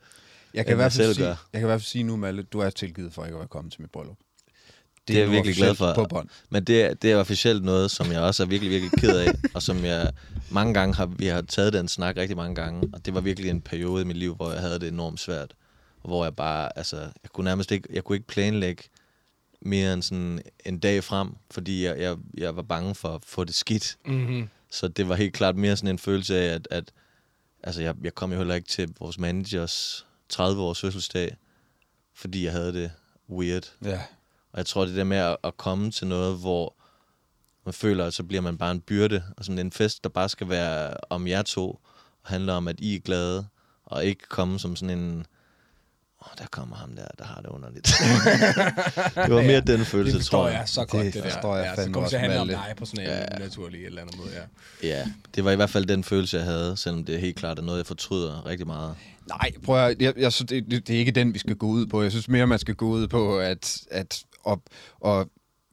[0.53, 1.29] Jeg kan, i hvert fald selv sige, gør.
[1.53, 3.47] jeg kan i hvert fald sige nu, Malle, du er tilgivet for ikke at være
[3.47, 4.17] kommet til mit bryllup.
[5.07, 5.93] Det er jeg virkelig glad for.
[5.93, 6.29] På bånd.
[6.49, 9.33] Men det, er- det er officielt noget, som jeg også er virkelig, virkelig ked af,
[9.53, 10.11] og som jeg
[10.51, 13.49] mange gange har, vi har taget den snak rigtig mange gange, og det var virkelig
[13.49, 15.53] en periode i mit liv, hvor jeg havde det enormt svært,
[16.03, 18.83] og hvor jeg bare, altså, jeg kunne nærmest ikke, jeg kunne ikke planlægge
[19.65, 23.43] mere end sådan en dag frem, fordi jeg, jeg, jeg var bange for at få
[23.43, 23.97] det skidt.
[24.05, 24.49] Mm-hmm.
[24.71, 26.91] Så det var helt klart mere sådan en følelse af, at, at
[27.63, 31.35] altså jeg, jeg kom jo heller ikke til vores managers 30-års fødselsdag,
[32.13, 32.91] fordi jeg havde det
[33.29, 33.73] weird.
[33.85, 34.01] Ja.
[34.51, 36.75] Og jeg tror, det der med at, at komme til noget, hvor
[37.65, 39.23] man føler, at så bliver man bare en byrde.
[39.37, 41.69] Og sådan en fest, der bare skal være om jer to,
[42.23, 43.47] og handler om, at I er glade,
[43.85, 45.25] og ikke komme som sådan en...
[46.25, 47.87] Oh, der kommer ham der, der har det underligt.
[49.27, 50.57] det var mere den følelse, Det tror jeg.
[50.59, 51.29] jeg så godt, Det det, der.
[51.29, 52.69] forstår jeg ja, så fandme kommer det til at også, handle om Malte.
[52.69, 53.37] dig på sådan en ja.
[53.39, 54.29] naturlig eller andet måde,
[54.83, 54.87] ja.
[54.87, 55.05] Ja,
[55.35, 57.63] det var i hvert fald den følelse, jeg havde, selvom det er helt klart er
[57.63, 58.95] noget, jeg fortryder rigtig meget.
[59.27, 61.85] Nej, prøv at, jeg, jeg, synes, det, det, er ikke den, vi skal gå ud
[61.85, 62.01] på.
[62.03, 64.59] Jeg synes mere, man skal gå ud på at, at, at,
[65.05, 65.27] at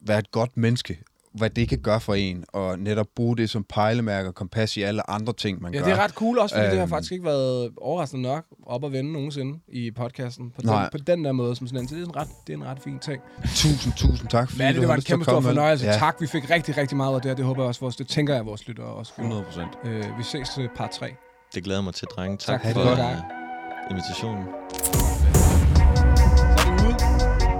[0.06, 0.98] være et godt menneske.
[1.34, 4.82] Hvad det kan gøre for en, og netop bruge det som pejlemærke og kompas i
[4.82, 5.86] alle andre ting, man Ja, gør.
[5.86, 6.70] det er ret cool også, fordi øhm.
[6.70, 6.90] det har Øhm.
[6.90, 10.50] faktisk ikke været overraskende nok op at vende nogensinde i podcasten.
[10.50, 10.88] På den, Nej.
[10.92, 11.88] på den der måde, som sådan en.
[11.88, 13.22] Så det er en ret, det er en ret fin ting.
[13.54, 14.50] Tusind, tusind tak.
[14.50, 15.86] fordi Men du det var en kæmpe stor fornøjelse.
[15.86, 15.98] Ja, Ja.
[15.98, 18.08] Tak, vi fik rigtig, rigtig meget af det, og det håber jeg også vores, det
[18.08, 19.28] tænker jeg, vores lyttere også gjorde.
[19.28, 19.68] 100 procent.
[19.84, 21.06] Øh, vi ses til par 3.
[21.54, 22.36] Det glæder mig til, drenge.
[22.36, 22.98] Tak, Tak for for det.
[22.98, 24.44] uh, invitationen.
[24.46, 24.50] Så
[26.68, 26.94] er vi ude.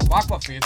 [0.00, 0.64] Fuck, hvor fedt.